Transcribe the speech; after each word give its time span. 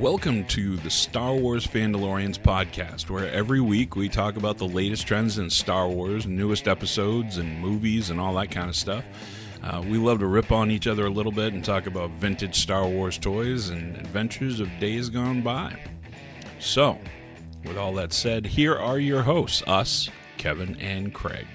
Welcome 0.00 0.46
to 0.46 0.78
the 0.78 0.88
Star 0.88 1.34
Wars 1.34 1.66
Fandalorians 1.66 2.38
podcast, 2.38 3.10
where 3.10 3.30
every 3.30 3.60
week 3.60 3.96
we 3.96 4.08
talk 4.08 4.38
about 4.38 4.56
the 4.56 4.66
latest 4.66 5.06
trends 5.06 5.36
in 5.36 5.50
Star 5.50 5.90
Wars, 5.90 6.26
newest 6.26 6.66
episodes 6.68 7.36
and 7.36 7.60
movies, 7.60 8.08
and 8.08 8.18
all 8.18 8.32
that 8.36 8.50
kind 8.50 8.70
of 8.70 8.76
stuff. 8.76 9.04
Uh, 9.62 9.84
we 9.86 9.98
love 9.98 10.20
to 10.20 10.26
rip 10.26 10.52
on 10.52 10.70
each 10.70 10.86
other 10.86 11.04
a 11.04 11.10
little 11.10 11.30
bit 11.30 11.52
and 11.52 11.62
talk 11.62 11.86
about 11.86 12.08
vintage 12.12 12.62
Star 12.62 12.88
Wars 12.88 13.18
toys 13.18 13.68
and 13.68 13.94
adventures 13.98 14.58
of 14.58 14.70
days 14.80 15.10
gone 15.10 15.42
by. 15.42 15.78
So, 16.58 16.98
with 17.66 17.76
all 17.76 17.92
that 17.96 18.14
said, 18.14 18.46
here 18.46 18.76
are 18.76 18.98
your 18.98 19.20
hosts, 19.20 19.62
us, 19.66 20.08
Kevin, 20.38 20.80
and 20.80 21.12
Craig. 21.12 21.46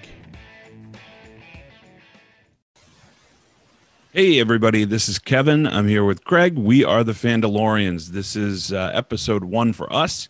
Hey, 4.15 4.39
everybody, 4.39 4.85
this 4.85 5.09
is 5.09 5.19
Kevin. 5.19 5.67
I'm 5.67 5.89
here 5.89 6.05
with 6.05 6.23
Craig. 6.23 6.57
We 6.57 6.85
are 6.85 7.03
the 7.03 7.11
Fandalorians. 7.11 8.11
This 8.11 8.37
is 8.37 8.71
uh, 8.71 8.89
episode 8.93 9.43
one 9.43 9.73
for 9.73 9.91
us. 9.91 10.29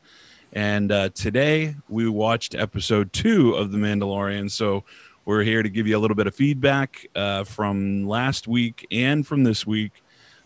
And 0.54 0.92
uh, 0.92 1.10
today 1.10 1.76
we 1.88 2.10
watched 2.10 2.56
episode 2.56 3.14
two 3.14 3.54
of 3.54 3.72
The 3.72 3.78
Mandalorian. 3.78 4.50
So 4.50 4.86
we're 5.26 5.44
here 5.44 5.62
to 5.62 5.70
give 5.70 5.86
you 5.86 5.96
a 5.96 6.00
little 6.00 6.16
bit 6.16 6.26
of 6.26 6.34
feedback 6.34 7.06
uh, 7.14 7.44
from 7.44 8.08
last 8.08 8.48
week 8.48 8.88
and 8.90 9.28
from 9.28 9.44
this 9.44 9.68
week 9.68 9.92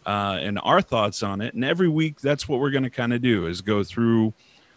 uh, 0.06 0.38
and 0.42 0.60
our 0.62 0.82
thoughts 0.82 1.24
on 1.24 1.40
it. 1.40 1.54
And 1.54 1.64
every 1.64 1.88
week, 1.88 2.20
that's 2.20 2.50
what 2.50 2.60
we're 2.60 2.72
going 2.72 2.84
to 2.84 2.90
kind 2.90 3.14
of 3.14 3.22
do 3.22 3.46
is 3.46 3.62
go 3.62 3.86
through 3.86 4.34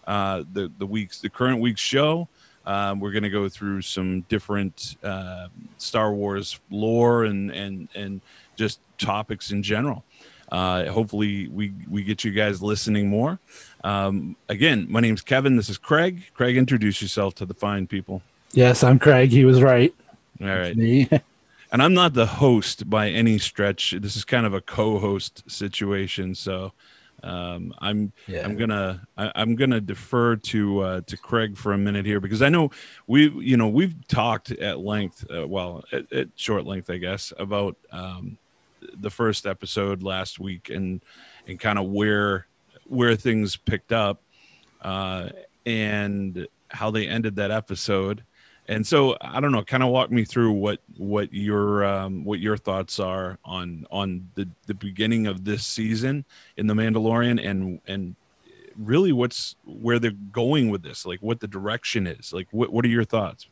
uh, 0.07 0.45
the, 0.53 0.71
the 0.79 0.87
week's, 0.87 1.21
the 1.21 1.31
current 1.31 1.61
week's 1.61 1.81
show. 1.81 2.29
Um, 2.65 3.01
we're 3.01 3.11
going 3.11 3.25
to 3.25 3.29
go 3.29 3.49
through 3.49 3.83
some 3.83 4.21
different 4.29 4.97
uh, 5.03 5.49
Star 5.79 6.13
Wars 6.15 6.61
lore 6.71 7.25
and, 7.25 7.51
and, 7.51 7.89
and, 7.97 8.21
just 8.57 8.81
topics 8.99 9.51
in 9.51 9.63
general. 9.63 10.05
Uh, 10.51 10.85
hopefully, 10.87 11.49
we 11.49 11.73
we 11.89 12.03
get 12.03 12.25
you 12.25 12.31
guys 12.31 12.63
listening 12.63 13.09
more. 13.09 13.39
Um, 13.85 14.37
again, 14.49 14.87
my 14.89 15.01
name's 15.01 15.23
Kevin. 15.23 15.57
This 15.57 15.71
is 15.71 15.79
Craig. 15.79 16.25
Craig, 16.35 16.57
introduce 16.57 17.01
yourself 17.01 17.35
to 17.37 17.47
the 17.47 17.55
fine 17.55 17.87
people. 17.87 18.23
Yes, 18.53 18.85
I'm 18.85 18.99
Craig. 18.99 19.31
He 19.31 19.47
was 19.47 19.63
right. 19.63 19.95
All 20.41 20.47
right. 20.47 20.77
Me. 20.77 21.09
and 21.73 21.83
I'm 21.83 21.95
not 21.95 22.13
the 22.13 22.27
host 22.27 22.89
by 22.89 23.09
any 23.09 23.39
stretch. 23.39 23.95
This 23.99 24.15
is 24.15 24.25
kind 24.25 24.45
of 24.45 24.53
a 24.53 24.61
co-host 24.61 25.43
situation. 25.51 26.35
So 26.35 26.73
um, 27.23 27.73
I'm 27.79 28.13
yeah. 28.27 28.45
I'm 28.45 28.57
gonna 28.57 29.07
I, 29.17 29.33
am 29.35 29.55
gonna 29.55 29.81
defer 29.81 30.37
to 30.37 30.81
uh, 30.81 31.01
to 31.07 31.17
Craig 31.17 31.57
for 31.57 31.73
a 31.73 31.79
minute 31.79 32.05
here 32.05 32.21
because 32.21 32.43
I 32.43 32.49
know 32.49 32.71
we 33.07 33.31
you 33.31 33.57
know 33.57 33.69
we've 33.69 33.95
talked 34.09 34.51
at 34.51 34.81
length, 34.81 35.25
uh, 35.35 35.47
well 35.47 35.83
at, 35.93 36.13
at, 36.13 36.29
short 36.37 36.67
length 36.67 36.91
I 36.91 36.99
guess 36.99 37.33
about 37.39 37.77
um, 37.91 38.39
the 38.95 39.11
first 39.11 39.47
episode 39.47 40.03
last 40.03 40.39
week 40.39 40.71
and 40.71 41.05
and 41.47 41.59
kind 41.59 41.79
of 41.79 41.87
where 41.87 42.47
where 42.87 43.17
things 43.17 43.57
picked 43.57 43.93
up 43.93 44.23
uh, 44.83 45.29
and 45.65 46.47
how 46.69 46.91
they 46.91 47.07
ended 47.07 47.37
that 47.37 47.51
episode. 47.51 48.25
And 48.69 48.87
so 48.87 49.17
I 49.21 49.41
don't 49.41 49.53
know, 49.53 49.63
kind 49.63 49.83
of 49.83 49.89
walk 49.91 50.11
me 50.11 50.25
through 50.25 50.53
what 50.53 50.81
what 50.97 51.33
your 51.33 51.85
um, 51.85 52.25
what 52.25 52.39
your 52.39 52.57
thoughts 52.57 53.01
are 53.01 53.39
on 53.45 53.87
on 53.91 54.29
the 54.35 54.49
the 54.67 54.75
beginning 54.75 55.27
of 55.27 55.45
this 55.45 55.67
season 55.67 56.25
in 56.57 56.67
the 56.67 56.75
Mandalorian 56.75 57.45
and 57.45 57.81
and 57.87 58.15
really 58.77 59.13
what's 59.13 59.57
where 59.65 59.99
they're 59.99 60.11
going 60.11 60.71
with 60.71 60.83
this, 60.83 61.05
like 61.05 61.21
what 61.21 61.41
the 61.41 61.49
direction 61.49 62.07
is. 62.07 62.33
Like 62.33 62.49
what 62.53 62.73
what 62.73 62.85
are 62.85 62.89
your 62.89 63.05
thoughts? 63.05 63.47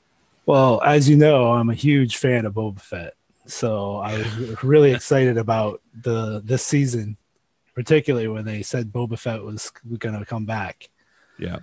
Well, 0.47 0.81
as 0.83 1.09
you 1.09 1.17
know, 1.17 1.53
I'm 1.53 1.71
a 1.71 1.75
huge 1.75 2.17
fan 2.17 2.47
of 2.47 2.55
Boba 2.55 2.81
Fett. 2.81 3.15
So 3.51 3.97
I 3.97 4.19
was 4.19 4.65
really 4.65 4.93
excited 4.95 5.39
about 5.39 5.81
the 5.95 6.41
this 6.45 6.65
season, 6.65 7.17
particularly 7.75 8.29
when 8.29 8.45
they 8.45 8.63
said 8.63 8.93
Boba 8.93 9.19
Fett 9.19 9.43
was 9.43 9.71
going 9.99 10.19
to 10.19 10.25
come 10.25 10.47
back. 10.47 10.89
Yeah. 11.39 11.59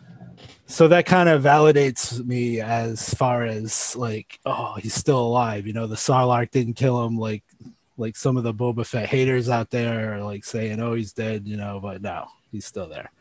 So 0.66 0.88
that 0.88 1.06
kind 1.06 1.30
of 1.30 1.44
validates 1.44 2.24
me 2.24 2.62
as 2.62 3.14
far 3.14 3.44
as 3.44 3.96
like, 3.96 4.40
oh, 4.46 4.76
he's 4.76 4.94
still 4.94 5.20
alive. 5.20 5.66
You 5.66 5.74
know, 5.74 5.88
the 5.88 5.96
Sarlacc 5.96 6.52
didn't 6.52 6.74
kill 6.74 7.06
him 7.06 7.18
like 7.18 7.44
like 7.98 8.16
some 8.16 8.38
of 8.38 8.44
the 8.44 8.54
Boba 8.54 8.86
Fett 8.86 9.10
haters 9.10 9.50
out 9.50 9.72
there 9.72 10.16
are 10.16 10.24
like 10.24 10.46
saying, 10.46 10.80
oh, 10.80 10.94
he's 10.94 11.14
dead. 11.14 11.48
You 11.48 11.58
know, 11.58 11.80
but 11.82 12.02
no, 12.02 12.28
he's 12.52 12.66
still 12.66 12.88
there 12.88 13.12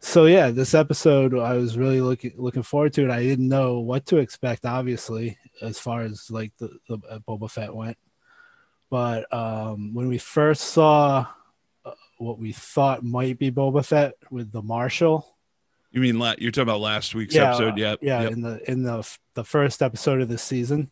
so 0.00 0.26
yeah, 0.26 0.50
this 0.50 0.74
episode 0.74 1.36
I 1.36 1.54
was 1.54 1.76
really 1.76 2.00
looking 2.00 2.32
looking 2.36 2.62
forward 2.62 2.92
to 2.94 3.04
it. 3.04 3.10
I 3.10 3.22
didn't 3.22 3.48
know 3.48 3.80
what 3.80 4.06
to 4.06 4.18
expect, 4.18 4.64
obviously, 4.64 5.38
as 5.60 5.78
far 5.78 6.02
as 6.02 6.30
like 6.30 6.52
the, 6.58 6.78
the 6.88 6.98
uh, 7.08 7.18
Boba 7.20 7.50
Fett 7.50 7.74
went. 7.74 7.96
But 8.90 9.32
um, 9.34 9.94
when 9.94 10.08
we 10.08 10.18
first 10.18 10.62
saw 10.62 11.26
uh, 11.84 11.92
what 12.18 12.38
we 12.38 12.52
thought 12.52 13.02
might 13.02 13.38
be 13.38 13.50
Boba 13.50 13.84
Fett 13.84 14.14
with 14.30 14.52
the 14.52 14.62
Marshal, 14.62 15.36
you 15.90 16.00
mean 16.00 16.18
la- 16.18 16.34
you're 16.38 16.52
talking 16.52 16.62
about 16.62 16.80
last 16.80 17.14
week's 17.14 17.34
yeah, 17.34 17.48
episode? 17.48 17.76
Yeah, 17.76 17.96
yeah. 18.00 18.22
Yep. 18.22 18.32
In 18.32 18.40
the 18.42 18.70
in 18.70 18.82
the 18.82 19.16
the 19.34 19.44
first 19.44 19.82
episode 19.82 20.20
of 20.20 20.28
the 20.28 20.38
season, 20.38 20.90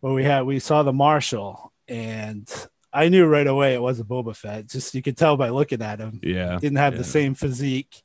where 0.00 0.14
we 0.14 0.24
had 0.24 0.42
we 0.42 0.60
saw 0.60 0.82
the 0.82 0.94
Marshal, 0.94 1.72
and 1.88 2.48
I 2.90 3.10
knew 3.10 3.26
right 3.26 3.46
away 3.46 3.74
it 3.74 3.82
wasn't 3.82 4.08
Boba 4.08 4.34
Fett. 4.34 4.66
Just 4.66 4.94
you 4.94 5.02
could 5.02 5.18
tell 5.18 5.36
by 5.36 5.50
looking 5.50 5.82
at 5.82 5.98
him. 5.98 6.20
Yeah, 6.22 6.54
he 6.54 6.60
didn't 6.60 6.78
have 6.78 6.94
yeah. 6.94 6.98
the 6.98 7.04
same 7.04 7.34
physique 7.34 8.02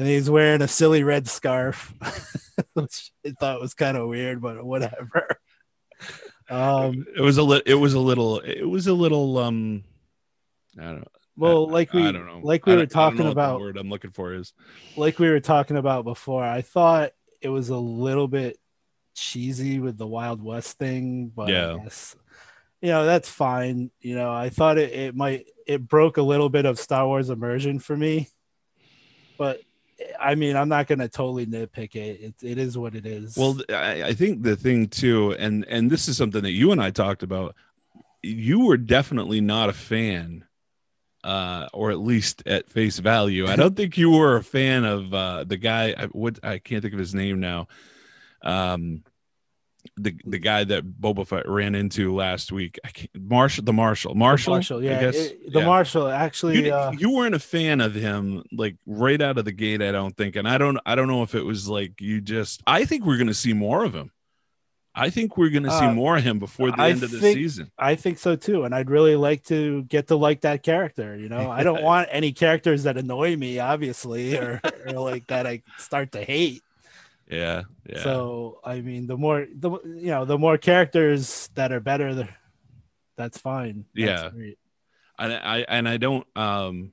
and 0.00 0.08
he's 0.08 0.30
wearing 0.30 0.62
a 0.62 0.68
silly 0.68 1.04
red 1.04 1.28
scarf, 1.28 1.92
which 2.72 3.12
I 3.26 3.32
thought 3.38 3.60
was 3.60 3.74
kind 3.74 3.98
of 3.98 4.08
weird, 4.08 4.40
but 4.40 4.64
whatever. 4.64 5.28
Um, 6.48 7.06
it 7.16 7.20
was 7.20 7.38
a 7.38 7.44
little. 7.44 7.62
It 7.64 7.74
was 7.74 7.94
a 7.94 8.00
little. 8.00 8.40
It 8.40 8.64
was 8.64 8.88
a 8.88 8.92
little. 8.92 9.38
Um, 9.38 9.84
I 10.76 10.82
don't 10.82 10.96
know. 10.96 11.04
Well, 11.36 11.68
like 11.68 11.92
we, 11.92 12.04
I 12.04 12.10
don't 12.10 12.26
know. 12.26 12.40
like 12.42 12.66
we 12.66 12.74
were 12.74 12.86
talking 12.86 13.28
about. 13.28 13.60
word 13.60 13.76
I'm 13.76 13.88
looking 13.88 14.10
for 14.10 14.34
is 14.34 14.52
like 14.96 15.20
we 15.20 15.28
were 15.28 15.38
talking 15.38 15.76
about 15.76 16.02
before. 16.02 16.42
I 16.42 16.62
thought 16.62 17.12
it 17.40 17.50
was 17.50 17.68
a 17.68 17.76
little 17.76 18.26
bit 18.26 18.58
cheesy 19.14 19.78
with 19.78 19.96
the 19.96 20.08
Wild 20.08 20.42
West 20.42 20.76
thing, 20.76 21.28
but 21.28 21.50
yeah. 21.50 21.76
Guess, 21.84 22.16
you 22.80 22.88
know 22.88 23.04
that's 23.06 23.28
fine. 23.28 23.92
You 24.00 24.16
know, 24.16 24.32
I 24.32 24.48
thought 24.48 24.76
it, 24.76 24.92
it 24.92 25.14
might 25.14 25.46
it 25.68 25.86
broke 25.86 26.16
a 26.16 26.22
little 26.22 26.48
bit 26.48 26.64
of 26.64 26.80
Star 26.80 27.06
Wars 27.06 27.30
immersion 27.30 27.78
for 27.78 27.96
me, 27.96 28.28
but 29.38 29.60
I 30.18 30.34
mean, 30.34 30.56
I'm 30.56 30.68
not 30.68 30.86
going 30.86 30.98
to 30.98 31.08
totally 31.08 31.46
nitpick 31.46 31.94
it. 31.96 32.20
it. 32.20 32.34
It 32.42 32.58
is 32.58 32.76
what 32.76 32.94
it 32.94 33.06
is. 33.06 33.36
Well, 33.36 33.58
I, 33.70 34.02
I 34.04 34.12
think 34.14 34.42
the 34.42 34.56
thing 34.56 34.88
too, 34.88 35.32
and 35.32 35.64
and 35.68 35.90
this 35.90 36.08
is 36.08 36.16
something 36.16 36.42
that 36.42 36.52
you 36.52 36.72
and 36.72 36.80
I 36.80 36.90
talked 36.90 37.22
about. 37.22 37.54
You 38.22 38.66
were 38.66 38.76
definitely 38.76 39.40
not 39.40 39.70
a 39.70 39.72
fan, 39.72 40.44
uh, 41.24 41.68
or 41.72 41.90
at 41.90 41.98
least 41.98 42.42
at 42.46 42.68
face 42.68 42.98
value. 42.98 43.46
I 43.46 43.56
don't 43.56 43.76
think 43.76 43.96
you 43.96 44.10
were 44.10 44.36
a 44.36 44.44
fan 44.44 44.84
of 44.84 45.14
uh, 45.14 45.44
the 45.44 45.56
guy. 45.56 45.94
I, 45.96 46.06
what 46.06 46.38
I 46.42 46.58
can't 46.58 46.82
think 46.82 46.94
of 46.94 47.00
his 47.00 47.14
name 47.14 47.40
now. 47.40 47.68
Um, 48.42 49.04
the 49.96 50.14
the 50.24 50.38
guy 50.38 50.64
that 50.64 50.84
Boba 51.00 51.26
Fett 51.26 51.48
ran 51.48 51.74
into 51.74 52.14
last 52.14 52.52
week. 52.52 52.78
I 52.84 52.88
can't, 52.88 53.10
Marshal, 53.14 53.64
the 53.64 53.72
Marshal, 53.72 54.14
Marshal, 54.14 54.52
the 54.52 54.56
Marshal, 54.56 54.84
yeah, 54.84 55.00
it, 55.00 55.52
the 55.52 55.60
yeah. 55.60 55.66
Marshal. 55.66 56.08
Actually, 56.08 56.66
you, 56.66 56.74
uh, 56.74 56.92
you, 56.96 57.10
weren't 57.10 57.34
a 57.34 57.40
fan 57.40 57.80
of 57.80 57.94
him 57.94 58.42
like 58.52 58.76
right 58.86 59.20
out 59.20 59.38
of 59.38 59.44
the 59.44 59.52
gate. 59.52 59.82
I 59.82 59.92
don't 59.92 60.16
think, 60.16 60.36
and 60.36 60.48
I 60.48 60.58
don't, 60.58 60.78
I 60.86 60.94
don't 60.94 61.08
know 61.08 61.22
if 61.22 61.34
it 61.34 61.44
was 61.44 61.68
like 61.68 62.00
you 62.00 62.20
just. 62.20 62.62
I 62.66 62.84
think 62.84 63.04
we're 63.04 63.16
going 63.16 63.26
to 63.26 63.34
see 63.34 63.52
more 63.52 63.84
of 63.84 63.94
him. 63.94 64.10
I 64.94 65.08
think 65.10 65.36
we're 65.36 65.50
going 65.50 65.62
to 65.62 65.70
see 65.70 65.84
uh, 65.84 65.94
more 65.94 66.16
of 66.16 66.24
him 66.24 66.38
before 66.38 66.72
the 66.72 66.80
I 66.80 66.90
end 66.90 67.02
of 67.02 67.10
the 67.10 67.20
season. 67.20 67.70
I 67.78 67.94
think 67.94 68.18
so 68.18 68.34
too, 68.34 68.64
and 68.64 68.74
I'd 68.74 68.90
really 68.90 69.14
like 69.14 69.44
to 69.44 69.84
get 69.84 70.08
to 70.08 70.16
like 70.16 70.40
that 70.40 70.62
character. 70.62 71.16
You 71.16 71.28
know, 71.28 71.50
I 71.50 71.62
don't 71.62 71.82
want 71.84 72.08
any 72.10 72.32
characters 72.32 72.82
that 72.82 72.96
annoy 72.96 73.36
me, 73.36 73.60
obviously, 73.60 74.36
or, 74.36 74.60
or 74.86 74.92
like 74.94 75.28
that 75.28 75.46
I 75.46 75.62
start 75.78 76.12
to 76.12 76.24
hate. 76.24 76.62
Yeah, 77.30 77.62
yeah. 77.88 78.02
So 78.02 78.60
I 78.64 78.80
mean, 78.80 79.06
the 79.06 79.16
more 79.16 79.46
the 79.54 79.70
you 79.84 80.10
know, 80.10 80.24
the 80.24 80.38
more 80.38 80.58
characters 80.58 81.48
that 81.54 81.72
are 81.72 81.80
better, 81.80 82.28
that's 83.16 83.38
fine. 83.38 83.84
That's 83.94 84.22
yeah, 84.22 84.30
great. 84.30 84.58
and 85.18 85.32
I 85.32 85.64
and 85.68 85.88
I 85.88 85.96
don't 85.96 86.26
um. 86.36 86.92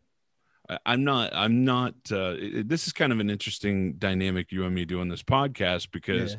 I'm 0.86 1.06
not. 1.06 1.34
I'm 1.34 1.64
not. 1.64 1.94
Uh, 2.12 2.36
this 2.66 2.88
is 2.88 2.92
kind 2.92 3.14
of 3.14 3.22
an 3.22 3.30
interesting 3.30 3.94
dynamic 3.94 4.52
you 4.52 4.66
and 4.66 4.76
me 4.76 4.84
doing 4.84 5.08
this 5.08 5.24
podcast 5.24 5.92
because 5.92 6.36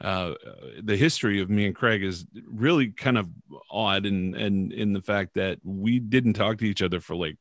yeah. 0.00 0.08
uh, 0.08 0.34
the 0.82 0.96
history 0.96 1.40
of 1.40 1.48
me 1.48 1.66
and 1.66 1.76
Craig 1.76 2.02
is 2.02 2.26
really 2.44 2.88
kind 2.88 3.16
of 3.16 3.28
odd, 3.70 4.04
and 4.04 4.34
and 4.34 4.72
in 4.72 4.94
the 4.94 5.00
fact 5.00 5.34
that 5.34 5.60
we 5.62 6.00
didn't 6.00 6.32
talk 6.32 6.58
to 6.58 6.64
each 6.64 6.82
other 6.82 7.00
for 7.00 7.14
like 7.14 7.36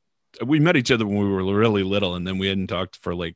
we 0.45 0.59
met 0.59 0.77
each 0.77 0.91
other 0.91 1.07
when 1.07 1.17
we 1.17 1.27
were 1.27 1.43
really 1.57 1.81
little, 1.81 2.13
and 2.13 2.27
then 2.27 2.37
we 2.37 2.47
hadn't 2.47 2.67
talked 2.67 2.97
for 2.97 3.15
like 3.15 3.35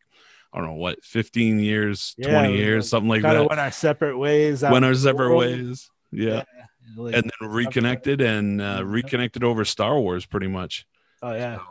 I 0.54 0.60
don't 0.60 0.68
know 0.68 0.74
what, 0.74 1.04
15 1.04 1.60
years, 1.60 2.16
yeah, 2.18 2.42
20 2.42 2.58
years, 2.58 2.90
something 2.90 3.10
like 3.10 3.22
that. 3.22 3.48
Went 3.48 3.60
our 3.60 3.72
separate 3.72 4.18
ways. 4.18 4.62
Went 4.62 4.84
our 4.84 4.94
separate 4.96 5.36
ways. 5.36 5.90
Yeah. 6.12 6.44
yeah 6.56 6.66
like, 6.98 7.16
and 7.16 7.24
then 7.24 7.50
reconnected 7.50 8.22
and 8.22 8.62
uh, 8.62 8.84
reconnected 8.86 9.44
over 9.44 9.64
Star 9.64 10.00
Wars 10.00 10.26
pretty 10.26 10.48
much. 10.48 10.86
Oh, 11.22 11.34
yeah. 11.34 11.58
So, 11.58 11.64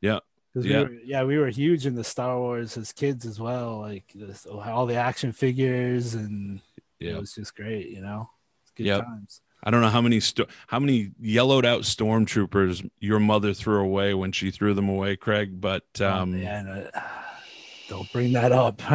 yeah. 0.00 0.18
Yeah. 0.54 0.62
We 0.62 0.84
were, 0.84 1.00
yeah, 1.04 1.22
we 1.24 1.38
were 1.38 1.48
huge 1.48 1.86
in 1.86 1.94
the 1.94 2.04
Star 2.04 2.38
Wars 2.38 2.76
as 2.76 2.92
kids 2.92 3.24
as 3.24 3.40
well. 3.40 3.80
Like 3.80 4.04
this, 4.14 4.46
all 4.46 4.86
the 4.86 4.96
action 4.96 5.32
figures, 5.32 6.14
and 6.14 6.60
yeah. 6.98 7.12
it 7.12 7.20
was 7.20 7.34
just 7.34 7.54
great, 7.54 7.88
you 7.88 8.00
know? 8.00 8.30
good 8.76 8.86
yep. 8.86 9.04
times. 9.04 9.40
I 9.62 9.70
don't 9.70 9.82
know 9.82 9.90
how 9.90 10.00
many 10.00 10.20
sto- 10.20 10.46
how 10.68 10.78
many 10.78 11.10
yellowed 11.20 11.66
out 11.66 11.82
stormtroopers 11.82 12.88
your 12.98 13.20
mother 13.20 13.52
threw 13.52 13.80
away 13.80 14.14
when 14.14 14.32
she 14.32 14.50
threw 14.50 14.72
them 14.72 14.88
away, 14.88 15.16
Craig. 15.16 15.60
But 15.60 15.84
Oh, 16.00 16.08
um, 16.08 16.40
man, 16.40 16.66
uh, 16.66 17.00
don't 17.90 18.10
bring 18.12 18.32
that 18.32 18.52
up. 18.52 18.78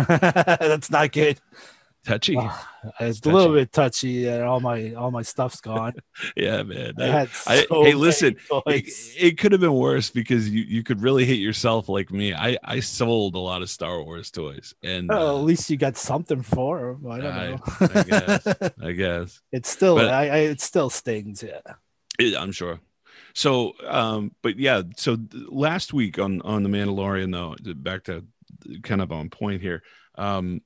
That's 0.60 0.90
not 0.90 1.12
good. 1.12 1.40
touchy, 2.06 2.36
Ah, 2.40 2.70
it's 3.00 3.20
touchy. 3.20 3.34
a 3.34 3.38
little 3.38 3.54
bit 3.54 3.72
touchy, 3.72 4.28
and 4.28 4.44
all 4.44 4.60
my 4.60 4.94
all 4.94 5.10
my 5.12 5.22
stuff's 5.24 5.60
gone. 5.60 5.94
yeah, 6.36 6.62
man. 6.64 6.94
I 7.00 7.04
I- 7.04 7.08
had 7.08 7.30
I- 7.48 7.66
hey, 7.70 7.94
listen, 7.96 8.36
it, 8.68 8.90
it 9.20 9.38
could 9.40 9.52
have 9.52 9.62
been 9.62 9.74
worse 9.74 10.10
because 10.12 10.48
you, 10.50 10.64
you 10.64 10.84
could 10.84 11.02
really 11.02 11.26
hate 11.26 11.40
yourself 11.42 11.90
like 11.90 12.12
me. 12.12 12.34
I, 12.34 12.58
I 12.64 12.80
sold 12.80 13.36
a 13.36 13.40
lot 13.40 13.62
of 13.64 13.70
Star 13.70 14.02
Wars 14.04 14.30
toys, 14.32 14.74
and 14.84 15.10
Well, 15.10 15.36
uh, 15.36 15.40
at 15.40 15.44
least 15.46 15.70
you 15.70 15.78
got 15.78 15.98
something 15.98 16.42
for 16.44 16.98
them. 17.02 17.12
I 17.12 17.18
don't 17.20 17.34
I- 17.34 17.48
know. 17.50 17.60
I 17.96 18.04
guess. 18.04 18.48
I 18.84 18.92
guess 18.92 19.42
it's 19.52 19.70
still, 19.70 19.96
But- 19.96 20.10
I, 20.14 20.24
I, 20.30 20.38
it 20.54 20.62
still 20.62 20.90
stings. 20.90 21.42
Yeah. 21.44 21.60
It- 22.20 22.38
I'm 22.38 22.52
sure. 22.52 22.80
So, 23.34 23.74
um, 23.86 24.32
but 24.44 24.58
yeah, 24.58 24.84
so 24.96 25.18
th- 25.18 25.44
last 25.50 25.92
week 25.94 26.20
on 26.20 26.42
on 26.44 26.64
the 26.64 26.70
Mandalorian, 26.70 27.32
though, 27.34 27.56
back 27.76 28.04
to 28.06 28.24
kind 28.84 29.02
of 29.02 29.12
on 29.12 29.30
point 29.30 29.62
here. 29.62 29.84
Um, 30.16 30.62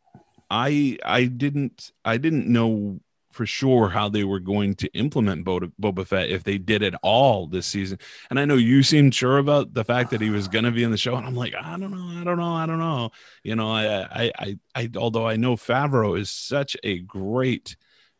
I 0.49 0.97
I 1.05 1.25
didn't 1.25 1.91
I 2.05 2.17
didn't 2.17 2.47
know 2.47 2.99
for 3.31 3.45
sure 3.45 3.89
how 3.89 4.09
they 4.09 4.23
were 4.23 4.39
going 4.39 4.73
to 4.73 4.87
implement 4.95 5.45
Boba, 5.45 5.71
Boba 5.79 6.05
Fett 6.05 6.29
if 6.31 6.43
they 6.43 6.57
did 6.57 6.81
at 6.81 6.95
all 7.03 7.45
this 7.45 7.67
season. 7.67 7.99
And 8.31 8.39
I 8.39 8.45
know 8.45 8.55
you 8.55 8.81
seemed 8.81 9.13
sure 9.13 9.37
about 9.37 9.75
the 9.75 9.85
fact 9.85 10.09
that 10.09 10.19
he 10.19 10.31
was 10.31 10.47
going 10.47 10.65
to 10.65 10.71
be 10.71 10.83
in 10.83 10.89
the 10.89 10.97
show, 10.97 11.15
and 11.15 11.25
I'm 11.27 11.35
like, 11.35 11.53
I 11.53 11.77
don't 11.77 11.91
know, 11.91 12.19
I 12.19 12.23
don't 12.23 12.39
know, 12.39 12.53
I 12.55 12.65
don't 12.65 12.79
know. 12.79 13.11
You 13.43 13.55
know, 13.55 13.71
I 13.71 14.01
I 14.01 14.31
I, 14.39 14.59
I 14.75 14.89
although 14.97 15.27
I 15.27 15.35
know 15.35 15.55
Favreau 15.55 16.19
is 16.19 16.31
such 16.31 16.75
a 16.83 16.99
great, 16.99 17.75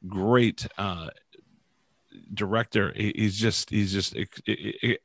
great. 0.07 0.67
uh 0.77 1.09
director 2.33 2.93
he's 2.95 3.35
just 3.39 3.69
he's 3.71 3.91
just 3.91 4.15
ex- 4.15 4.41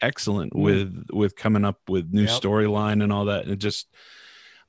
excellent 0.02 0.54
with 0.54 1.06
with 1.10 1.34
coming 1.36 1.64
up 1.64 1.78
with 1.88 2.12
new 2.12 2.22
Yep. 2.24 2.30
storyline 2.42 3.02
and 3.02 3.10
all 3.12 3.26
that 3.26 3.46
and 3.46 3.58
just 3.58 3.88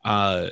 uh 0.05 0.49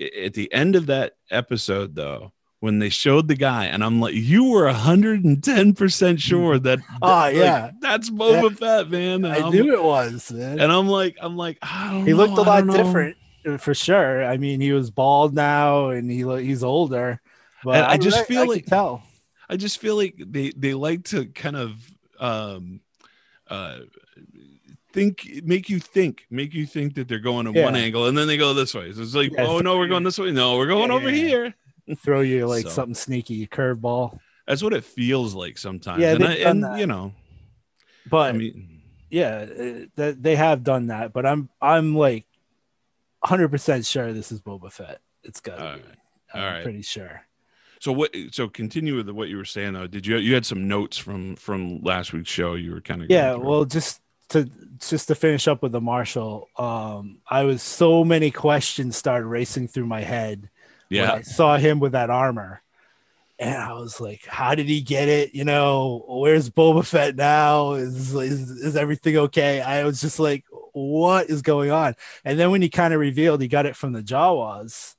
at 0.00 0.34
the 0.34 0.52
end 0.52 0.76
of 0.76 0.86
that 0.86 1.14
episode 1.30 1.94
though 1.94 2.32
when 2.60 2.78
they 2.78 2.88
showed 2.88 3.28
the 3.28 3.34
guy 3.36 3.66
and 3.66 3.82
i'm 3.84 4.00
like 4.00 4.14
you 4.14 4.44
were 4.44 4.70
110% 4.72 6.18
sure 6.18 6.58
that 6.58 6.78
Oh, 7.02 7.06
like, 7.08 7.34
yeah. 7.36 7.70
that's 7.80 8.10
boba 8.10 8.56
fett 8.58 8.90
man 8.90 9.24
and 9.24 9.34
I 9.34 9.46
I'm, 9.46 9.52
knew 9.52 9.72
it 9.74 9.82
was, 9.82 10.30
man. 10.32 10.58
and 10.60 10.72
i'm 10.72 10.88
like 10.88 11.16
i'm 11.20 11.36
like 11.36 11.58
i 11.62 12.02
he 12.04 12.10
know, 12.12 12.16
looked 12.16 12.38
a 12.38 12.42
I 12.50 12.60
lot 12.60 12.76
different 12.76 13.16
uh, 13.46 13.58
for 13.58 13.74
sure. 13.74 14.24
I 14.24 14.38
mean, 14.38 14.58
he 14.62 14.72
was 14.72 14.90
bald 14.90 15.34
now, 15.34 15.90
and 15.90 16.10
he 16.10 16.22
he's 16.42 16.64
older. 16.64 17.20
But 17.62 17.74
And 17.76 17.84
I 17.84 17.98
just 17.98 18.16
I, 18.20 18.24
feel 18.24 18.40
I 18.40 18.44
like- 18.46 18.64
tell. 18.64 19.02
I 19.50 19.58
just 19.58 19.78
feel 19.80 19.96
like 19.96 20.14
they 20.18 20.50
they 20.56 20.72
like 20.72 21.04
to 21.12 21.26
kind 21.26 21.54
of 21.56 21.72
um 22.18 22.80
uh 23.48 23.80
think 24.94 25.42
make 25.44 25.68
you 25.68 25.78
think 25.80 26.24
make 26.30 26.54
you 26.54 26.64
think 26.66 26.94
that 26.94 27.08
they're 27.08 27.18
going 27.18 27.46
in 27.46 27.52
one 27.62 27.74
angle 27.76 28.06
and 28.06 28.16
then 28.16 28.26
they 28.26 28.36
go 28.36 28.54
this 28.54 28.72
way. 28.74 28.92
So 28.92 29.02
it's 29.02 29.14
like, 29.14 29.32
Yeah, 29.32 29.46
oh 29.46 29.58
no, 29.60 29.76
we're 29.76 29.88
going 29.88 30.04
this 30.04 30.18
way. 30.18 30.30
No, 30.30 30.56
we're 30.56 30.66
going 30.68 30.90
Yeah, 30.90 30.96
over 30.96 31.10
yeah, 31.10 31.16
yeah. 31.16 31.28
here. 31.28 31.54
Throw 31.96 32.20
you 32.20 32.46
like 32.46 32.62
So. 32.62 32.68
something 32.70 32.94
sneaky, 32.94 33.46
curveball. 33.46 34.18
That's 34.46 34.62
what 34.62 34.72
it 34.72 34.84
feels 34.84 35.34
like 35.34 35.58
sometimes. 35.58 36.00
Yeah, 36.00 36.12
and, 36.14 36.24
I, 36.24 36.32
and 36.34 36.78
you 36.78 36.86
know, 36.86 37.12
But 38.08 38.34
I 38.34 38.38
mean, 38.38 38.80
yeah, 39.10 39.46
uh, 39.48 39.86
that 39.96 40.22
they 40.22 40.36
have 40.36 40.62
done 40.64 40.86
that. 40.88 41.12
But 41.12 41.26
I'm 41.26 41.48
I'm 41.60 41.94
like 41.96 42.26
100 43.20 43.48
percent 43.48 43.84
sure 43.86 44.12
this 44.12 44.30
is 44.32 44.40
Boba 44.40 44.70
Fett. 44.72 45.00
It's 45.22 45.40
got 45.40 45.56
to 45.56 45.62
All 45.66 45.74
be. 45.76 45.82
right. 45.82 45.98
I'm 46.34 46.42
All 46.42 46.50
right. 46.50 46.62
pretty 46.62 46.82
sure. 46.82 47.22
so 47.80 47.92
what? 47.92 48.14
So 48.32 48.48
continue 48.48 48.96
with 48.96 49.08
what 49.10 49.28
you 49.28 49.36
were 49.36 49.44
saying 49.44 49.72
though. 49.74 49.86
Did 49.86 50.06
you 50.06 50.16
you 50.18 50.34
had 50.34 50.44
some 50.46 50.68
notes 50.68 50.96
from 50.98 51.36
from 51.36 51.80
last 51.82 52.12
week's 52.12 52.30
show? 52.30 52.54
You 52.54 52.72
were 52.72 52.80
kind 52.80 53.02
of 53.02 53.10
Yeah, 53.10 53.34
well, 53.34 53.64
just 53.64 54.00
to 54.30 54.50
just 54.78 55.08
to 55.08 55.14
finish 55.14 55.48
up 55.48 55.62
with 55.62 55.72
the 55.72 55.80
Marshal, 55.80 56.48
um, 56.58 57.18
I 57.28 57.44
was 57.44 57.62
so 57.62 58.04
many 58.04 58.30
questions 58.30 58.96
started 58.96 59.26
racing 59.26 59.68
through 59.68 59.86
my 59.86 60.02
head 60.02 60.50
when 60.88 61.00
yeah, 61.00 61.12
I 61.12 61.22
saw 61.22 61.56
him 61.56 61.80
with 61.80 61.92
that 61.92 62.10
armor. 62.10 62.60
And 63.38 63.56
I 63.56 63.72
was 63.72 64.00
like, 64.00 64.24
how 64.26 64.54
did 64.54 64.66
he 64.66 64.80
get 64.80 65.08
it? 65.08 65.34
You 65.34 65.44
know, 65.44 66.04
where's 66.06 66.48
Boba 66.50 66.86
Fett 66.86 67.16
now? 67.16 67.72
Is, 67.72 68.14
is 68.14 68.50
is 68.50 68.76
everything 68.76 69.16
okay? 69.16 69.60
I 69.60 69.82
was 69.84 70.00
just 70.00 70.20
like, 70.20 70.44
what 70.72 71.28
is 71.28 71.42
going 71.42 71.72
on? 71.72 71.96
And 72.24 72.38
then 72.38 72.50
when 72.52 72.62
he 72.62 72.68
kind 72.68 72.94
of 72.94 73.00
revealed 73.00 73.42
he 73.42 73.48
got 73.48 73.66
it 73.66 73.74
from 73.74 73.92
the 73.92 74.02
Jawas, 74.02 74.94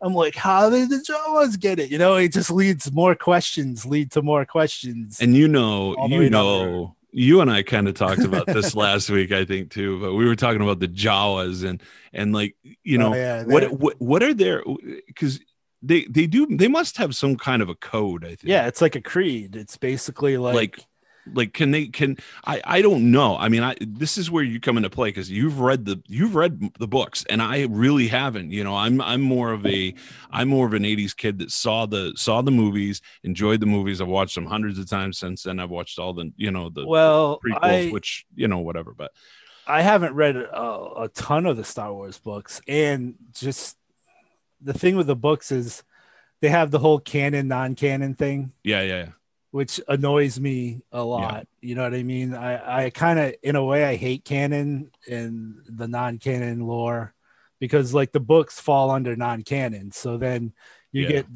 I'm 0.00 0.14
like, 0.14 0.36
how 0.36 0.70
did 0.70 0.88
the 0.88 0.96
Jawas 0.96 1.58
get 1.58 1.78
it? 1.78 1.90
You 1.90 1.98
know, 1.98 2.14
it 2.16 2.32
just 2.32 2.50
leads 2.50 2.92
more 2.92 3.14
questions, 3.14 3.84
lead 3.84 4.12
to 4.12 4.22
more 4.22 4.44
questions. 4.44 5.20
and 5.20 5.34
you 5.34 5.48
know, 5.48 5.94
you 6.06 6.30
know, 6.30 6.94
you 7.12 7.40
and 7.40 7.50
I 7.50 7.62
kind 7.62 7.88
of 7.88 7.94
talked 7.94 8.22
about 8.22 8.46
this 8.46 8.74
last 8.76 9.10
week, 9.10 9.32
I 9.32 9.44
think 9.44 9.70
too. 9.70 10.00
But 10.00 10.14
we 10.14 10.26
were 10.26 10.36
talking 10.36 10.62
about 10.62 10.80
the 10.80 10.88
Jawas 10.88 11.64
and 11.64 11.82
and 12.12 12.32
like 12.32 12.56
you 12.62 12.98
oh, 12.98 13.00
know 13.00 13.12
Oh, 13.12 13.16
yeah, 13.16 13.44
what 13.44 13.72
what 13.72 14.00
what 14.00 14.22
are 14.22 14.34
their 14.34 14.62
because 15.06 15.40
they 15.82 16.04
they 16.04 16.26
do 16.26 16.46
they 16.46 16.68
must 16.68 16.96
have 16.98 17.16
some 17.16 17.36
kind 17.36 17.62
of 17.62 17.68
a 17.68 17.74
code. 17.74 18.24
I 18.24 18.28
think. 18.28 18.44
yeah, 18.44 18.66
it's 18.66 18.80
like 18.80 18.96
a 18.96 19.00
creed. 19.00 19.56
It's 19.56 19.76
basically 19.76 20.36
like, 20.36 20.54
Like, 20.54 20.78
like 21.34 21.52
can 21.52 21.70
they 21.70 21.86
can 21.86 22.16
i 22.44 22.60
i 22.64 22.82
don't 22.82 23.10
know. 23.10 23.36
I 23.36 23.48
mean 23.48 23.62
i 23.62 23.76
this 23.80 24.16
is 24.16 24.30
where 24.30 24.42
you 24.42 24.58
come 24.60 24.76
into 24.76 24.90
play 24.90 25.08
because 25.08 25.30
you've 25.30 25.60
read 25.60 25.84
the 25.84 26.02
you've 26.08 26.34
read 26.34 26.70
the 26.78 26.88
books 26.88 27.24
and 27.28 27.42
i 27.42 27.66
really 27.70 28.08
haven't 28.08 28.50
you 28.50 28.64
know? 28.64 28.74
I'm 28.74 29.00
i'm 29.00 29.20
more 29.20 29.52
of 29.52 29.64
a 29.66 29.94
i'm 30.30 30.48
more 30.48 30.66
of 30.66 30.74
an 30.74 30.82
80s 30.82 31.16
kid 31.16 31.38
that 31.38 31.50
saw 31.50 31.86
the 31.86 32.12
saw 32.16 32.42
the 32.42 32.50
movies 32.50 33.02
enjoyed 33.22 33.60
the 33.60 33.66
movies. 33.66 34.00
I've 34.00 34.08
watched 34.08 34.34
them 34.34 34.46
hundreds 34.46 34.78
of 34.78 34.88
times 34.88 35.18
since 35.18 35.42
then. 35.42 35.60
I've 35.60 35.70
watched 35.70 35.98
all 35.98 36.12
the 36.12 36.32
you 36.36 36.50
know 36.50 36.70
the 36.70 36.86
well, 36.86 37.40
prequels 37.44 37.88
I, 37.88 37.90
which 37.90 38.26
you 38.34 38.48
know 38.48 38.58
whatever 38.58 38.94
but 38.96 39.12
I 39.66 39.82
haven't 39.82 40.14
read 40.14 40.36
a, 40.36 41.02
a 41.02 41.10
ton 41.14 41.46
of 41.46 41.56
the 41.56 41.64
Star 41.64 41.92
Wars 41.92 42.18
books, 42.18 42.60
and 42.66 43.14
just 43.32 43.76
the 44.60 44.72
thing 44.72 44.96
with 44.96 45.06
the 45.06 45.16
books 45.16 45.52
is 45.52 45.84
they 46.40 46.48
have 46.48 46.70
the 46.70 46.78
whole 46.78 46.98
canon 46.98 47.48
non-canon 47.48 48.14
thing, 48.14 48.52
yeah 48.64 48.82
yeah, 48.82 48.96
yeah. 48.96 49.08
Which 49.50 49.80
annoys 49.88 50.38
me 50.38 50.80
a 50.92 51.02
lot. 51.02 51.46
You 51.60 51.74
know 51.74 51.82
what 51.82 51.94
I 51.94 52.02
mean? 52.02 52.34
I 52.34 52.84
I 52.86 52.90
kind 52.90 53.18
of 53.18 53.34
in 53.42 53.56
a 53.56 53.64
way 53.64 53.84
I 53.84 53.96
hate 53.96 54.24
canon 54.24 54.90
and 55.08 55.56
the 55.66 55.88
non-canon 55.88 56.60
lore 56.66 57.14
because 57.58 57.92
like 57.92 58.12
the 58.12 58.20
books 58.20 58.60
fall 58.60 58.90
under 58.90 59.16
non-canon, 59.16 59.92
so 59.92 60.16
then 60.18 60.52
you 60.92 61.02
Yeah. 61.02 61.08
get 61.08 61.26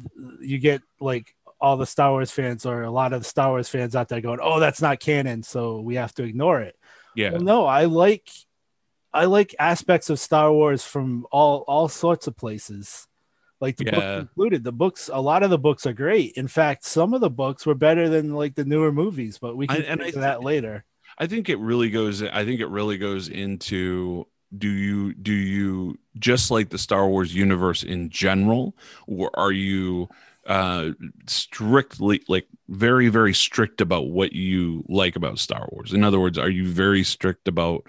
you 0.41 0.57
get 0.59 0.81
like 0.99 1.35
all 1.61 1.77
the 1.77 1.85
Star 1.85 2.11
Wars 2.11 2.31
fans 2.31 2.65
or 2.65 2.83
a 2.83 2.91
lot 2.91 3.13
of 3.13 3.21
the 3.21 3.29
Star 3.29 3.49
Wars 3.49 3.69
fans 3.69 3.95
out 3.95 4.09
there 4.09 4.21
going, 4.21 4.39
"Oh, 4.41 4.59
that's 4.59 4.81
not 4.81 4.99
canon, 4.99 5.43
so 5.43 5.79
we 5.81 5.95
have 5.95 6.13
to 6.15 6.23
ignore 6.23 6.61
it." 6.61 6.75
yeah. 7.15 7.31
Well, 7.31 7.41
no, 7.41 7.65
I 7.65 7.85
like 7.85 8.29
I 9.13 9.25
like 9.25 9.55
aspects 9.59 10.09
of 10.09 10.19
Star 10.19 10.51
Wars 10.51 10.83
from 10.83 11.25
all 11.31 11.63
all 11.67 11.87
sorts 11.87 12.27
of 12.27 12.35
places. 12.35 13.07
Like 13.61 13.77
the 13.77 13.85
Yeah. 13.85 13.91
book 13.95 14.21
included. 14.21 14.63
The 14.63 14.71
books, 14.71 15.09
a 15.11 15.21
lot 15.21 15.43
of 15.43 15.49
the 15.49 15.57
books 15.57 15.85
are 15.85 15.93
great. 15.93 16.33
In 16.33 16.47
fact, 16.47 16.83
some 16.85 17.13
of 17.13 17.21
the 17.21 17.29
books 17.29 17.65
were 17.65 17.75
better 17.75 18.09
than 18.09 18.33
like 18.33 18.55
the 18.55 18.65
newer 18.65 18.91
movies, 18.91 19.37
but 19.37 19.55
we 19.55 19.67
can 19.67 19.77
I- 19.77 19.79
get 19.95 20.01
into 20.01 20.19
that 20.19 20.43
later. 20.43 20.83
I 21.17 21.27
think 21.27 21.47
it 21.47 21.57
really 21.59 21.89
goes. 21.89 22.21
I 22.21 22.43
think 22.43 22.59
it 22.59 22.67
really 22.67 22.97
goes 22.97 23.29
into 23.29 24.27
do 24.57 24.67
you 24.69 25.13
do 25.13 25.31
you 25.33 25.97
just 26.19 26.51
like 26.51 26.69
the 26.69 26.77
Star 26.77 27.07
Wars 27.07 27.33
universe 27.33 27.83
in 27.83 28.09
general, 28.09 28.75
or 29.07 29.31
are 29.33 29.51
you 29.53 30.09
uh 30.45 30.91
strictly 31.27 32.21
like 32.27 32.45
very 32.69 33.09
very 33.09 33.33
strict 33.33 33.81
about 33.81 34.07
what 34.09 34.33
you 34.33 34.83
like 34.89 35.15
about 35.15 35.39
Star 35.39 35.67
Wars? 35.71 35.93
In 35.93 36.03
other 36.03 36.19
words, 36.19 36.37
are 36.37 36.49
you 36.49 36.67
very 36.67 37.03
strict 37.03 37.47
about 37.47 37.83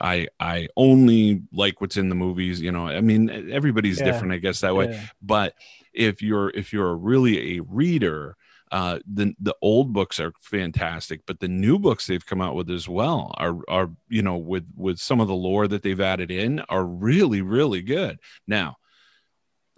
I 0.00 0.28
I 0.40 0.68
only 0.76 1.42
like 1.52 1.80
what's 1.80 1.96
in 1.96 2.08
the 2.08 2.14
movies? 2.14 2.60
You 2.60 2.72
know, 2.72 2.88
I 2.88 3.00
mean, 3.00 3.30
everybody's 3.52 3.98
Yeah. 3.98 4.04
different, 4.04 4.32
I 4.34 4.38
guess 4.38 4.60
that 4.60 4.74
way 4.74 4.88
Yeah. 4.90 5.00
but 5.22 5.54
if 5.92 6.22
you're 6.22 6.50
if 6.50 6.72
you're 6.72 6.96
really 6.96 7.56
a 7.58 7.60
reader 7.62 8.36
uh 8.72 9.00
the 9.12 9.34
the 9.40 9.54
old 9.62 9.92
books 9.92 10.20
are 10.20 10.32
fantastic 10.40 11.20
but 11.26 11.40
the 11.40 11.48
new 11.48 11.78
books 11.78 12.06
they've 12.06 12.24
come 12.26 12.40
out 12.40 12.54
with 12.54 12.70
as 12.70 12.88
well 12.88 13.34
are 13.38 13.56
are 13.68 13.90
you 14.08 14.22
know 14.22 14.36
with 14.36 14.64
with 14.76 14.98
some 14.98 15.20
of 15.20 15.26
the 15.28 15.34
lore 15.34 15.66
that 15.66 15.82
they've 15.82 16.00
added 16.00 16.30
in 16.30 16.60
are 16.68 16.84
really 16.84 17.42
really 17.42 17.82
good 17.82 18.18
now 18.46 18.76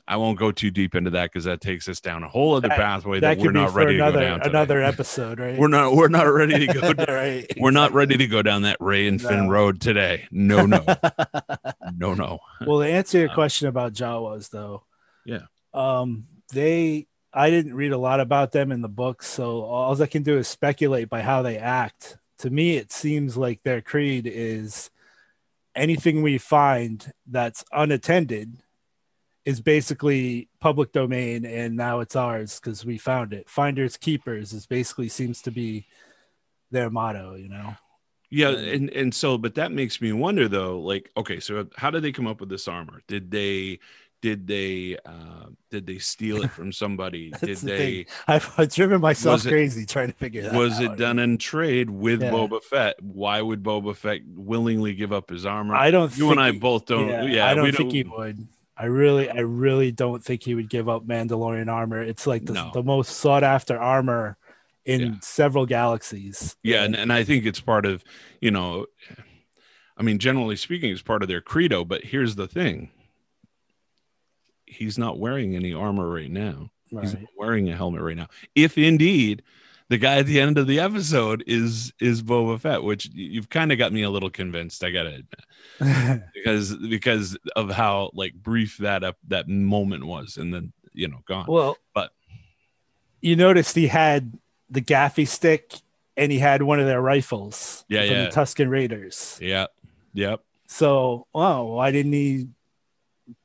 I 0.08 0.16
won't 0.16 0.38
go 0.38 0.50
too 0.50 0.70
deep 0.70 0.94
into 0.96 1.10
that 1.10 1.30
because 1.32 1.44
that 1.44 1.60
takes 1.60 1.88
us 1.88 2.00
down 2.00 2.22
a 2.24 2.28
whole 2.28 2.56
other 2.56 2.68
That- 2.68 2.76
pathway 2.76 3.20
That 3.20 3.38
that, 3.38 3.44
we're 3.44 3.52
not 3.52 3.72
ready 3.72 3.94
another 3.94 4.18
to 4.18 4.18
go 4.18 4.26
down. 4.28 4.38
today. 4.40 4.50
another 4.50 4.82
episode, 4.92 5.38
right? 5.38 5.56
We're 5.58 5.68
not 5.68 5.94
we're 5.94 6.08
not 6.08 6.24
ready 6.24 6.66
to 6.66 6.72
go. 6.72 6.92
Down, 6.92 7.06
right. 7.14 7.52
we're 7.56 7.70
not 7.70 7.92
ready 7.92 8.16
to 8.16 8.26
go 8.26 8.42
down 8.42 8.62
that 8.62 8.76
Rey 8.80 9.06
and 9.06 9.20
Finn 9.22 9.48
road 9.48 9.80
today. 9.80 10.26
No, 10.30 10.66
no, 10.66 10.84
no, 11.96 12.14
no. 12.14 12.38
well, 12.66 12.80
to 12.80 12.86
answer 12.86 13.18
your 13.18 13.30
Uh, 13.30 13.34
question 13.34 13.68
about 13.68 13.92
Jawas, 13.92 14.50
though, 14.50 14.84
Yeah. 15.24 15.42
um, 15.72 16.26
they 16.52 17.06
I 17.32 17.48
didn't 17.50 17.74
read 17.74 17.92
a 17.92 17.98
lot 17.98 18.20
about 18.20 18.52
them 18.52 18.72
in 18.72 18.82
the 18.82 18.88
books, 18.88 19.26
so 19.28 19.62
all 19.62 20.00
I 20.02 20.06
can 20.06 20.22
do 20.22 20.36
is 20.36 20.48
speculate 20.48 21.08
by 21.08 21.22
how 21.22 21.40
they 21.42 21.56
act. 21.58 22.18
To 22.38 22.50
me, 22.50 22.76
it 22.76 22.90
seems 22.92 23.36
like 23.36 23.62
their 23.62 23.80
creed 23.80 24.26
is 24.30 24.90
anything 25.74 26.20
we 26.22 26.36
find 26.38 27.12
that's 27.26 27.64
unattended 27.72 28.61
is 29.44 29.60
basically 29.60 30.48
public 30.60 30.92
domain 30.92 31.44
and 31.44 31.76
now 31.76 32.00
it's 32.00 32.14
ours 32.16 32.60
because 32.60 32.84
we 32.84 32.96
found 32.98 33.32
it. 33.32 33.48
Finders 33.48 33.96
keepers 33.96 34.52
is 34.52 34.66
basically 34.66 35.08
seems 35.08 35.42
to 35.42 35.50
be 35.50 35.86
their 36.70 36.90
motto, 36.90 37.34
you 37.34 37.48
know. 37.48 37.74
Yeah, 38.30 38.50
and 38.50 38.88
and 38.90 39.14
so 39.14 39.36
but 39.36 39.56
that 39.56 39.72
makes 39.72 40.00
me 40.00 40.12
wonder 40.12 40.48
though, 40.48 40.80
like, 40.80 41.10
okay, 41.16 41.38
so 41.40 41.66
how 41.76 41.90
did 41.90 42.02
they 42.02 42.12
come 42.12 42.26
up 42.26 42.40
with 42.40 42.48
this 42.48 42.66
armor? 42.68 43.02
Did 43.06 43.30
they 43.30 43.78
did 44.22 44.46
they 44.46 44.96
uh 45.04 45.46
did 45.70 45.86
they 45.86 45.98
steal 45.98 46.42
it 46.44 46.50
from 46.52 46.70
somebody? 46.72 47.30
did 47.42 47.58
the 47.58 47.66
they 47.66 48.06
I've, 48.28 48.50
I've 48.56 48.72
driven 48.72 49.00
myself 49.02 49.34
Was 49.34 49.46
it- 49.46 49.50
crazy 49.50 49.84
trying 49.84 50.06
to 50.12 50.14
figure 50.14 50.42
that 50.42 50.54
out. 50.54 50.58
was 50.58 50.78
out. 50.78 50.84
it 50.84 50.96
done 50.96 51.18
in 51.18 51.36
trade 51.36 51.90
with 51.90 52.22
Yeah. 52.22 52.30
Boba 52.30 52.62
Fett? 52.62 52.94
Why 53.02 53.42
would 53.42 53.62
Boba 53.62 53.94
Fett 53.96 54.20
willingly 54.26 54.94
give 54.94 55.12
up 55.12 55.28
his 55.28 55.44
armor? 55.44 55.74
I 55.74 55.90
don't 55.90 56.10
you 56.16 56.28
think 56.28 56.32
and 56.32 56.40
I 56.40 56.52
both 56.52 56.86
don't. 56.86 57.08
yeah, 57.08 57.24
Yeah, 57.24 57.46
I 57.48 57.54
we 57.54 57.72
don't 57.72 57.76
think 57.76 57.92
he 57.92 58.04
would. 58.04 58.46
I 58.82 58.86
really, 58.86 59.30
I 59.30 59.38
really 59.38 59.92
don't 59.92 60.24
think 60.24 60.42
he 60.42 60.56
would 60.56 60.68
give 60.68 60.88
up 60.88 61.06
Mandalorian 61.06 61.68
armor. 61.72 62.02
It's 62.02 62.26
like 62.26 62.44
the, 62.46 62.52
No. 62.54 62.70
the 62.74 62.82
most 62.82 63.12
sought 63.18 63.44
after 63.44 63.78
armor 63.78 64.36
in 64.84 65.00
Yeah. 65.00 65.14
several 65.22 65.66
galaxies. 65.66 66.56
Yeah, 66.64 66.82
and, 66.82 66.96
and 66.96 67.12
I 67.12 67.22
think 67.22 67.46
it's 67.46 67.60
part 67.60 67.86
of, 67.86 68.02
you 68.40 68.50
know, 68.50 68.86
I 69.96 70.02
mean, 70.02 70.18
generally 70.18 70.56
speaking, 70.56 70.90
it's 70.90 71.00
part 71.00 71.22
of 71.22 71.28
their 71.28 71.40
credo. 71.40 71.84
But 71.84 72.02
here's 72.02 72.34
the 72.34 72.48
thing: 72.48 72.90
he's 74.66 74.98
not 74.98 75.20
wearing 75.20 75.54
any 75.54 75.72
armor 75.72 76.08
right 76.08 76.30
now. 76.30 76.70
He's 76.88 77.14
not 77.14 77.22
wearing 77.38 77.68
a 77.70 77.76
helmet 77.76 78.02
right 78.02 78.16
now. 78.16 78.26
If 78.56 78.76
indeed 78.76 79.42
the 79.88 79.98
guy 79.98 80.16
at 80.18 80.26
the 80.26 80.40
end 80.40 80.58
of 80.58 80.66
the 80.66 80.80
episode 80.80 81.44
is 81.46 81.92
is 82.00 82.22
Boba 82.22 82.58
Fett, 82.60 82.82
which 82.82 83.08
you've 83.12 83.50
kind 83.50 83.72
of 83.72 83.78
got 83.78 83.92
me 83.92 84.02
a 84.02 84.10
little 84.10 84.30
convinced. 84.30 84.82
I 84.84 84.90
gotta 84.90 85.22
admit 85.80 86.22
because 86.34 86.74
because 86.76 87.36
of 87.56 87.70
how 87.70 88.10
like 88.14 88.34
brief 88.34 88.78
that 88.78 89.04
up 89.04 89.16
that 89.28 89.48
moment 89.48 90.04
was, 90.06 90.36
and 90.36 90.52
then 90.52 90.72
you 90.92 91.08
know 91.08 91.18
gone. 91.26 91.46
well, 91.48 91.76
But- 91.94 92.12
you 93.20 93.36
noticed 93.36 93.76
he 93.76 93.86
had 93.86 94.36
the 94.68 94.80
gaffi 94.80 95.28
stick 95.28 95.74
and 96.16 96.32
he 96.32 96.38
had 96.40 96.62
one 96.62 96.80
of 96.80 96.86
their 96.86 97.00
rifles 97.00 97.84
Yeah, 97.88 98.00
from 98.06 98.10
yeah. 98.16 98.24
the 98.24 98.30
Tusken 98.30 98.68
Raiders. 98.68 99.38
yeah, 99.40 99.66
yep. 100.12 100.40
So, 100.66 101.26
wow, 101.32 101.62
why 101.64 101.90
didn't 101.92 102.12
he 102.14 102.48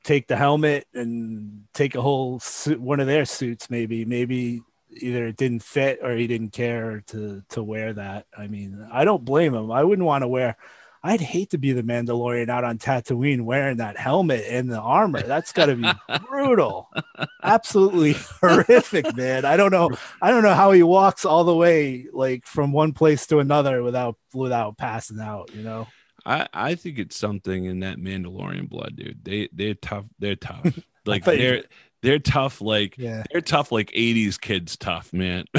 take 0.03 0.27
the 0.27 0.35
helmet 0.35 0.87
and 0.93 1.65
take 1.73 1.93
a 1.95 2.01
whole 2.01 2.39
suit, 2.39 2.79
one 2.81 2.99
of 2.99 3.05
their 3.07 3.25
suits? 3.25 3.69
Maybe, 3.69 4.03
maybe 4.03 4.63
either 5.01 5.27
it 5.27 5.37
didn't 5.37 5.63
fit 5.63 5.99
or 6.01 6.15
he 6.15 6.27
didn't 6.27 6.51
care 6.51 7.03
to 7.07 7.43
to 7.49 7.63
wear 7.63 7.93
that. 7.93 8.25
I 8.37 8.47
mean, 8.47 8.87
I 8.91 9.05
don't 9.05 9.25
blame 9.25 9.53
him. 9.53 9.71
I 9.71 9.83
wouldn't 9.83 10.05
want 10.05 10.23
to 10.23 10.27
wear. 10.27 10.57
I'd 11.03 11.21
hate 11.21 11.51
to 11.51 11.57
be 11.57 11.71
the 11.71 11.83
Mandalorian 11.83 12.49
out 12.49 12.63
on 12.63 12.79
Tatooine 12.79 13.43
wearing 13.43 13.77
that 13.77 13.97
helmet 13.97 14.43
and 14.49 14.69
the 14.69 14.79
armor. 14.79 15.21
That's 15.21 15.53
got 15.53 15.67
to 15.67 15.75
be 15.75 15.89
brutal, 16.27 16.89
absolutely 17.43 18.15
horrific, 18.41 19.15
man. 19.15 19.45
I 19.45 19.57
don't 19.57 19.71
know. 19.71 19.91
I 20.21 20.31
don't 20.31 20.43
know 20.43 20.55
how 20.55 20.71
he 20.71 20.83
walks 20.83 21.23
all 21.23 21.43
the 21.43 21.55
way 21.55 22.07
like 22.11 22.45
from 22.45 22.71
one 22.71 22.93
place 22.93 23.27
to 23.27 23.39
another 23.39 23.83
without 23.83 24.17
without 24.33 24.77
passing 24.77 25.19
out. 25.19 25.51
You 25.53 25.63
know. 25.63 25.87
I, 26.25 26.47
I 26.53 26.75
think 26.75 26.99
it's 26.99 27.15
something 27.15 27.65
in 27.65 27.79
that 27.81 27.99
Mandalorian 27.99 28.67
blood, 28.67 28.97
dude. 28.97 29.23
They 29.23 29.47
they're 29.53 29.75
tough. 29.75 30.05
They're 30.19 30.35
tough. 30.35 30.77
Like 31.07 31.23
they're 31.23 31.63
they're 32.03 32.19
tough. 32.19 32.61
Like 32.61 32.97
Yeah. 32.97 33.23
they're 33.31 33.41
tough. 33.41 33.71
Like 33.71 33.91
'80s 33.91 34.39
kids 34.39 34.77
tough, 34.77 35.11
man. 35.13 35.45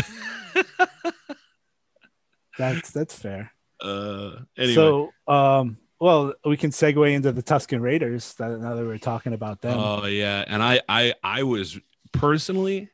That's 2.59 2.91
that's 2.91 3.15
fair. 3.17 3.53
uh. 3.83 4.33
Anyway. 4.57 4.75
So, 4.75 5.11
um, 5.29 5.79
well, 6.01 6.35
we 6.45 6.57
can 6.57 6.71
segue 6.71 7.13
into 7.13 7.33
the 7.33 7.43
Tusken 7.43 7.81
Raiders. 7.81 8.35
That 8.35 8.59
now 8.61 8.75
that 8.75 8.85
we're 8.85 8.99
talking 8.99 9.33
about 9.33 9.61
them. 9.61 9.79
Oh 9.79 10.07
yeah, 10.07 10.45
and 10.47 10.63
I 10.63 10.81
I 10.89 11.15
I 11.23 11.43
was 11.45 11.79
personally 12.13 12.89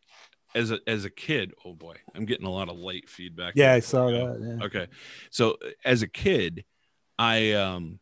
as 0.54 0.70
a 0.70 0.80
as 0.86 1.04
a 1.06 1.10
kid. 1.10 1.54
Oh 1.64 1.72
boy, 1.72 1.96
I'm 2.14 2.26
getting 2.26 2.46
a 2.46 2.50
lot 2.50 2.68
of 2.68 2.76
late 2.76 3.08
feedback. 3.08 3.54
yeah. 3.56 3.72
I 3.72 3.80
saw 3.80 4.10
that. 4.10 4.40
Yeah. 4.58 4.66
Okay, 4.66 4.86
so 5.30 5.56
as 5.84 6.02
a 6.02 6.08
kid, 6.08 6.64
I 7.18 7.52
um 7.52 8.00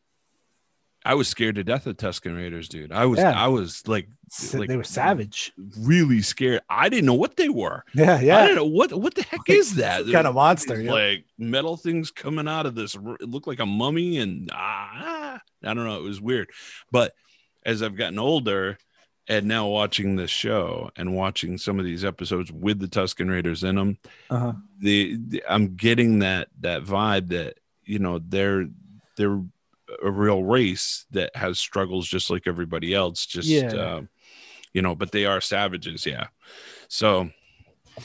I 1.05 1.15
was 1.15 1.27
scared 1.29 1.57
to 1.57 1.65
death 1.65 1.87
of 1.87 1.97
Tusken 1.97 2.37
Raiders, 2.37 2.69
dude. 2.69 2.93
I 2.93 3.07
was 3.07 3.19
Yeah. 3.19 3.33
I 3.33 3.49
was 3.49 3.87
like 3.89 4.09
like- 4.55 4.69
they 4.69 4.77
were 4.77 4.85
savage. 4.85 5.53
really 5.79 6.23
scared. 6.23 6.61
I 6.71 6.89
didn't 6.89 7.07
know 7.07 7.15
what 7.15 7.37
they 7.37 7.49
were. 7.49 7.85
Yeah, 7.95 8.21
yeah. 8.21 8.39
I 8.39 8.43
didn't 8.43 8.57
know 8.57 8.65
what 8.67 8.93
what 8.95 9.15
the 9.15 9.23
heck 9.25 9.41
is 9.49 9.75
that? 9.77 10.05
kind 10.11 10.27
of 10.27 10.35
monster. 10.35 10.77
These, 10.77 10.87
yeah. 10.87 10.93
Like 10.93 11.25
metal 11.39 11.77
things 11.77 12.11
coming 12.11 12.47
out 12.49 12.67
of 12.67 12.75
this. 12.75 12.95
It 12.95 13.29
looked 13.29 13.47
like 13.47 13.61
a 13.61 13.67
mummy, 13.67 14.19
and 14.19 14.49
ah, 14.53 15.41
I 15.65 15.75
don't 15.75 15.85
know. 15.85 15.99
It 15.99 16.03
was 16.05 16.21
weird. 16.21 16.51
But 16.91 17.15
as 17.67 17.83
I've 17.83 17.97
gotten 17.97 18.19
older, 18.19 18.79
and 19.29 19.47
now 19.47 19.69
watching 19.69 20.17
this 20.17 20.31
show 20.31 20.91
and 20.97 21.15
watching 21.15 21.57
some 21.59 21.79
of 21.79 21.85
these 21.85 22.05
episodes 22.05 22.51
with 22.51 22.81
the 22.81 22.89
Tusken 22.89 23.31
Raiders 23.31 23.63
in 23.65 23.77
them, 23.77 23.99
Uh-huh. 24.31 24.53
the, 24.79 25.17
the 25.29 25.45
I'm 25.49 25.77
getting 25.77 26.21
that 26.21 26.49
that 26.61 26.83
vibe 26.85 27.29
that 27.29 27.59
you 27.85 27.99
know 27.99 28.19
they're 28.19 28.69
they're 29.17 29.43
a 30.03 30.11
real 30.11 30.43
race 30.43 31.07
that 31.11 31.35
has 31.37 31.59
struggles 31.59 32.07
just 32.09 32.31
like 32.31 32.47
everybody 32.47 32.95
else. 32.95 33.27
Just 33.27 33.49
Yeah. 33.49 33.73
uh, 33.75 34.03
you 34.73 34.83
know, 34.83 34.95
but 34.95 35.13
they 35.13 35.25
are 35.27 35.41
savages. 35.41 36.07
Yeah. 36.07 36.29
So 36.89 37.31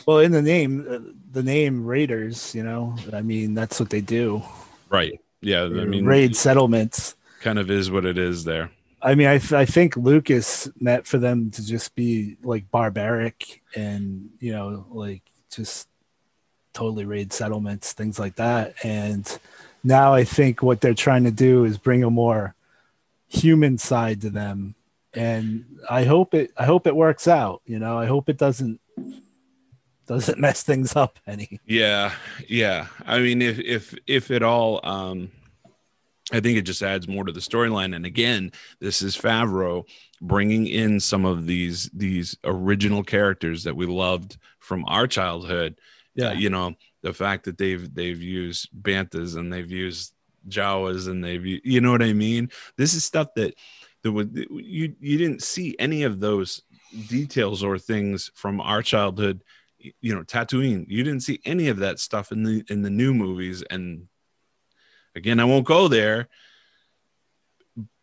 Well, 0.06 0.20
in 0.20 0.32
the 0.32 0.41
name, 0.41 0.86
uh, 0.89 1.00
the 1.32 1.44
name 1.44 1.86
Raiders. 1.86 2.53
You 2.53 2.63
know, 2.63 2.96
I 3.13 3.22
mean, 3.22 3.53
that's 3.53 3.79
what 3.79 3.89
they 3.89 4.01
do. 4.01 4.44
right. 4.89 5.20
Yeah. 5.41 5.63
I 5.63 5.86
mean, 5.86 6.06
raid 6.06 6.36
settlements. 6.36 7.15
kind 7.41 7.60
of 7.60 7.70
is 7.70 7.91
what 7.91 8.06
it 8.06 8.17
is 8.17 8.44
there. 8.44 8.72
I 9.01 9.13
mean, 9.13 9.27
I, 9.27 9.36
I 9.51 9.65
think 9.65 9.96
Lucas 9.96 10.67
meant 10.79 11.06
for 11.06 11.20
them 11.20 11.51
to 11.51 11.63
just 11.65 11.94
be 11.94 12.36
like 12.44 12.70
barbaric 12.72 13.62
and, 13.75 14.29
you 14.39 14.51
know, 14.51 14.88
like 14.89 15.22
just 15.51 15.88
totally 16.74 17.06
raid 17.06 17.32
settlements, 17.32 17.94
things 17.94 18.17
like 18.17 18.36
that. 18.38 18.74
And 18.84 19.25
now 19.88 20.13
I 20.13 20.24
think 20.24 20.62
what 20.62 20.82
they're 20.82 20.94
trying 20.94 21.24
to 21.24 21.32
do 21.32 21.63
is 21.63 21.77
bring 21.77 22.03
a 22.03 22.10
more 22.10 22.56
human 23.27 23.77
side 23.77 24.22
to 24.22 24.29
them. 24.29 24.75
And 25.13 25.79
I 25.89 26.03
hope 26.03 26.34
it, 26.34 26.51
I 26.58 26.65
hope 26.65 26.86
it 26.88 26.96
works 26.96 27.27
out. 27.27 27.62
You 27.65 27.79
know, 27.79 27.98
I 27.98 28.06
hope 28.06 28.29
it 28.29 28.38
doesn't, 28.38 28.79
doesn't 30.06 30.39
mess 30.39 30.63
things 30.63 30.96
up 30.96 31.20
any. 31.25 31.60
Yeah. 31.65 32.13
Yeah. 32.48 32.88
I 33.06 33.20
mean, 33.20 33.41
if, 33.41 33.60
if, 33.60 33.96
if 34.06 34.29
it 34.29 34.44
all, 34.44 34.86
um, 34.86 35.32
I 36.32 36.41
think 36.41 36.58
it 36.58 36.63
just 36.63 36.84
adds 36.84 37.08
more 37.08 37.24
to 37.24 37.32
the 37.32 37.39
storyline. 37.39 37.96
And 37.96 38.06
again, 38.06 38.51
this 38.82 39.01
is 39.01 39.17
Favreau 39.17 39.86
bringing 40.20 40.67
in 40.67 41.00
some 41.00 41.24
of 41.24 41.46
these 41.46 41.89
these 41.94 42.36
original 42.44 43.03
characters 43.03 43.63
that 43.63 43.77
we 43.77 43.86
loved 43.86 44.38
from 44.60 44.84
our 44.88 45.08
childhood. 45.08 45.79
Yeah. 46.17 46.29
Uh, 46.29 46.33
you 46.33 46.50
know, 46.50 46.75
the 47.03 47.13
fact 47.13 47.45
that 47.45 47.57
they've 47.57 47.93
they've 47.93 48.21
used 48.21 48.69
banthas 48.81 49.38
and 49.38 49.53
they've 49.53 49.71
used 49.71 50.13
Jawas 50.50 51.07
and 51.07 51.24
they've 51.24 51.45
you 51.45 51.79
know 51.79 51.91
what 51.91 52.01
I 52.01 52.12
mean. 52.12 52.50
This 52.75 52.93
is 52.93 53.05
stuff 53.05 53.29
that 53.36 53.53
that 54.03 54.12
would 54.12 54.36
you 54.50 54.95
you 55.00 55.17
didn't 55.17 55.43
see 55.43 55.75
any 55.79 56.03
of 56.03 56.19
those 56.19 56.63
details 57.07 57.63
or 57.63 57.77
things 57.77 58.31
from 58.33 58.59
our 58.59 58.81
childhood. 58.81 59.43
You 60.01 60.15
know, 60.15 60.24
Tatooine. 60.24 60.86
You 60.88 61.03
didn't 61.03 61.21
see 61.21 61.39
any 61.45 61.67
of 61.67 61.77
that 61.77 62.00
stuff 62.00 62.31
in 62.31 62.43
the 62.43 62.63
in 62.67 62.81
the 62.81 62.89
new 62.89 63.13
movies. 63.13 63.63
And 63.69 64.07
again, 65.15 65.39
I 65.39 65.45
won't 65.45 65.65
go 65.65 65.88
there. 65.88 66.27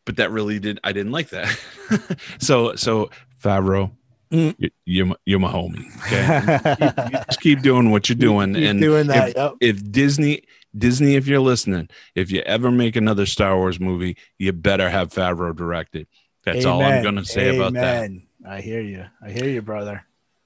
But 0.07 0.17
that 0.17 0.31
really 0.31 0.61
did. 0.61 0.79
I 0.85 0.93
didn't 0.93 1.13
like 1.13 1.31
that. 1.31 1.59
so 2.39 2.77
so 2.77 3.11
Favreau, 3.43 3.91
Mm. 4.33 4.55
you, 4.59 4.71
you're 4.85 5.07
my, 5.07 5.17
you're 5.25 5.39
my 5.39 5.53
homie. 5.53 5.87
Okay, 6.07 7.07
you 7.13 7.25
just 7.27 7.41
keep 7.41 7.61
doing 7.63 7.91
what 7.91 8.09
you're 8.09 8.17
doing, 8.17 8.55
Keep 8.55 8.65
and 8.69 8.81
doing 8.81 9.07
that. 9.09 9.29
if, 9.31 9.37
yep. 9.37 9.53
if 9.61 9.93
Disney, 9.93 10.43
Disney, 10.77 11.15
if 11.15 11.27
you're 11.27 11.41
listening, 11.41 11.89
if 12.15 12.31
you 12.33 12.41
ever 12.41 12.71
make 12.71 12.97
another 12.97 13.27
Star 13.27 13.57
Wars 13.57 13.79
movie, 13.79 14.17
you 14.39 14.53
better 14.53 14.89
have 14.91 15.11
Favreau 15.11 15.55
directed. 15.55 16.07
That's 16.45 16.65
all 16.65 16.83
I'm 16.83 17.03
gonna 17.03 17.25
say 17.25 17.57
about 17.57 17.75
that. 17.75 18.11
I 18.47 18.61
hear 18.61 18.81
you. 18.81 19.07
I 19.23 19.31
hear 19.31 19.49
you, 19.49 19.63
brother. 19.63 20.05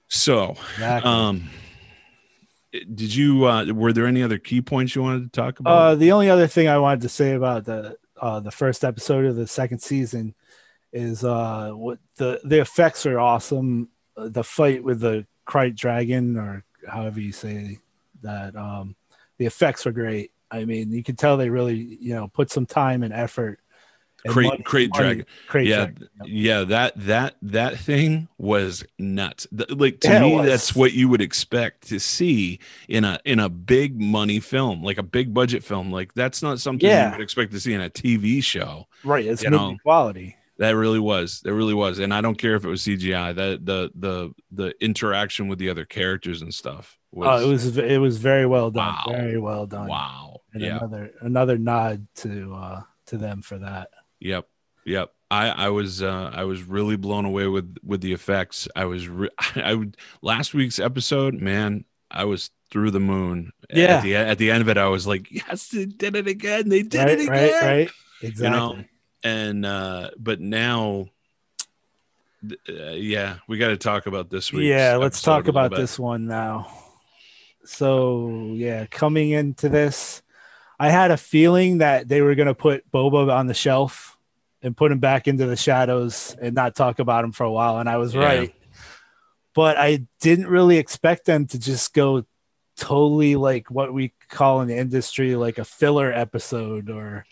So, 0.08 0.56
Exactly. 0.74 1.10
um, 1.10 1.50
did 2.72 3.14
you? 3.14 3.46
Uh, 3.46 3.66
were 3.72 3.92
there 3.92 4.06
any 4.06 4.22
other 4.22 4.38
key 4.38 4.60
points 4.60 4.94
you 4.94 5.02
wanted 5.02 5.22
to 5.24 5.28
talk 5.40 5.54
Uh, 5.58 5.62
about? 5.62 5.98
the 5.98 6.12
only 6.12 6.28
other 6.30 6.46
thing 6.46 6.68
I 6.68 6.78
wanted 6.78 7.00
to 7.02 7.08
say 7.08 7.32
about 7.34 7.64
the 7.64 7.96
uh, 8.20 8.40
the 8.40 8.50
first 8.50 8.84
episode 8.84 9.24
of 9.24 9.36
the 9.36 9.46
second 9.46 9.78
season 9.80 10.34
is 10.92 11.24
uh, 11.24 11.70
what 11.72 11.98
the 12.16 12.40
the 12.44 12.60
effects 12.60 13.06
are 13.06 13.18
awesome. 13.20 13.88
The 14.16 14.44
fight 14.44 14.82
with 14.82 15.00
the 15.00 15.26
Krayt 15.46 15.76
dragon, 15.76 16.36
or 16.36 16.64
however 16.86 17.20
you 17.20 17.32
say 17.32 17.78
that, 18.22 18.56
um, 18.56 18.96
the 19.38 19.46
effects 19.46 19.84
were 19.84 19.92
great. 19.92 20.32
I 20.50 20.64
mean, 20.64 20.90
you 20.92 21.02
can 21.02 21.14
tell 21.16 21.36
they 21.36 21.50
really 21.50 21.76
you 22.00 22.14
know 22.14 22.28
put 22.28 22.50
some 22.50 22.66
time 22.66 23.02
and 23.02 23.12
effort. 23.12 23.60
and 24.24 24.32
Crate, 24.32 24.46
money- 24.48 24.62
crate 24.64 24.90
money- 24.90 25.04
dragon. 25.04 25.26
Krayt 25.48 25.66
yeah, 25.66 25.76
dragon. 25.76 26.08
Yep. 26.24 26.26
yeah. 26.28 26.64
That 26.64 26.92
that 27.06 27.36
that 27.42 27.78
thing 27.78 28.26
was 28.38 28.84
nuts. 28.98 29.46
Like 29.70 30.00
to 30.00 30.08
Yeah, 30.08 30.20
me, 30.20 30.44
that's 30.46 30.74
what 30.74 30.92
you 30.94 31.08
would 31.08 31.20
expect 31.20 31.86
to 31.88 32.00
see 32.00 32.58
in 32.88 33.04
a 33.04 33.20
in 33.24 33.38
a 33.38 33.48
big 33.48 34.00
money 34.00 34.40
film, 34.40 34.82
like 34.82 34.98
a 34.98 35.02
big 35.04 35.32
budget 35.32 35.62
film. 35.62 35.92
Like 35.92 36.14
that's 36.14 36.42
not 36.42 36.58
something 36.58 36.88
Yeah. 36.88 37.10
you 37.12 37.18
would 37.18 37.22
expect 37.22 37.52
to 37.52 37.60
see 37.60 37.74
in 37.74 37.80
a 37.82 37.90
TV 37.90 38.42
show. 38.42 38.86
Right, 39.04 39.26
it's 39.26 39.44
movie 39.44 39.56
know. 39.56 39.76
quality. 39.84 40.34
That 40.58 40.70
really 40.70 40.98
was. 40.98 41.40
That 41.42 41.54
really 41.54 41.74
was. 41.74 42.00
And 42.00 42.12
I 42.12 42.20
don't 42.20 42.36
care 42.36 42.56
if 42.56 42.64
it 42.64 42.68
was 42.68 42.82
CGI. 42.82 43.34
That 43.34 43.64
the 43.64 43.90
the 43.94 44.32
the 44.50 44.74
interaction 44.84 45.48
with 45.48 45.58
the 45.58 45.70
other 45.70 45.84
characters 45.84 46.42
and 46.42 46.52
stuff. 46.52 46.98
Was, 47.12 47.42
oh, 47.42 47.46
it 47.46 47.50
was 47.50 47.78
it 47.78 48.00
was 48.00 48.18
very 48.18 48.44
well 48.44 48.70
done. 48.70 48.86
Wow. 48.86 49.04
Very 49.08 49.38
well 49.38 49.66
done. 49.66 49.86
Wow. 49.86 50.40
And 50.52 50.62
yeah. 50.62 50.78
another 50.78 51.10
another 51.20 51.58
nod 51.58 52.06
to 52.16 52.54
uh 52.54 52.82
to 53.06 53.18
them 53.18 53.40
for 53.42 53.58
that. 53.58 53.90
Yep. 54.20 54.48
Yep. 54.84 55.12
I 55.30 55.48
I 55.48 55.68
was 55.68 56.02
uh 56.02 56.30
I 56.34 56.44
was 56.44 56.62
really 56.62 56.96
blown 56.96 57.24
away 57.24 57.46
with 57.46 57.76
with 57.84 58.00
the 58.00 58.12
effects. 58.12 58.66
I 58.74 58.86
was 58.86 59.08
re- 59.08 59.30
I 59.54 59.74
would 59.74 59.96
last 60.22 60.54
week's 60.54 60.80
episode, 60.80 61.34
man, 61.34 61.84
I 62.10 62.24
was 62.24 62.50
through 62.70 62.90
the 62.90 63.00
moon. 63.00 63.52
Yeah. 63.72 63.98
At 63.98 64.02
the, 64.02 64.16
at 64.16 64.38
the 64.38 64.50
end 64.50 64.62
of 64.62 64.68
it, 64.68 64.76
I 64.76 64.88
was 64.88 65.06
like, 65.06 65.30
yes, 65.30 65.68
they 65.68 65.86
did 65.86 66.16
it 66.16 66.26
again. 66.26 66.68
They 66.68 66.82
did 66.82 66.98
right, 66.98 67.08
it 67.10 67.20
again. 67.20 67.30
Right, 67.30 67.62
right. 67.62 67.90
Exactly. 68.22 68.44
You 68.44 68.50
know? 68.50 68.84
And 69.24 69.66
uh 69.66 70.10
but 70.18 70.40
now 70.40 71.08
uh, 72.68 72.90
yeah 72.90 73.36
we 73.48 73.58
got 73.58 73.68
to 73.68 73.76
talk 73.76 74.06
about 74.06 74.30
this 74.30 74.52
week 74.52 74.64
yeah 74.64 74.96
let's 74.96 75.22
talk 75.22 75.48
about 75.48 75.74
this 75.74 75.98
one 75.98 76.26
now. 76.26 76.70
So 77.64 78.52
yeah 78.54 78.86
coming 78.86 79.30
into 79.30 79.68
this 79.68 80.22
i 80.78 80.88
had 80.88 81.10
a 81.10 81.16
feeling 81.16 81.78
that 81.78 82.08
they 82.08 82.22
were 82.22 82.34
going 82.34 82.46
to 82.46 82.54
put 82.54 82.90
boba 82.90 83.34
on 83.34 83.46
the 83.46 83.54
shelf 83.54 84.16
and 84.62 84.76
put 84.76 84.92
him 84.92 84.98
back 84.98 85.28
into 85.28 85.46
the 85.46 85.56
shadows 85.56 86.36
and 86.40 86.54
not 86.54 86.74
talk 86.74 86.98
about 86.98 87.24
him 87.24 87.32
for 87.32 87.44
a 87.44 87.50
while 87.50 87.78
and 87.78 87.88
i 87.88 87.96
was 87.96 88.14
yeah. 88.14 88.24
right. 88.24 88.54
But 89.54 89.76
i 89.76 90.06
didn't 90.20 90.46
really 90.46 90.78
expect 90.78 91.26
them 91.26 91.46
to 91.48 91.58
just 91.58 91.92
go 91.92 92.24
totally 92.76 93.34
like 93.34 93.70
what 93.70 93.92
we 93.92 94.14
call 94.30 94.60
in 94.60 94.68
the 94.68 94.76
industry 94.76 95.34
like 95.34 95.58
a 95.58 95.64
filler 95.64 96.12
episode 96.12 96.88
or 96.88 97.26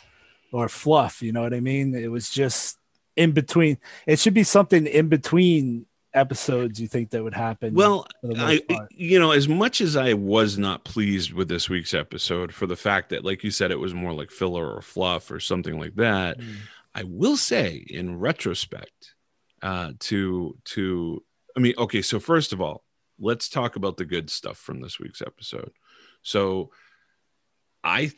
or 0.57 0.69
fluff. 0.71 1.23
You 1.23 1.33
know 1.33 1.43
what 1.43 1.53
I 1.53 1.61
mean? 1.61 1.95
It 1.95 2.11
was 2.11 2.31
just 2.31 2.79
in 3.15 3.33
between. 3.33 3.79
It 4.07 4.19
should 4.19 4.35
be 4.35 4.43
something 4.43 4.87
in 4.87 5.09
between 5.09 5.87
episodes 6.15 6.81
you 6.81 6.89
think 6.89 7.11
that 7.11 7.23
would 7.23 7.35
happen 7.35 7.75
well 7.75 8.07
i 8.39 8.59
you 8.91 9.19
know 9.19 9.33
as 9.33 9.47
much 9.47 9.83
as 9.83 9.97
i 9.97 10.15
was 10.15 10.57
not 10.57 10.83
pleased 10.83 11.35
with 11.35 11.47
this 11.47 11.69
week's 11.69 11.93
episode 11.93 12.55
for 12.55 12.67
the 12.67 12.75
fact 12.75 13.11
that 13.11 13.23
like 13.23 13.45
you 13.45 13.51
said 13.51 13.71
it 13.71 13.79
was 13.79 13.93
more 13.93 14.15
like 14.15 14.31
filler 14.31 14.67
or 14.67 14.81
fluff 14.81 15.31
or 15.31 15.39
something 15.39 15.79
like 15.79 15.95
that 15.95 16.41
mm. 16.41 16.55
i 16.95 17.03
will 17.03 17.37
say 17.37 17.85
in 17.91 18.19
retrospect 18.19 19.15
uh 19.61 19.93
to 19.99 20.57
to 20.65 21.23
i 21.55 21.61
mean 21.61 21.75
okay 21.77 22.01
so 22.01 22.19
first 22.19 22.55
of 22.55 22.63
all 22.63 22.83
let's 23.19 23.51
talk 23.51 23.77
about 23.77 23.99
the 23.99 24.07
good 24.07 24.31
stuff 24.31 24.57
from 24.57 24.81
this 24.81 24.99
week's 24.99 25.21
episode 25.21 25.73
so 26.23 26.71
i 27.85 28.11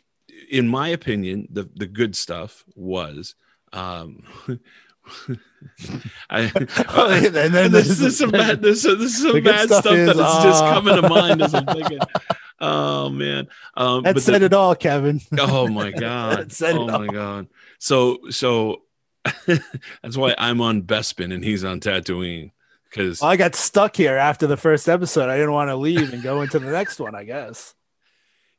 in 0.50 0.68
my 0.68 0.88
opinion, 0.88 1.49
the 1.50 1.68
the 1.75 1.87
good 1.87 2.16
stuff 2.16 2.64
was. 2.75 3.35
Um, 3.73 4.23
I, 6.30 6.50
and 6.54 7.35
then 7.35 7.52
this, 7.73 7.88
this 7.88 8.00
is 8.00 8.18
some 8.18 8.30
bad 8.30 8.62
this, 8.62 8.83
this 8.83 9.00
is 9.00 9.23
some 9.23 9.42
bad 9.42 9.68
stuff, 9.68 9.85
stuff 9.85 9.95
is, 9.95 10.07
that 10.07 10.16
is 10.16 10.23
uh... 10.23 10.42
just 10.42 10.64
coming 10.64 11.00
to 11.00 11.09
mind 11.09 11.42
as 11.42 11.54
I'm 11.54 11.66
thinking. 11.75 11.99
Oh 12.61 13.09
man, 13.09 13.49
um, 13.76 14.02
that 14.02 14.21
said 14.21 14.42
the, 14.42 14.47
it 14.47 14.52
all, 14.52 14.75
Kevin. 14.75 15.21
Oh 15.38 15.68
my 15.68 15.90
god! 15.90 16.52
oh 16.62 16.87
my 16.87 16.92
all. 16.92 17.07
god! 17.07 17.49
So 17.78 18.18
so 18.30 18.83
that's 19.25 20.16
why 20.16 20.35
I'm 20.38 20.61
on 20.61 20.83
Bespin 20.83 21.33
and 21.33 21.45
he's 21.45 21.64
on 21.64 21.80
Tatooine 21.80 22.52
because 22.90 23.21
well, 23.21 23.30
I 23.30 23.37
got 23.37 23.54
stuck 23.54 23.97
here 23.97 24.16
after 24.16 24.47
the 24.47 24.57
first 24.57 24.88
episode. 24.88 25.28
I 25.28 25.37
didn't 25.37 25.52
want 25.52 25.68
to 25.68 25.76
leave 25.76 26.12
and 26.12 26.23
go 26.23 26.42
into 26.42 26.59
the 26.59 26.71
next 26.71 26.99
one. 26.99 27.14
I 27.14 27.25
guess. 27.25 27.75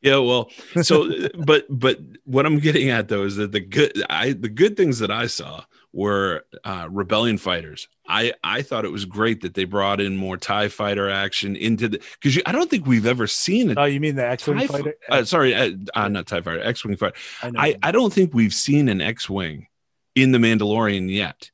Yeah, 0.01 0.17
well, 0.17 0.49
so 0.81 1.09
but 1.45 1.65
but 1.69 1.99
what 2.23 2.45
I'm 2.45 2.59
getting 2.59 2.89
at 2.89 3.09
though 3.09 3.23
is 3.23 3.35
that 3.35 3.51
the 3.51 3.59
good 3.59 4.01
I 4.09 4.31
the 4.33 4.49
good 4.49 4.77
things 4.77 4.99
that 4.99 5.11
I 5.11 5.27
saw 5.27 5.63
were 5.91 6.45
uh, 6.63 6.87
rebellion 6.89 7.37
fighters. 7.37 7.87
I 8.07 8.33
I 8.43 8.61
thought 8.61 8.85
it 8.85 8.91
was 8.91 9.05
great 9.05 9.41
that 9.41 9.55
they 9.55 9.65
brought 9.65 9.99
in 9.99 10.15
more 10.15 10.37
Tie 10.37 10.69
fighter 10.69 11.09
action 11.09 11.55
into 11.55 11.89
the 11.89 12.01
because 12.21 12.41
I 12.45 12.51
don't 12.51 12.69
think 12.69 12.85
we've 12.85 13.05
ever 13.05 13.27
seen 13.27 13.71
it. 13.71 13.77
Oh, 13.77 13.85
you 13.85 13.99
mean 13.99 14.15
the 14.15 14.25
X 14.25 14.47
wing 14.47 14.65
fighter? 14.67 14.95
Uh, 15.09 15.23
sorry, 15.25 15.53
uh, 15.53 15.71
uh, 15.93 16.07
not 16.07 16.27
Tie 16.27 16.41
fighter, 16.41 16.61
X 16.61 16.85
wing 16.85 16.95
fighter. 16.95 17.15
I, 17.41 17.51
I 17.57 17.75
I 17.83 17.91
don't 17.91 18.13
think 18.13 18.33
we've 18.33 18.53
seen 18.53 18.87
an 18.87 19.01
X 19.01 19.29
wing 19.29 19.67
in 20.15 20.31
the 20.31 20.37
Mandalorian 20.37 21.11
yet. 21.13 21.51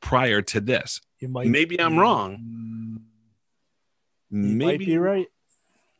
Prior 0.00 0.40
to 0.40 0.60
this, 0.62 1.02
you 1.18 1.28
might 1.28 1.48
maybe 1.48 1.78
I'm 1.78 1.98
wrong. 1.98 3.02
Maybe 4.30 4.64
might 4.64 4.78
be 4.78 4.96
right. 4.96 5.26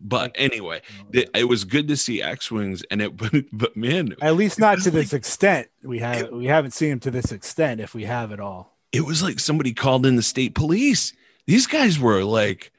But 0.01 0.33
anyway, 0.37 0.81
it, 1.13 1.29
it, 1.35 1.45
was 1.45 1.65
good 1.65 1.89
to 1.89 1.97
see 1.97 2.23
X 2.23 2.51
wings, 2.51 2.83
and 2.91 3.03
it. 3.03 3.13
But, 3.17 3.45
but, 3.53 3.77
man, 3.77 4.15
at 4.23 4.35
least 4.35 4.59
not 4.59 4.81
to 4.83 4.91
this 4.91 5.13
extent. 5.13 5.69
We 5.83 5.99
have 5.99 6.23
it, 6.23 6.33
we 6.33 6.47
haven't 6.47 6.71
seen 6.71 6.91
them 6.91 7.01
to 7.01 7.11
this 7.11 7.33
extent. 7.33 7.81
If 7.81 7.95
we 7.95 8.05
have 8.05 8.33
at 8.33 8.41
all, 8.41 8.79
it 8.93 9.05
was 9.05 9.23
like 9.23 9.39
somebody 9.39 9.75
called 9.75 10.07
in 10.07 10.17
the 10.17 10.23
state 10.23 10.55
police. 10.55 11.13
These 11.47 11.67
guys 11.67 11.99
were 11.99 12.25
like, 12.25 12.73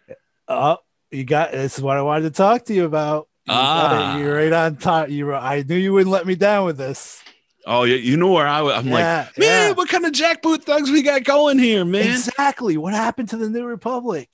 "Oh, 0.48 0.78
you 1.12 1.24
got 1.24 1.52
this 1.52 1.78
is 1.78 1.84
what 1.84 1.98
I 1.98 2.02
wanted 2.02 2.24
to 2.24 2.32
talk 2.32 2.66
to 2.66 2.74
you 2.74 2.86
about." 2.86 3.28
You 3.46 3.54
ah, 3.54 4.18
you're 4.18 4.36
right 4.36 4.54
on 4.54 4.78
top. 4.78 5.10
You 5.10 5.28
were. 5.28 5.36
I 5.36 5.62
knew 5.62 5.76
you 5.76 5.94
wouldn't 5.94 6.12
let 6.12 6.26
me 6.26 6.36
down 6.36 6.66
with 6.66 6.78
this. 6.78 7.24
Oh 7.66 7.84
yeah, 7.84 7.98
you 7.98 8.18
know 8.18 8.32
where 8.32 8.48
I 8.48 8.62
was. 8.62 8.74
I'm 8.74 8.88
yeah, 8.88 9.26
like, 9.28 9.38
man, 9.38 9.70
yeah. 9.70 9.72
what 9.72 9.90
kind 9.90 10.06
of 10.06 10.14
jackboot 10.14 10.64
thugs 10.64 10.90
we 10.90 11.04
got 11.04 11.24
going 11.24 11.60
here, 11.60 11.86
man? 11.86 12.08
Exactly. 12.08 12.78
What 12.78 12.94
happened 12.94 13.30
to 13.30 13.38
the 13.38 13.50
New 13.50 13.66
Republic? 13.66 14.30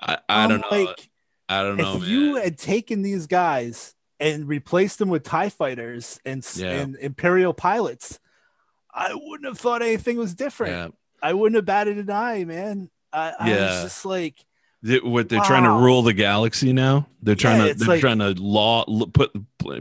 I, 0.00 0.18
I 0.28 0.46
don't 0.46 0.60
know. 0.60 0.68
Like, 0.70 1.08
I 1.48 1.62
don't 1.62 1.76
know. 1.76 1.96
If 1.96 2.02
man. 2.02 2.10
you 2.10 2.36
had 2.36 2.58
taken 2.58 3.02
these 3.02 3.26
guys 3.26 3.94
and 4.18 4.48
replaced 4.48 4.98
them 4.98 5.08
with 5.08 5.22
Tie 5.22 5.50
fighters 5.50 6.20
and, 6.24 6.46
yeah. 6.56 6.70
and 6.70 6.96
Imperial 6.96 7.54
pilots, 7.54 8.18
I 8.92 9.14
wouldn't 9.14 9.46
have 9.46 9.58
thought 9.58 9.82
anything 9.82 10.16
was 10.16 10.34
different. 10.34 10.72
Yeah. 10.72 10.88
I 11.22 11.34
wouldn't 11.34 11.56
have 11.56 11.64
batted 11.64 11.98
an 11.98 12.10
eye, 12.10 12.44
man. 12.44 12.90
I, 13.12 13.32
I 13.38 13.50
yeah. 13.50 13.66
was 13.66 13.82
just 13.84 14.04
like, 14.04 14.44
what 15.02 15.28
they're 15.28 15.38
wow. 15.38 15.44
trying 15.44 15.64
to 15.64 15.70
rule 15.70 16.02
the 16.02 16.12
galaxy 16.12 16.72
now. 16.72 17.08
They're 17.22 17.34
trying 17.34 17.60
yeah, 17.60 17.72
to 17.72 17.74
they're 17.74 17.88
like, 17.88 18.00
trying 18.00 18.18
to 18.18 18.30
law 18.40 18.84
put 18.84 19.32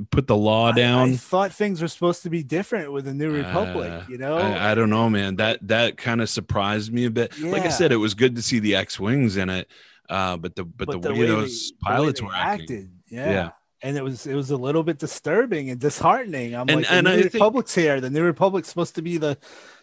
put 0.09 0.27
the 0.27 0.35
law 0.35 0.71
down. 0.71 1.09
I, 1.09 1.11
I, 1.13 1.15
thought 1.17 1.51
things 1.51 1.81
were 1.81 1.87
supposed 1.87 2.23
to 2.23 2.29
be 2.29 2.43
different 2.43 2.91
with 2.91 3.05
the 3.05 3.13
New 3.13 3.31
Republic. 3.31 3.91
Uh, 3.91 4.01
you 4.09 4.17
know, 4.17 4.37
I, 4.37 4.71
I, 4.71 4.75
don't 4.75 4.89
know, 4.89 5.09
man. 5.09 5.35
That 5.35 5.67
that 5.67 5.97
kind 5.97 6.21
of 6.21 6.29
surprised 6.29 6.91
me 6.91 7.05
a 7.05 7.11
bit. 7.11 7.37
Yeah. 7.37 7.51
Like 7.51 7.63
I 7.63 7.69
said, 7.69 7.91
it 7.91 7.97
was 7.97 8.13
good 8.13 8.35
to 8.37 8.41
see 8.41 8.59
the 8.59 8.75
X 8.75 8.99
wings 8.99 9.37
in 9.37 9.49
it. 9.49 9.69
Uh, 10.09 10.37
but 10.37 10.55
the 10.55 10.63
but, 10.63 10.87
but 10.87 11.01
the, 11.01 11.09
the, 11.09 11.13
way, 11.13 11.19
way 11.21 11.25
those 11.27 11.71
they, 11.71 11.77
pilots 11.81 12.21
way 12.21 12.27
were 12.27 12.35
acted, 12.35 12.91
yeah. 13.07 13.31
yeah. 13.31 13.49
And 13.81 13.97
it 13.97 14.03
was 14.03 14.25
it 14.25 14.35
was 14.35 14.51
a 14.51 14.57
little 14.57 14.83
bit 14.83 14.97
disturbing 14.97 15.69
and 15.69 15.79
disheartening. 15.79 16.55
I'm 16.55 16.67
and, 16.69 16.77
like, 16.77 16.91
and 16.91 17.05
the 17.05 17.11
New 17.11 17.21
I 17.21 17.23
Republic's 17.23 17.73
think, 17.73 17.85
here. 17.85 18.01
The 18.01 18.09
New 18.09 18.23
Republic's 18.23 18.69
supposed 18.69 18.95
to 18.95 19.01
be 19.01 19.17
the 19.17 19.37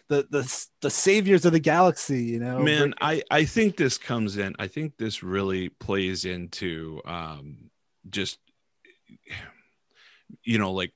the 0.09 0.27
the 0.29 0.67
the 0.81 0.89
saviors 0.89 1.45
of 1.45 1.51
the 1.51 1.59
galaxy 1.59 2.23
you 2.23 2.39
know 2.39 2.59
man 2.59 2.93
i 2.99 3.21
i 3.31 3.45
think 3.45 3.77
this 3.77 3.97
comes 3.97 4.37
in 4.37 4.53
i 4.59 4.67
think 4.67 4.97
this 4.97 5.23
really 5.23 5.69
plays 5.69 6.25
into 6.25 7.01
um 7.05 7.69
just 8.09 8.37
you 10.43 10.57
know 10.57 10.71
like 10.71 10.93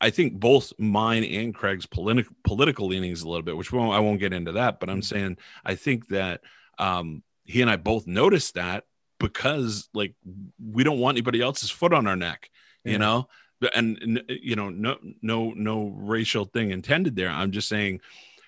i 0.00 0.08
think 0.10 0.38
both 0.38 0.72
mine 0.78 1.24
and 1.24 1.54
craig's 1.54 1.86
political 1.86 2.34
political 2.44 2.86
leanings 2.86 3.22
a 3.22 3.28
little 3.28 3.42
bit 3.42 3.56
which 3.56 3.72
won't, 3.72 3.94
i 3.94 4.00
won't 4.00 4.20
get 4.20 4.32
into 4.32 4.52
that 4.52 4.80
but 4.80 4.88
i'm 4.88 5.00
mm-hmm. 5.00 5.16
saying 5.16 5.36
i 5.64 5.74
think 5.74 6.08
that 6.08 6.40
um 6.78 7.22
he 7.44 7.60
and 7.60 7.70
I 7.70 7.76
both 7.76 8.06
noticed 8.06 8.54
that 8.54 8.84
because 9.18 9.88
like 9.94 10.14
we 10.60 10.84
don't 10.84 10.98
want 10.98 11.16
anybody 11.16 11.40
else's 11.40 11.70
foot 11.70 11.92
on 11.92 12.06
our 12.06 12.16
neck, 12.16 12.50
yeah. 12.84 12.92
you 12.92 12.98
know. 12.98 13.28
And 13.76 14.24
you 14.28 14.56
know, 14.56 14.70
no, 14.70 14.96
no, 15.22 15.52
no 15.52 15.94
racial 15.96 16.46
thing 16.46 16.72
intended 16.72 17.14
there. 17.14 17.30
I'm 17.30 17.52
just 17.52 17.68
saying 17.68 18.00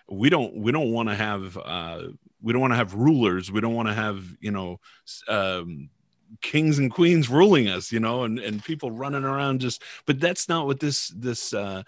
we 0.09 0.29
don't 0.29 0.57
we 0.57 0.73
don't 0.73 0.91
want 0.91 1.09
to 1.09 1.15
have 1.15 1.57
uh, 1.57 2.09
we 2.43 2.53
don't 2.53 2.61
want 2.61 2.73
to 2.73 2.77
have 2.77 2.95
rulers. 2.95 3.51
We 3.51 3.61
don't 3.61 3.75
want 3.75 3.89
to 3.89 3.95
have 3.95 4.25
you 4.41 4.51
know 4.51 4.81
um, 5.29 5.89
kings 6.41 6.79
and 6.79 6.91
queens 6.91 7.29
ruling 7.29 7.69
us, 7.69 7.93
you 7.93 8.01
know, 8.01 8.25
and 8.25 8.39
and 8.39 8.65
people 8.65 8.91
running 8.91 9.25
around 9.25 9.61
just. 9.61 9.83
But 10.07 10.21
that's 10.21 10.49
not 10.49 10.67
what 10.67 10.81
this 10.81 11.09
this 11.17 11.55
uh, 11.55 11.85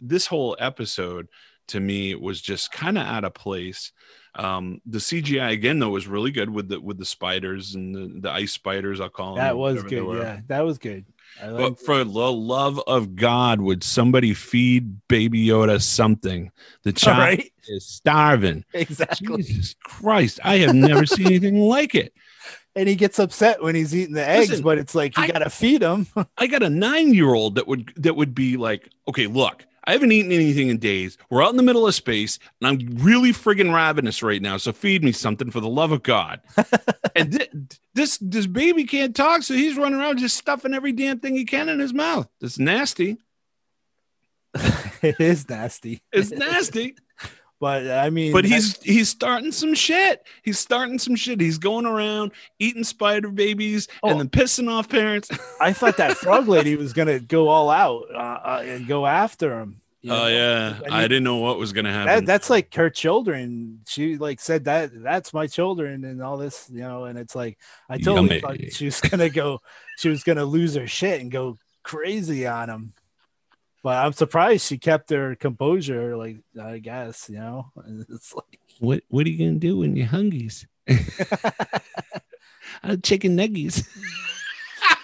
this 0.00 0.26
whole 0.26 0.56
episode 0.58 1.28
to 1.68 1.80
me 1.80 2.14
was 2.14 2.40
just 2.40 2.70
kind 2.70 2.98
of 2.98 3.06
out 3.06 3.24
of 3.24 3.34
place. 3.34 3.92
Um, 4.36 4.82
the 4.84 4.98
CGI 4.98 5.52
again 5.52 5.78
though 5.78 5.88
was 5.88 6.06
really 6.06 6.30
good 6.30 6.50
with 6.50 6.68
the 6.68 6.80
with 6.80 6.98
the 6.98 7.04
spiders 7.04 7.74
and 7.74 7.94
the, 7.94 8.20
the 8.20 8.30
ice 8.30 8.52
spiders. 8.52 9.00
I'll 9.00 9.08
call 9.08 9.34
them. 9.34 9.44
That 9.44 9.56
was 9.56 9.82
good. 9.82 10.18
Yeah, 10.18 10.40
that 10.48 10.60
was 10.60 10.78
good. 10.78 11.06
but 11.40 11.80
for 11.80 12.04
the 12.04 12.32
love 12.32 12.80
of 12.86 13.16
God, 13.16 13.60
would 13.60 13.82
somebody 13.82 14.34
feed 14.34 15.06
Baby 15.08 15.46
Yoda 15.46 15.80
something? 15.80 16.52
The 16.82 16.92
child 16.94 17.18
right? 17.18 17.52
is 17.68 17.86
starving. 17.86 18.64
Exactly. 18.74 19.42
Jesus 19.42 19.74
Christ, 19.82 20.38
I 20.44 20.58
have 20.58 20.74
never 20.74 21.06
seen 21.06 21.26
anything 21.26 21.60
like 21.60 21.94
it. 21.94 22.12
And 22.74 22.90
he 22.90 22.94
gets 22.94 23.18
upset 23.18 23.62
when 23.62 23.74
he's 23.74 23.96
eating 23.96 24.14
the 24.14 24.28
eggs, 24.28 24.50
Listen, 24.50 24.64
but 24.64 24.76
it's 24.76 24.94
like 24.94 25.16
you 25.16 25.24
I, 25.24 25.28
gotta 25.28 25.48
feed 25.48 25.80
him. 25.80 26.06
I 26.36 26.46
got 26.46 26.62
a 26.62 26.68
nine 26.68 27.14
year 27.14 27.32
old 27.32 27.54
that 27.54 27.66
would 27.66 27.90
that 27.96 28.16
would 28.16 28.34
be 28.34 28.58
like, 28.58 28.90
okay, 29.08 29.26
look, 29.26 29.65
I 29.86 29.92
haven't 29.92 30.12
eaten 30.12 30.32
anything 30.32 30.68
in 30.68 30.78
days. 30.78 31.16
We're 31.30 31.44
out 31.44 31.50
in 31.50 31.56
the 31.56 31.62
middle 31.62 31.86
of 31.86 31.94
space, 31.94 32.38
and 32.60 32.68
I'm 32.68 32.96
really 32.96 33.30
friggin' 33.32 33.72
ravenous 33.72 34.22
right 34.22 34.42
now. 34.42 34.56
So 34.56 34.72
feed 34.72 35.04
me 35.04 35.12
something 35.12 35.50
for 35.50 35.60
the 35.60 35.68
love 35.68 35.92
of 35.92 36.02
God. 36.02 36.40
and 37.16 37.32
th- 37.32 37.50
this 37.94 38.18
this 38.20 38.46
baby 38.46 38.84
can't 38.84 39.14
talk, 39.14 39.42
so 39.42 39.54
he's 39.54 39.76
running 39.76 40.00
around 40.00 40.18
just 40.18 40.36
stuffing 40.36 40.74
every 40.74 40.92
damn 40.92 41.20
thing 41.20 41.36
he 41.36 41.44
can 41.44 41.68
in 41.68 41.78
his 41.78 41.94
mouth. 41.94 42.28
That's 42.40 42.58
nasty. 42.58 43.18
it 45.02 45.20
is 45.20 45.48
nasty. 45.48 46.02
It's 46.12 46.30
nasty. 46.30 46.96
But 47.58 47.90
I 47.90 48.10
mean, 48.10 48.32
but 48.32 48.44
he's 48.44 48.80
he's 48.82 49.08
starting 49.08 49.50
some 49.50 49.72
shit. 49.72 50.26
He's 50.42 50.58
starting 50.58 50.98
some 50.98 51.16
shit. 51.16 51.40
He's 51.40 51.56
going 51.56 51.86
around 51.86 52.32
eating 52.58 52.84
spider 52.84 53.30
babies 53.30 53.88
oh, 54.02 54.10
and 54.10 54.20
then 54.20 54.28
pissing 54.28 54.70
off 54.70 54.88
parents. 54.88 55.30
I 55.60 55.72
thought 55.72 55.96
that 55.96 56.18
frog 56.18 56.48
lady 56.48 56.76
was 56.76 56.92
gonna 56.92 57.18
go 57.18 57.48
all 57.48 57.70
out 57.70 58.04
uh, 58.12 58.18
uh, 58.18 58.62
and 58.64 58.86
go 58.86 59.06
after 59.06 59.58
him. 59.60 59.80
Oh 60.08 60.28
yeah, 60.28 60.78
I, 60.90 61.02
didn't 61.02 61.24
know 61.24 61.38
what 61.38 61.58
was 61.58 61.72
gonna 61.72 61.92
happen. 61.92 62.06
That, 62.06 62.26
that's 62.26 62.50
like 62.50 62.72
her 62.74 62.90
children. 62.90 63.80
She 63.88 64.18
like 64.18 64.40
said 64.40 64.64
that 64.64 64.90
that's 65.02 65.32
my 65.32 65.46
children 65.46 66.04
and 66.04 66.22
all 66.22 66.36
this, 66.36 66.68
you 66.70 66.80
know. 66.80 67.04
And 67.04 67.18
it's 67.18 67.34
like 67.34 67.58
I 67.88 67.96
totally 67.96 68.36
Yummy. 68.36 68.40
thought 68.40 68.72
she 68.72 68.84
was 68.84 69.00
gonna 69.00 69.30
go. 69.30 69.62
She 69.96 70.08
was 70.08 70.22
gonna 70.22 70.44
lose 70.44 70.74
her 70.74 70.86
shit 70.86 71.20
and 71.22 71.30
go 71.30 71.56
crazy 71.82 72.46
on 72.46 72.68
him. 72.68 72.92
But 73.86 74.04
I'm 74.04 74.12
surprised 74.14 74.66
she 74.66 74.78
kept 74.78 75.10
her 75.10 75.36
composure. 75.36 76.16
Like 76.16 76.38
I 76.60 76.78
guess 76.78 77.30
you 77.30 77.38
know, 77.38 77.70
it's 78.10 78.34
like 78.34 78.58
what 78.80 79.04
What 79.06 79.24
are 79.24 79.30
you 79.30 79.38
gonna 79.38 79.60
do 79.60 79.78
when 79.78 79.94
you're 79.94 80.08
hungry? 80.08 80.50
uh, 82.82 82.96
chicken 83.00 83.36
nuggies. 83.36 83.86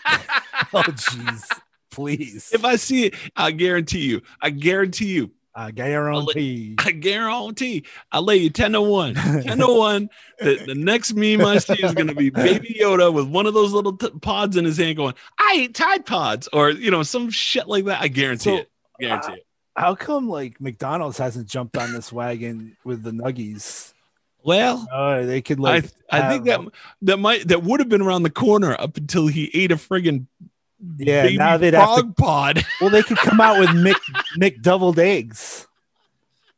oh 0.75 0.83
jeez 0.83 1.45
please. 1.93 2.51
If 2.53 2.65
I 2.65 2.75
see 2.75 3.07
it, 3.07 3.15
I 3.37 3.53
guarantee 3.53 4.01
you. 4.01 4.23
I 4.41 4.51
guarantee 4.51 5.13
you. 5.13 5.31
I 5.55 5.71
guarantee. 5.71 6.75
I 6.79 6.93
guarantee. 6.93 7.85
I 8.11 8.21
lay 8.21 8.39
you 8.39 8.51
10 8.51 8.73
to 8.73 8.81
1. 8.81 9.15
10 9.15 9.59
to 9.59 9.67
1. 9.67 10.11
The, 10.39 10.65
the 10.67 10.75
next 10.75 11.13
meme 11.13 11.43
I 11.43 11.59
see 11.59 11.75
is 11.75 11.93
going 11.93 12.07
to 12.07 12.15
be 12.15 12.31
Baby 12.31 12.79
Yoda 12.81 13.13
with 13.13 13.29
one 13.29 13.47
of 13.47 13.53
those 13.53 13.73
little 13.73 13.97
t- 13.97 14.09
pods 14.23 14.57
in 14.57 14.65
his 14.65 14.79
hand 14.79 14.97
going, 14.97 15.15
I 15.39 15.57
eat 15.59 15.75
Tide 15.75 16.07
Pods, 16.07 16.49
or, 16.55 16.71
you 16.71 16.91
know, 16.91 17.03
some 17.03 17.29
shit 17.29 17.69
like 17.69 17.85
that. 17.85 18.01
I 18.01 18.09
guarantee 18.09 18.51
so, 18.51 18.57
it. 18.57 18.72
Guarantee 19.03 19.33
uh, 19.33 19.37
it. 19.37 19.47
How 19.77 19.95
come, 19.95 20.29
like, 20.29 20.61
McDonald's 20.61 21.19
hasn't 21.19 21.49
jumped 21.49 21.77
on 21.77 21.93
this 21.93 22.13
wagon 22.13 22.77
with 22.85 23.03
the 23.03 23.11
Nuggies? 23.11 23.93
Well, 24.45 24.87
oh, 24.93 25.25
they 25.25 25.41
could 25.41 25.61
like. 25.61 25.87
I, 26.11 26.21
I 26.21 26.29
think 26.29 26.45
that 26.47 26.61
that 27.03 27.19
might 27.19 27.47
that 27.49 27.63
would 27.63 27.79
have 27.79 27.89
been 27.89 28.03
around 28.03 28.25
the 28.25 28.31
corner 28.31 28.75
up 28.79 28.97
until 28.97 29.29
he 29.29 29.51
ate 29.55 29.71
a 29.71 29.77
friggin' 29.77 30.27
Yeah, 30.97 31.29
now 31.31 31.57
they'd 31.57 31.75
have 31.75 31.97
to, 31.99 32.13
pod. 32.13 32.65
well, 32.81 32.91
they 32.91 33.03
could 33.03 33.19
come 33.19 33.41
out 33.41 33.59
with 33.61 33.69
Mick 33.71 34.01
Mick 34.37 34.63
doubled 34.63 34.99
eggs, 34.99 35.69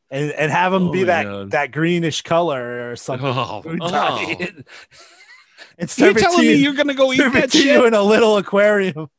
and 0.09 0.31
and 0.31 0.51
have 0.51 0.71
them 0.71 0.87
oh 0.87 0.91
be 0.91 1.03
that 1.03 1.23
God. 1.25 1.51
that 1.51 1.71
greenish 1.71 2.23
color 2.23 2.89
or 2.89 2.95
something. 2.95 3.27
Oh, 3.27 3.61
oh. 3.81 4.35
and 5.77 5.97
you're 5.97 6.13
telling 6.15 6.39
me 6.39 6.55
you're 6.55 6.73
gonna 6.73 6.95
go 6.95 7.13
eat 7.13 7.19
that 7.33 7.51
shit 7.51 7.65
you 7.65 7.85
in 7.85 7.93
a 7.93 8.01
little 8.01 8.37
aquarium. 8.37 9.09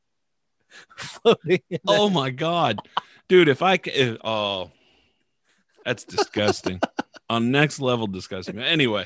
oh 1.87 2.11
my 2.11 2.31
God, 2.31 2.81
dude! 3.29 3.49
If 3.49 3.63
I 3.63 3.77
could, 3.77 4.19
oh, 4.25 4.71
that's 5.85 6.05
disgusting. 6.05 6.81
On 7.29 7.51
next 7.51 7.81
level 7.81 8.07
disgusting. 8.07 8.61
Anyway, 8.61 9.05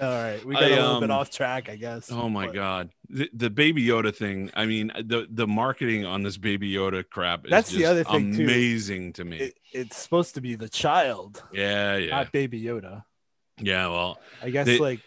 all 0.00 0.08
right, 0.08 0.44
we 0.44 0.54
got 0.54 0.62
I, 0.64 0.66
a 0.66 0.70
little 0.70 0.90
um, 0.92 1.00
bit 1.00 1.10
off 1.10 1.30
track, 1.30 1.68
I 1.68 1.76
guess. 1.76 2.10
Oh 2.10 2.28
my 2.28 2.46
but. 2.46 2.54
god, 2.54 2.90
the, 3.08 3.28
the, 3.34 3.50
Baby 3.50 3.84
Yoda 3.86 4.14
thing. 4.14 4.50
I 4.54 4.64
mean, 4.64 4.90
the 4.96 5.26
the 5.30 5.46
marketing 5.46 6.06
on 6.06 6.22
this 6.22 6.38
Baby 6.38 6.72
Yoda 6.72 7.04
crap 7.08 7.44
is 7.44 7.50
that's 7.50 7.70
the 7.70 7.84
other 7.84 8.02
thing 8.02 8.34
amazing 8.34 9.12
too. 9.12 9.22
to 9.22 9.28
me. 9.28 9.36
It, 9.38 9.58
it's 9.72 9.98
supposed 9.98 10.34
to 10.36 10.40
be 10.40 10.54
the 10.54 10.68
child, 10.68 11.42
yeah, 11.52 11.96
yeah, 11.96 12.10
not 12.10 12.32
Baby 12.32 12.62
Yoda. 12.62 13.04
Yeah, 13.58 13.88
well, 13.88 14.18
I 14.42 14.50
guess 14.50 14.66
they, 14.66 14.78
like 14.78 15.00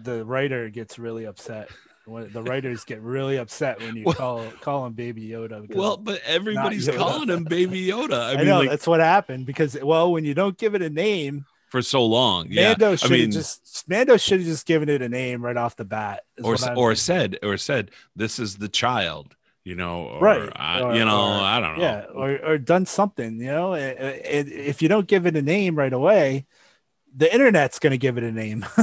the 0.00 0.24
writer 0.24 0.70
gets 0.70 0.98
really 0.98 1.24
upset. 1.24 1.68
When 2.06 2.32
the 2.32 2.42
writers 2.42 2.84
get 2.84 3.00
really 3.00 3.36
upset 3.36 3.80
when 3.80 3.96
you 3.96 4.04
well, 4.04 4.14
call 4.14 4.44
call 4.60 4.86
him 4.86 4.92
Baby 4.92 5.26
Yoda. 5.28 5.74
Well, 5.74 5.96
but 5.96 6.20
everybody's 6.24 6.88
calling 6.88 7.28
him 7.28 7.42
Baby 7.42 7.84
Yoda. 7.84 8.12
I, 8.12 8.30
I 8.34 8.36
mean, 8.36 8.46
know 8.46 8.58
like, 8.60 8.70
that's 8.70 8.86
what 8.86 9.00
happened 9.00 9.44
because 9.44 9.76
well, 9.82 10.12
when 10.12 10.24
you 10.24 10.32
don't 10.32 10.56
give 10.56 10.76
it 10.76 10.82
a 10.82 10.90
name 10.90 11.46
for 11.68 11.82
so 11.82 12.04
long. 12.04 12.48
Mando 12.48 12.96
should 12.96 13.12
I 13.12 13.14
mean, 13.14 13.30
just 13.30 13.88
Mando 13.88 14.16
should 14.16 14.38
have 14.38 14.46
just 14.46 14.66
given 14.66 14.88
it 14.88 15.02
a 15.02 15.08
name 15.08 15.44
right 15.44 15.56
off 15.56 15.76
the 15.76 15.84
bat, 15.84 16.22
or 16.42 16.56
or 16.76 16.94
said 16.94 17.38
or 17.42 17.56
said 17.56 17.90
this 18.14 18.38
is 18.38 18.56
the 18.56 18.68
child. 18.68 19.34
You 19.64 19.74
know, 19.74 20.04
or, 20.04 20.20
right? 20.20 20.52
I, 20.54 20.80
or, 20.80 20.94
you 20.94 21.04
know, 21.04 21.38
or, 21.38 21.40
I 21.40 21.58
don't 21.58 21.76
know. 21.76 21.82
Yeah, 21.82 22.04
or 22.14 22.38
or 22.38 22.58
done 22.58 22.86
something. 22.86 23.40
You 23.40 23.46
know, 23.46 23.74
it, 23.74 23.98
it, 23.98 24.48
if 24.48 24.80
you 24.80 24.88
don't 24.88 25.08
give 25.08 25.26
it 25.26 25.34
a 25.34 25.42
name 25.42 25.74
right 25.74 25.92
away, 25.92 26.46
the 27.16 27.32
internet's 27.32 27.80
going 27.80 27.90
to 27.90 27.98
give 27.98 28.16
it 28.16 28.22
a 28.22 28.30
name, 28.30 28.64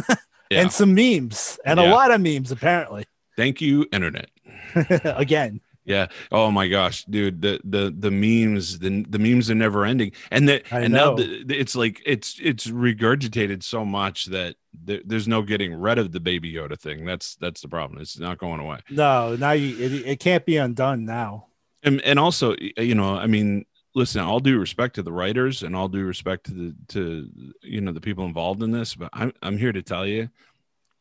yeah. 0.52 0.60
and 0.60 0.74
some 0.74 0.94
memes, 0.94 1.58
and 1.64 1.80
yeah. 1.80 1.90
a 1.90 1.92
lot 1.92 2.12
of 2.12 2.20
memes 2.20 2.52
apparently. 2.52 3.06
Thank 3.36 3.62
you, 3.62 3.88
internet. 3.92 4.30
Again. 5.04 5.62
Yeah. 5.86 6.08
Oh 6.32 6.50
my 6.50 6.68
gosh, 6.68 7.04
dude. 7.06 7.42
The 7.42 7.60
the 7.64 7.94
the 7.98 8.12
memes 8.12 8.80
the 8.80 9.06
the 9.08 9.20
memes 9.20 9.52
are 9.52 9.56
never 9.56 9.86
ending, 9.86 10.14
and 10.32 10.48
that 10.48 10.64
and 10.72 10.94
know. 10.94 11.16
now 11.16 11.16
the, 11.16 11.46
it's 11.50 11.76
like 11.76 12.02
it's 12.06 12.40
it's 12.42 12.68
regurgitated 12.68 13.64
so 13.64 13.84
much 13.84 14.26
that 14.26 14.56
there's 14.74 15.28
no 15.28 15.42
getting 15.42 15.74
rid 15.74 15.98
of 15.98 16.12
the 16.12 16.20
baby 16.20 16.54
Yoda 16.54 16.80
thing. 16.80 17.06
That's 17.06 17.36
that's 17.36 17.62
the 17.62 17.68
problem. 17.68 18.02
It's 18.02 18.18
not 18.18 18.38
going 18.38 18.62
away. 18.62 18.80
No, 18.90 19.36
now 19.36 19.52
you 19.52 19.78
it, 19.78 19.92
it 20.08 20.20
can't 20.20 20.46
be 20.46 20.58
undone 20.58 21.04
now. 21.06 21.48
And 21.84 22.02
and 22.02 22.18
also, 22.18 22.56
you 22.78 22.96
know, 22.96 23.18
I 23.18 23.28
mean, 23.28 23.66
listen. 23.94 24.22
All 24.22 24.40
due 24.40 24.60
respect 24.60 24.96
to 24.96 25.04
the 25.04 25.12
writers, 25.12 25.64
and 25.64 25.76
all 25.76 25.90
due 25.90 26.06
respect 26.06 26.46
to 26.46 26.54
the 26.54 26.76
to 26.90 27.30
you 27.62 27.82
know 27.82 27.92
the 27.92 28.02
people 28.02 28.26
involved 28.26 28.64
in 28.64 28.72
this, 28.72 28.96
but 28.96 29.10
I'm 29.12 29.34
I'm 29.42 29.58
here 29.58 29.74
to 29.74 29.82
tell 29.82 30.08
you 30.08 30.30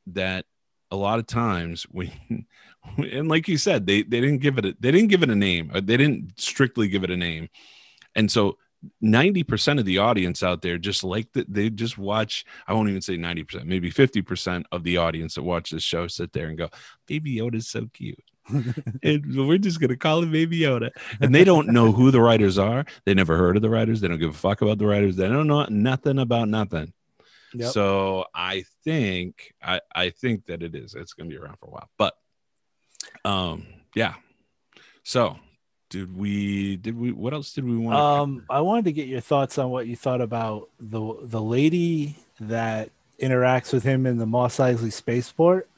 that 0.09 0.45
a 0.93 0.97
lot 0.97 1.19
of 1.19 1.27
times 1.27 1.85
when 1.91 2.13
and 2.99 3.29
like 3.29 3.49
you 3.49 3.57
said, 3.57 3.87
they 3.87 4.03
they 4.03 4.21
didn't 4.21 4.39
give 4.39 4.59
it 4.59 4.67
a, 4.67 4.77
they 4.79 4.93
didn't 4.93 5.09
give 5.09 5.23
it 5.23 5.31
a 5.31 5.35
name. 5.35 5.73
They 5.75 5.97
didn't 5.97 6.39
strictly 6.39 6.89
give 6.89 7.03
it 7.03 7.11
a 7.11 7.17
name, 7.17 7.49
and 8.15 8.31
so. 8.31 8.59
90% 9.01 9.79
of 9.79 9.85
the 9.85 9.99
audience 9.99 10.43
out 10.43 10.61
there 10.61 10.77
just 10.77 11.05
like 11.05 11.33
that 11.35 11.47
they 11.49 11.71
just 11.71 11.99
watch 11.99 12.45
i 12.67 12.73
won't 12.73 12.89
even 12.89 13.01
say 13.01 13.17
90% 13.17 13.65
maybe 13.65 13.93
50% 13.93 14.65
of 14.73 14.83
the 14.83 14.97
audience 14.97 15.37
that 15.37 15.45
watch 15.45 15.71
this 15.71 15.85
show 15.85 16.09
sit 16.09 16.33
there 16.33 16.49
and 16.49 16.59
go 16.59 16.69
baby 17.07 17.37
yoda's 17.37 17.69
so 17.69 17.87
cute 17.95 18.19
and 19.05 19.47
we're 19.47 19.57
just 19.57 19.81
gonna 19.81 19.97
call 19.97 20.21
him 20.21 20.33
Baby 20.33 20.59
Yoda. 20.59 20.91
And 21.21 21.33
they 21.33 21.45
don't 21.45 21.69
know 21.69 21.93
who 21.93 22.11
the 22.11 22.21
writers 22.21 22.59
are. 22.59 22.85
They 23.07 23.15
never 23.15 23.37
heard 23.37 23.55
of 23.55 23.63
the 23.63 23.71
writers. 23.71 24.01
They 24.01 24.09
don't 24.09 24.19
give 24.19 24.31
a 24.31 24.33
fuck 24.33 24.63
about 24.63 24.79
the 24.79 24.87
writers. 24.87 25.15
They 25.15 25.29
don't 25.29 25.47
know 25.47 25.65
nothing 25.71 26.19
about 26.19 26.49
nothing. 26.49 26.93
Yep. 27.55 27.73
So 27.73 28.27
I 28.35 28.65
think 28.85 29.55
I 29.63 29.81
I 29.95 30.11
think 30.11 30.47
that 30.47 30.63
it 30.63 30.75
is. 30.75 30.95
It's 30.95 31.13
gonna 31.13 31.29
be 31.29 31.37
around 31.37 31.59
for 31.59 31.67
a 31.67 31.71
while. 31.71 31.91
But 31.99 32.15
um, 33.25 33.67
yeah. 33.95 34.15
So, 35.05 35.37
did 35.91 36.17
we? 36.17 36.77
Did 36.77 36.99
we? 36.99 37.13
What 37.13 37.33
else 37.33 37.53
did 37.53 37.65
we 37.65 37.77
want? 37.77 37.99
Um, 37.99 38.45
I 38.49 38.61
wanted 38.61 38.87
to 38.87 38.93
get 38.93 39.09
your 39.09 39.21
thoughts 39.21 39.59
on 39.59 39.71
what 39.71 39.87
you 39.87 39.97
thought 39.97 40.21
about 40.21 40.71
the 40.81 41.19
the 41.23 41.41
lady 41.41 42.17
that 42.41 42.91
interacts 43.21 43.73
with 43.73 43.83
him 43.83 44.07
in 44.07 44.19
the 44.19 44.27
Mos 44.27 44.57
Eisley 44.57 44.93
spaceport. 44.93 45.69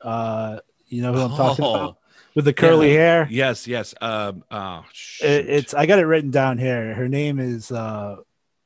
Uh, 0.00 0.60
you 0.88 1.02
know 1.02 1.12
who 1.12 1.20
I'm 1.20 1.36
talking 1.36 1.64
oh, 1.64 1.74
about 1.74 1.98
with 2.34 2.44
the 2.44 2.52
curly 2.52 2.88
yeah. 2.88 2.98
hair. 2.98 3.28
Yes, 3.30 3.66
yes. 3.66 3.94
Um, 4.00 4.44
oh, 4.50 4.84
it, 5.22 5.48
it's 5.48 5.74
I 5.74 5.86
got 5.86 5.98
it 5.98 6.06
written 6.06 6.30
down 6.30 6.58
here. 6.58 6.94
Her 6.94 7.08
name 7.08 7.38
is 7.38 7.70
uh, 7.70 8.16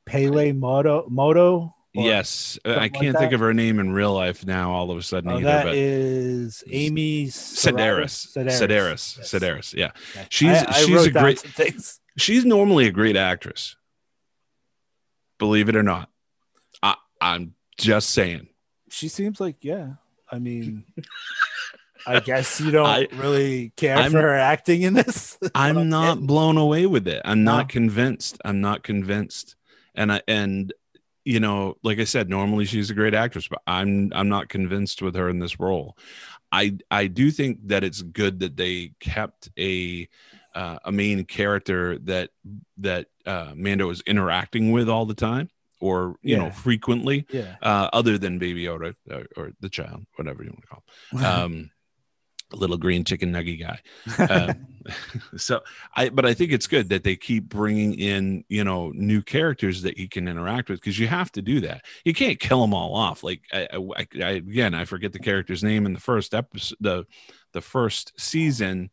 Peli 0.05 0.51
Motto 0.51 1.05
Moto 1.09 1.74
Yes, 2.03 2.59
I 2.65 2.89
can't 2.89 3.13
like 3.13 3.17
think 3.17 3.33
of 3.33 3.39
her 3.39 3.53
name 3.53 3.79
in 3.79 3.91
real 3.91 4.13
life 4.13 4.45
now. 4.45 4.71
All 4.71 4.91
of 4.91 4.97
a 4.97 5.01
sudden, 5.01 5.31
oh, 5.31 5.35
either. 5.35 5.45
That 5.45 5.65
but 5.65 5.75
is 5.75 6.63
Amy 6.69 7.27
Sedaris. 7.27 8.35
Sedaris. 8.35 9.19
Sedaris. 9.21 9.73
Yeah, 9.73 9.91
she's 10.29 10.49
I, 10.49 10.65
I 10.67 10.83
she's 10.83 11.05
a 11.05 11.11
great. 11.11 11.43
She's 12.17 12.45
normally 12.45 12.87
a 12.87 12.91
great 12.91 13.17
actress. 13.17 13.75
Believe 15.37 15.67
it 15.67 15.75
or 15.75 15.83
not, 15.83 16.09
I, 16.81 16.95
I'm 17.19 17.55
just 17.77 18.11
saying. 18.11 18.47
She 18.89 19.09
seems 19.09 19.41
like 19.41 19.57
yeah. 19.61 19.95
I 20.31 20.39
mean, 20.39 20.85
I 22.07 22.19
guess 22.19 22.61
you 22.61 22.71
don't 22.71 22.85
I, 22.85 23.07
really 23.13 23.73
care 23.75 23.97
I'm, 23.97 24.11
for 24.11 24.21
her 24.21 24.35
acting 24.35 24.83
in 24.83 24.93
this. 24.93 25.37
I'm 25.55 25.89
not 25.89 26.21
blown 26.21 26.57
away 26.57 26.85
with 26.85 27.07
it. 27.07 27.21
I'm 27.25 27.43
no. 27.43 27.57
not 27.57 27.69
convinced. 27.69 28.39
I'm 28.45 28.61
not 28.61 28.83
convinced. 28.83 29.55
And 29.93 30.11
I 30.11 30.21
and 30.27 30.73
you 31.25 31.39
know, 31.39 31.75
like 31.83 31.99
I 31.99 32.03
said, 32.03 32.29
normally 32.29 32.65
she's 32.65 32.91
a 32.91 32.93
great 32.93 33.15
actress, 33.15 33.47
but 33.47 33.61
I'm 33.67 34.13
I'm 34.15 34.29
not 34.29 34.47
convinced 34.47 35.01
with 35.01 35.15
her 35.15 35.27
in 35.27 35.39
this 35.39 35.59
role. 35.59 35.97
I 36.51 36.77
I 36.91 37.07
do 37.07 37.31
think 37.31 37.67
that 37.67 37.83
it's 37.83 38.01
good 38.01 38.39
that 38.39 38.55
they 38.55 38.91
kept 38.99 39.49
a 39.59 40.07
uh, 40.53 40.77
a 40.85 40.91
main 40.91 41.25
character 41.25 41.97
that 41.99 42.29
that 42.77 43.07
uh, 43.25 43.51
Mando 43.55 43.89
is 43.89 44.01
interacting 44.05 44.71
with 44.71 44.87
all 44.87 45.07
the 45.07 45.15
time, 45.15 45.49
or 45.81 46.15
you 46.21 46.35
yeah. 46.35 46.43
know, 46.43 46.51
frequently. 46.51 47.25
Yeah. 47.29 47.55
Uh, 47.61 47.89
other 47.91 48.17
than 48.17 48.37
Baby 48.37 48.63
Yoda 48.63 48.95
or, 49.09 49.25
or, 49.35 49.51
the 49.59 49.69
child, 49.69 50.05
whatever 50.15 50.43
you 50.43 50.51
want 50.51 50.61
to 50.61 50.67
call. 50.67 50.83
Him. 51.11 51.25
Um, 51.25 51.71
little 52.53 52.77
green 52.77 53.03
chicken 53.03 53.31
nugget 53.31 53.59
guy. 53.59 53.79
Uh, 54.17 54.53
so 55.37 55.61
I, 55.95 56.09
but 56.09 56.25
I 56.25 56.33
think 56.33 56.51
it's 56.51 56.67
good 56.67 56.89
that 56.89 57.03
they 57.03 57.15
keep 57.15 57.49
bringing 57.49 57.95
in, 57.95 58.43
you 58.49 58.63
know, 58.63 58.91
new 58.95 59.21
characters 59.21 59.81
that 59.81 59.97
he 59.97 60.07
can 60.07 60.27
interact 60.27 60.69
with 60.69 60.79
because 60.79 60.99
you 60.99 61.07
have 61.07 61.31
to 61.33 61.41
do 61.41 61.61
that. 61.61 61.85
You 62.03 62.13
can't 62.13 62.39
kill 62.39 62.61
them 62.61 62.73
all 62.73 62.95
off. 62.95 63.23
Like 63.23 63.41
I, 63.51 63.67
I, 63.73 64.07
I, 64.23 64.29
again, 64.31 64.73
I 64.73 64.85
forget 64.85 65.13
the 65.13 65.19
character's 65.19 65.63
name 65.63 65.85
in 65.85 65.93
the 65.93 65.99
first 65.99 66.33
episode, 66.33 66.77
the, 66.79 67.05
the 67.53 67.61
first 67.61 68.13
season, 68.19 68.89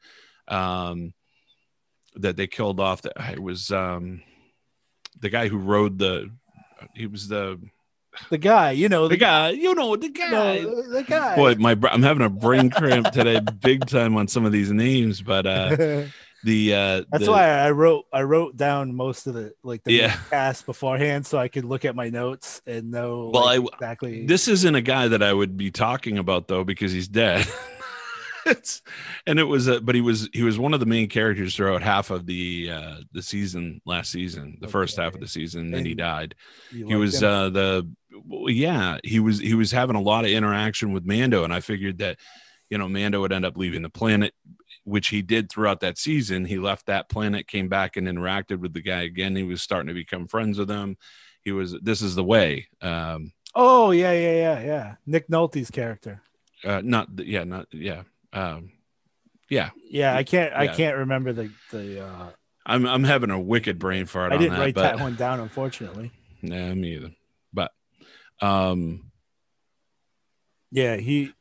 um, 0.48 1.12
that 2.16 2.36
they 2.36 2.46
killed 2.46 2.80
off. 2.80 3.02
That 3.02 3.32
it 3.32 3.42
was, 3.42 3.70
um, 3.70 4.22
the 5.20 5.30
guy 5.30 5.48
who 5.48 5.58
rode 5.58 5.98
the, 5.98 6.30
he 6.94 7.06
was 7.06 7.28
the 7.28 7.60
the 8.30 8.38
guy, 8.38 8.72
you 8.72 8.88
know, 8.88 9.04
the, 9.08 9.14
the 9.14 9.16
guy, 9.18 9.50
you 9.50 9.74
know, 9.74 9.96
the 9.96 10.08
guy, 10.08 10.30
no, 10.60 10.82
the 10.90 11.02
guy. 11.02 11.36
Boy, 11.36 11.54
my 11.56 11.76
I'm 11.90 12.02
having 12.02 12.24
a 12.24 12.30
brain 12.30 12.70
cramp 12.70 13.10
today, 13.12 13.40
big 13.40 13.86
time 13.86 14.16
on 14.16 14.28
some 14.28 14.44
of 14.44 14.52
these 14.52 14.70
names, 14.70 15.22
but 15.22 15.46
uh 15.46 15.76
the 16.44 16.74
uh 16.74 17.04
that's 17.10 17.24
the, 17.26 17.30
why 17.30 17.48
I 17.48 17.70
wrote 17.70 18.04
I 18.12 18.22
wrote 18.22 18.56
down 18.56 18.94
most 18.94 19.26
of 19.26 19.34
the 19.34 19.54
like 19.62 19.84
the 19.84 19.92
Yeah. 19.92 20.16
cast 20.30 20.66
beforehand 20.66 21.24
so 21.26 21.38
I 21.38 21.48
could 21.48 21.64
look 21.64 21.84
at 21.84 21.94
my 21.94 22.10
notes 22.10 22.60
and 22.66 22.90
know 22.90 23.30
Well, 23.32 23.44
like, 23.44 23.60
I- 23.60 23.74
exactly 23.76 24.26
This 24.26 24.48
isn't 24.48 24.74
a 24.74 24.82
guy 24.82 25.08
that 25.08 25.22
I 25.22 25.32
would 25.32 25.56
be 25.56 25.70
talking 25.70 26.18
about 26.18 26.48
though 26.48 26.64
because 26.64 26.90
he's 26.92 27.08
dead. 27.08 27.46
it's 28.46 28.82
and 29.24 29.38
it 29.38 29.44
was 29.44 29.68
a, 29.68 29.80
but 29.80 29.94
he 29.94 30.00
was 30.00 30.28
he 30.32 30.42
was 30.42 30.58
one 30.58 30.74
of 30.74 30.80
the 30.80 30.86
main 30.86 31.08
characters 31.08 31.54
throughout 31.54 31.80
half 31.80 32.10
of 32.10 32.26
the 32.26 32.70
uh 32.72 32.96
the 33.12 33.22
season 33.22 33.80
last 33.86 34.10
season, 34.10 34.58
the 34.60 34.66
first 34.66 34.96
half 34.96 35.14
of 35.14 35.20
the 35.20 35.28
season. 35.28 35.70
Then 35.70 35.84
he 35.84 35.94
died. 35.94 36.34
He 36.72 36.96
was 36.96 37.22
him? 37.22 37.28
uh 37.30 37.48
the 37.50 37.88
well, 37.88 37.92
yeah 38.28 38.98
he 39.04 39.20
was 39.20 39.38
he 39.38 39.54
was 39.54 39.70
having 39.72 39.96
a 39.96 40.00
lot 40.00 40.24
of 40.24 40.30
interaction 40.30 40.92
with 40.92 41.04
Mando, 41.04 41.44
and 41.44 41.52
I 41.52 41.60
figured 41.60 41.98
that 41.98 42.18
you 42.70 42.78
know 42.78 42.88
Mando 42.88 43.20
would 43.20 43.32
end 43.32 43.44
up 43.44 43.56
leaving 43.56 43.82
the 43.82 43.90
planet, 43.90 44.34
which 44.84 45.08
he 45.08 45.22
did 45.22 45.50
throughout 45.50 45.80
that 45.80 45.98
season. 45.98 46.44
He 46.44 46.58
left 46.58 46.86
that 46.86 47.08
planet, 47.08 47.46
came 47.46 47.68
back 47.68 47.96
and 47.96 48.06
interacted 48.08 48.58
with 48.58 48.72
the 48.72 48.82
guy 48.82 49.02
again. 49.02 49.36
He 49.36 49.42
was 49.42 49.62
starting 49.62 49.88
to 49.88 49.94
become 49.94 50.26
friends 50.28 50.58
with 50.58 50.70
him. 50.70 50.96
He 51.42 51.52
was 51.52 51.74
this 51.82 52.02
is 52.02 52.14
the 52.14 52.24
way. 52.24 52.68
Um, 52.80 53.32
Oh 53.54 53.90
yeah, 53.90 54.12
yeah, 54.12 54.32
yeah, 54.32 54.60
yeah. 54.64 54.94
Nick 55.06 55.28
Nolte's 55.28 55.70
character. 55.70 56.22
uh 56.64 56.80
not 56.82 57.08
yeah 57.18 57.44
not 57.44 57.66
yeah 57.72 58.02
um 58.32 58.70
yeah 59.50 59.70
Yeah, 59.90 60.16
I 60.16 60.22
can't 60.22 60.54
I 60.54 60.68
can't 60.68 60.96
remember 60.96 61.32
the 61.34 61.50
the 61.70 62.06
uh 62.06 62.30
i'm 62.64 62.86
i'm 62.86 63.02
having 63.04 63.30
a 63.30 63.38
wicked 63.38 63.78
brain 63.78 64.06
fart 64.06 64.32
I 64.32 64.36
didn't 64.38 64.52
that 64.54 64.60
write 64.60 64.74
but 64.76 64.82
that 64.82 65.00
one 65.00 65.16
down 65.16 65.40
unfortunately. 65.40 66.12
nah 66.40 66.72
me 66.74 66.94
either 66.94 67.10
um 68.42 69.10
Yeah, 70.70 70.96
he 70.96 71.32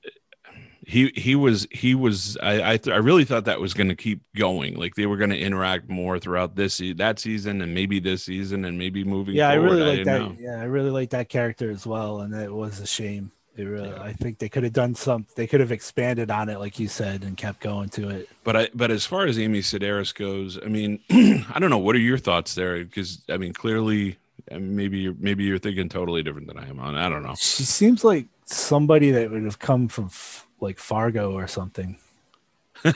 he 0.86 1.12
he 1.16 1.36
was 1.36 1.68
he 1.72 1.94
was 1.96 2.38
i 2.42 2.74
i, 2.74 2.78
th- 2.78 2.94
I 2.94 2.98
really 2.98 3.24
thought 3.24 3.46
that 3.46 3.62
was 3.62 3.74
going 3.76 3.90
to 3.90 3.96
keep 3.96 4.22
going 4.36 4.74
like 4.76 4.96
they 4.96 5.06
were 5.06 5.16
going 5.16 5.30
to 5.30 5.38
interact 5.40 5.88
more 5.90 6.18
throughout 6.20 6.56
this 6.56 6.74
se- 6.74 6.94
that 6.94 7.20
season 7.20 7.62
and 7.62 7.74
maybe 7.74 8.00
this 8.00 8.24
season 8.24 8.66
and 8.66 8.80
maybe 8.80 9.04
moving 9.04 9.36
yeah, 9.36 9.50
I 9.50 9.54
really 9.56 9.84
like 9.98 10.06
that. 10.06 10.20
know. 10.20 10.36
Yeah, 10.40 10.60
I 10.60 10.64
really 10.64 10.90
like 10.90 11.12
that 11.12 11.30
character 11.30 11.70
as 11.70 11.86
well, 11.86 12.22
and 12.22 12.34
it 12.34 12.52
was 12.52 12.80
a 12.80 12.88
shame. 12.88 13.32
It 13.56 13.66
really, 13.66 13.94
I 13.94 14.14
think 14.14 14.40
they 14.40 14.50
could 14.50 14.64
have 14.64 14.74
done 14.74 14.96
some. 14.96 15.28
They 15.36 15.46
could 15.46 15.60
have 15.60 15.72
expanded 15.74 16.32
on 16.32 16.50
it, 16.50 16.58
like 16.58 16.80
you 16.80 16.88
said, 16.88 17.24
and 17.24 17.38
kept 17.38 17.60
going 17.60 17.90
to 17.90 18.10
it. 18.10 18.30
but 18.44 18.56
i 18.58 18.70
but 18.74 18.90
as 18.92 19.06
far 19.06 19.26
as 19.28 19.38
amy 19.38 19.60
sedaris 19.62 20.16
goes 20.16 20.58
i 20.58 20.68
mean 20.68 21.00
i 21.54 21.58
don't 21.60 21.70
know 21.70 21.78
what 21.78 21.96
are 21.96 22.00
your 22.00 22.18
thoughts 22.18 22.56
there 22.56 22.84
because 22.84 23.22
i 23.30 23.38
mean 23.38 23.54
clearly 23.54 24.18
maybe 24.60 25.00
you're 25.00 25.16
maybe 25.20 25.44
you're 25.44 25.58
thinking 25.60 25.90
totally 25.90 26.24
different 26.24 26.48
than 26.48 26.58
i 26.58 26.68
am 26.68 26.80
on 26.80 26.96
i 26.96 27.08
don't 27.10 27.24
know 27.24 27.36
She 27.38 27.64
seems 27.64 28.04
like 28.04 28.28
somebody 28.46 29.12
that 29.12 29.32
would 29.32 29.44
have 29.44 29.60
come 29.60 29.88
from 29.88 30.06
f- 30.06 30.48
like 30.60 30.78
Fargo 30.78 31.34
or 31.34 31.48
something. 31.48 31.98
you 32.84 32.92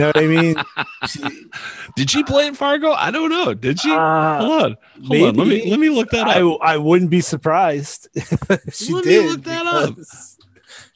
know 0.00 0.06
what 0.08 0.16
I 0.18 0.26
mean? 0.26 0.56
She, 1.08 1.46
Did 1.94 2.10
she 2.10 2.22
play 2.24 2.46
in 2.46 2.54
Fargo? 2.54 2.90
I 2.92 3.10
don't 3.10 3.30
know. 3.30 3.54
Did 3.54 3.78
she? 3.80 3.90
uh, 3.90 4.38
hold 4.44 4.62
on, 4.62 4.76
hold 5.06 5.22
on. 5.28 5.34
Let 5.36 5.46
me 5.46 5.70
let 5.70 5.78
me 5.80 5.88
look 5.88 6.10
that 6.10 6.26
up. 6.26 6.36
I 6.36 6.74
I 6.74 6.76
wouldn't 6.76 7.10
be 7.10 7.20
surprised 7.20 8.08
she 8.72 8.92
Let 8.92 9.04
me 9.06 9.20
look 9.20 9.42
that 9.44 9.66
up. 9.66 9.96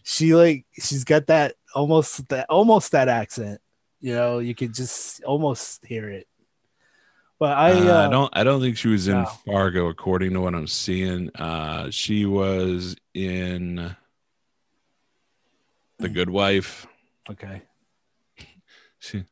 She 0.03 0.35
like 0.35 0.67
she's 0.75 1.05
got 1.05 1.27
that 1.29 1.55
almost 1.75 2.29
that 2.29 2.47
almost 2.51 2.93
that 2.93 3.09
accent. 3.09 3.61
You 4.01 4.15
know, 4.15 4.39
you 4.39 4.55
could 4.55 4.75
just 4.75 5.23
almost 5.25 5.85
hear 5.85 6.09
it. 6.11 6.27
But 7.41 7.57
I, 7.57 7.71
Uh, 7.73 7.95
uh, 8.03 8.07
I 8.07 8.11
don't. 8.11 8.31
I 8.37 8.45
don't 8.45 8.61
think 8.61 8.77
she 8.77 8.89
was 8.89 9.09
in 9.09 9.23
no. 9.23 9.25
Fargo, 9.47 9.89
according 9.89 10.35
to 10.35 10.41
what 10.43 10.55
I'm 10.55 10.67
seeing. 10.67 11.31
Uh, 11.35 11.91
she 11.91 12.27
was 12.27 12.95
in 13.15 13.97
The 15.99 16.09
Good 16.11 16.31
Wife. 16.31 16.87
okay. 17.31 17.63
She, 18.99 19.25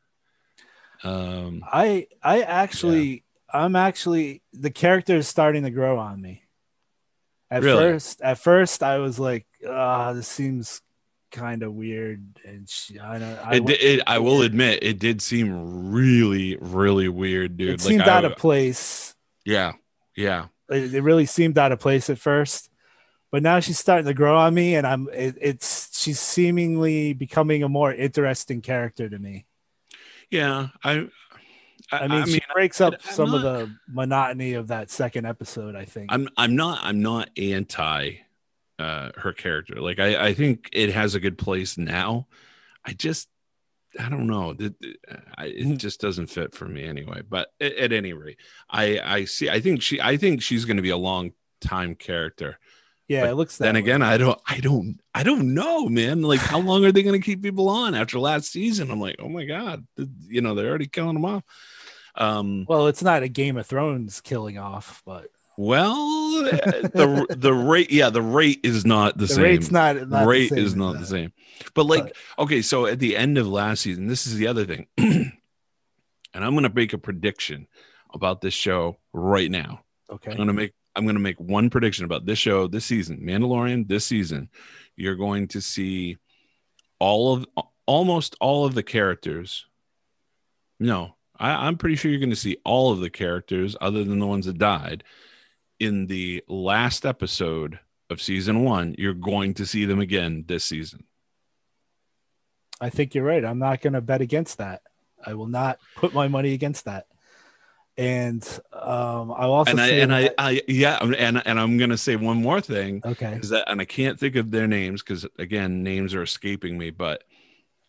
um, 1.03 1.63
I 1.71 2.07
I 2.23 2.41
actually 2.41 3.23
I'm 3.53 3.75
actually 3.75 4.41
the 4.53 4.71
character 4.71 5.15
is 5.17 5.27
starting 5.27 5.61
to 5.61 5.69
grow 5.69 5.99
on 5.99 6.19
me. 6.19 6.41
At 7.51 7.61
Really? 7.61 7.77
first, 7.79 8.21
at 8.23 8.39
first 8.39 8.81
I 8.81 8.97
was 8.97 9.19
like, 9.19 9.45
ah, 9.67 10.13
this 10.13 10.27
seems 10.27 10.81
kind 11.31 11.63
of 11.63 11.73
weird, 11.73 12.23
and 12.45 12.69
she, 12.69 12.99
I 12.99 13.19
don't. 13.19 13.37
I, 13.39 13.55
it, 13.55 13.69
it, 13.69 14.01
I 14.07 14.19
will 14.19 14.41
admit, 14.41 14.79
it 14.83 14.99
did 14.99 15.21
seem 15.21 15.91
really, 15.91 16.57
really 16.59 17.09
weird, 17.09 17.57
dude. 17.57 17.69
it 17.75 17.81
seemed 17.81 18.03
I- 18.03 18.17
out 18.17 18.25
of 18.25 18.35
place. 18.35 19.15
Yeah, 19.45 19.73
yeah. 20.15 20.45
It, 20.69 20.93
it 20.93 21.01
really 21.01 21.25
seemed 21.25 21.57
out 21.57 21.71
of 21.71 21.79
place 21.79 22.09
at 22.09 22.19
first, 22.19 22.69
but 23.31 23.41
now 23.41 23.59
she's 23.59 23.79
starting 23.79 24.05
to 24.05 24.13
grow 24.13 24.37
on 24.37 24.53
me, 24.53 24.75
and 24.75 24.85
I'm. 24.85 25.07
It, 25.13 25.37
it's 25.41 25.99
she's 25.99 26.19
seemingly 26.19 27.13
becoming 27.13 27.63
a 27.63 27.69
more 27.69 27.93
interesting 27.93 28.61
character 28.61 29.09
to 29.09 29.17
me. 29.17 29.45
Yeah, 30.29 30.67
I. 30.83 31.07
I, 31.91 31.97
I 31.97 32.07
mean, 32.07 32.21
I 32.21 32.25
she 32.25 32.31
mean, 32.33 32.41
breaks 32.53 32.81
up 32.81 32.93
I'm 32.93 33.13
some 33.15 33.33
of 33.33 33.41
the 33.41 33.73
monotony 33.87 34.53
of 34.53 34.67
that 34.67 34.91
second 34.91 35.25
episode. 35.25 35.75
I 35.75 35.85
think. 35.85 36.11
I'm 36.11 36.29
I'm 36.37 36.55
not 36.55 36.79
I'm 36.83 37.01
not 37.01 37.29
anti 37.35 38.17
uh 38.79 39.11
her 39.17 39.33
character. 39.33 39.75
Like 39.81 39.99
I 39.99 40.27
I 40.29 40.33
think 40.33 40.69
it 40.73 40.91
has 40.91 41.13
a 41.15 41.19
good 41.19 41.37
place 41.37 41.77
now. 41.77 42.27
I 42.85 42.93
just 42.93 43.27
I 43.99 44.07
don't 44.09 44.27
know. 44.27 44.55
It, 44.57 44.75
I, 45.37 45.45
it 45.47 45.77
just 45.77 45.99
doesn't 45.99 46.27
fit 46.27 46.53
for 46.53 46.65
me 46.67 46.85
anyway. 46.85 47.21
But 47.27 47.49
at, 47.59 47.91
any 47.91 48.13
rate, 48.13 48.37
I 48.69 48.99
I 49.03 49.25
see. 49.25 49.49
I 49.49 49.59
think 49.61 49.81
she 49.81 49.99
I 49.99 50.17
think 50.17 50.41
she's 50.41 50.65
going 50.65 50.77
to 50.77 50.83
be 50.83 50.91
a 50.91 50.97
long 50.97 51.31
time 51.61 51.95
character. 51.95 52.59
yeah, 53.07 53.21
but 53.21 53.31
it 53.31 53.35
looks. 53.35 53.57
That 53.57 53.65
then 53.65 53.73
way. 53.75 53.79
again, 53.81 54.01
I 54.01 54.17
don't 54.17 54.39
I 54.47 54.59
don't 54.59 54.99
I 55.13 55.23
don't 55.23 55.53
know, 55.53 55.89
man. 55.89 56.21
Like 56.21 56.39
how 56.39 56.59
long 56.59 56.85
are 56.85 56.91
they 56.91 57.03
going 57.03 57.19
to 57.19 57.25
keep 57.25 57.41
people 57.41 57.67
on 57.69 57.95
after 57.95 58.19
last 58.19 58.51
season? 58.51 58.91
I'm 58.91 59.01
like, 59.01 59.17
oh 59.19 59.29
my 59.29 59.45
god, 59.45 59.85
you 60.27 60.41
know 60.41 60.55
they're 60.55 60.69
already 60.69 60.87
killing 60.87 61.15
them 61.15 61.25
off. 61.25 61.43
Um, 62.15 62.65
Well, 62.67 62.87
it's 62.87 63.03
not 63.03 63.23
a 63.23 63.27
Game 63.27 63.57
of 63.57 63.65
Thrones 63.65 64.21
killing 64.21 64.57
off, 64.57 65.01
but 65.05 65.27
Well, 65.61 66.41
the 66.41 67.35
the 67.37 67.53
rate, 67.53 67.91
yeah, 67.91 68.09
the 68.09 68.21
rate 68.21 68.61
is 68.63 68.85
not 68.85 69.17
the, 69.17 69.25
the 69.25 69.33
same. 69.33 69.43
rate's 69.43 69.71
not. 69.71 70.07
not 70.07 70.25
rate 70.25 70.53
is 70.53 70.73
not 70.73 70.93
that. 70.93 70.99
the 71.01 71.05
same. 71.05 71.33
But 71.73 71.85
like, 71.85 72.15
okay, 72.39 72.61
so 72.61 72.85
at 72.85 72.99
the 72.99 73.17
end 73.17 73.37
of 73.37 73.45
last 73.45 73.81
season, 73.81 74.07
this 74.07 74.25
is 74.25 74.37
the 74.37 74.47
other 74.47 74.65
thing, 74.65 74.87
and 74.97 75.33
I'm 76.33 76.53
going 76.53 76.63
to 76.63 76.73
make 76.73 76.93
a 76.93 76.97
prediction 76.97 77.67
about 78.13 78.39
this 78.39 78.53
show 78.53 78.99
right 79.11 79.51
now. 79.51 79.81
Okay. 80.09 80.31
I'm 80.31 80.37
going 80.37 80.47
to 80.47 80.53
make 80.53 80.71
I'm 80.95 81.03
going 81.03 81.17
to 81.17 81.21
make 81.21 81.41
one 81.41 81.69
prediction 81.69 82.05
about 82.05 82.25
this 82.25 82.39
show 82.39 82.67
this 82.67 82.85
season, 82.85 83.19
Mandalorian 83.21 83.85
this 83.85 84.05
season. 84.05 84.47
You're 84.95 85.17
going 85.17 85.49
to 85.49 85.61
see 85.61 86.19
all 86.99 87.33
of 87.33 87.45
almost 87.85 88.37
all 88.39 88.65
of 88.65 88.75
the 88.75 88.83
characters. 88.83 89.65
No, 90.79 91.17
I, 91.37 91.67
I'm 91.67 91.75
pretty 91.75 91.97
sure 91.97 92.11
you're 92.11 92.21
going 92.21 92.29
to 92.29 92.37
see 92.37 92.61
all 92.63 92.93
of 92.93 93.01
the 93.01 93.09
characters, 93.09 93.75
other 93.81 94.05
than 94.05 94.19
the 94.19 94.27
ones 94.27 94.45
that 94.45 94.57
died, 94.57 95.03
in 95.79 96.07
the 96.07 96.43
last 96.47 97.05
episode 97.05 97.79
of 98.09 98.21
season 98.21 98.63
one. 98.63 98.95
You're 98.97 99.13
going 99.13 99.53
to 99.55 99.65
see 99.65 99.85
them 99.85 99.99
again 99.99 100.43
this 100.47 100.65
season. 100.65 101.05
I 102.81 102.89
think 102.89 103.13
you're 103.13 103.25
right. 103.25 103.43
I'm 103.43 103.59
not 103.59 103.81
going 103.81 103.93
to 103.93 104.01
bet 104.01 104.21
against 104.21 104.57
that. 104.59 104.81
I 105.25 105.33
will 105.33 105.47
not 105.47 105.79
put 105.95 106.13
my 106.13 106.27
money 106.27 106.53
against 106.53 106.85
that. 106.85 107.07
And 107.97 108.41
um, 108.71 109.33
I'll 109.35 109.51
also 109.51 109.71
And 109.71 109.81
I 109.81 109.89
say 109.89 110.01
and 110.01 110.15
I, 110.15 110.29
I 110.37 110.61
yeah, 110.69 110.99
and 111.01 111.45
and 111.45 111.59
I'm 111.59 111.77
going 111.77 111.89
to 111.89 111.97
say 111.97 112.15
one 112.15 112.41
more 112.41 112.61
thing. 112.61 113.01
okay. 113.03 113.37
is 113.41 113.49
that 113.49 113.69
and 113.69 113.81
I 113.81 113.85
can't 113.85 114.17
think 114.17 114.37
of 114.37 114.51
their 114.51 114.67
names 114.67 115.03
because 115.03 115.25
again 115.37 115.83
names 115.83 116.13
are 116.13 116.23
escaping 116.23 116.77
me 116.77 116.91
but 116.91 117.25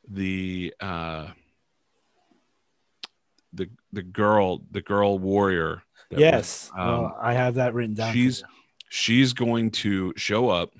the 0.09 0.75
uh 0.81 1.29
the 3.53 3.71
the 3.93 4.03
girl 4.03 4.63
the 4.73 4.81
girl 4.83 5.17
warrior 5.17 5.85
that 6.11 6.17
was- 6.17 6.21
Yes. 6.21 6.71
um, 6.77 6.87
well, 6.89 7.19
I 7.21 7.33
have 7.35 7.55
that 7.55 7.75
written 7.75 7.95
down. 7.95 8.13
she's 8.13 8.43
she's 8.89 9.33
going 9.33 9.71
to 9.71 10.13
show 10.17 10.49
up 10.49 10.71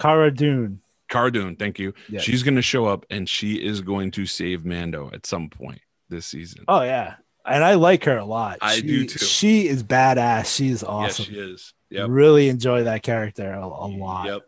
Cara 0.00 0.30
Dune. 0.30 0.80
Cara 1.08 1.30
Dune 1.32 1.56
thank 1.56 1.78
you 1.78 1.94
Yes. 2.08 2.22
she's 2.22 2.42
going 2.42 2.56
to 2.56 2.62
show 2.62 2.86
up 2.86 3.06
and 3.10 3.28
she 3.28 3.54
is 3.54 3.80
going 3.80 4.10
to 4.12 4.26
save 4.26 4.64
Mando 4.64 5.10
at 5.12 5.24
some 5.26 5.48
point 5.48 5.80
this 6.08 6.26
season 6.26 6.64
Oh 6.68 6.82
yeah, 6.82 7.14
and 7.46 7.64
I 7.64 7.74
like 7.74 8.04
her 8.04 8.16
a 8.18 8.24
lot. 8.24 8.58
I 8.60 8.76
She- 8.76 8.82
do 8.82 9.06
too. 9.06 9.24
She 9.24 9.68
is 9.68 9.82
badass. 9.82 10.54
She 10.54 10.68
is 10.68 10.84
awesome. 10.84 11.26
yes 11.34 11.40
she 11.44 11.52
is 11.52 11.74
yep 11.90 12.06
Really 12.10 12.48
enjoy 12.48 12.84
that 12.84 13.02
character 13.02 13.52
a, 13.52 13.64
a 13.66 13.88
lot. 13.88 14.26
yep 14.26 14.42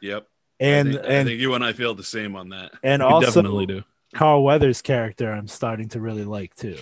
yep 0.00 0.26
And 0.60 0.88
I 0.88 0.92
think, 0.92 1.04
I 1.04 1.08
and 1.08 1.28
think 1.28 1.40
you 1.40 1.54
and 1.54 1.64
I 1.64 1.72
feel 1.72 1.94
the 1.94 2.04
same 2.04 2.36
on 2.36 2.50
that 2.50 2.72
and 2.82 3.02
We 3.02 3.08
also 3.08 3.26
definitely 3.26 3.66
do 3.66 3.84
Carl 4.14 4.42
Weathers' 4.42 4.80
character, 4.80 5.30
I'm 5.30 5.48
starting 5.48 5.88
to 5.90 6.00
really 6.00 6.24
like 6.24 6.54
too. 6.54 6.78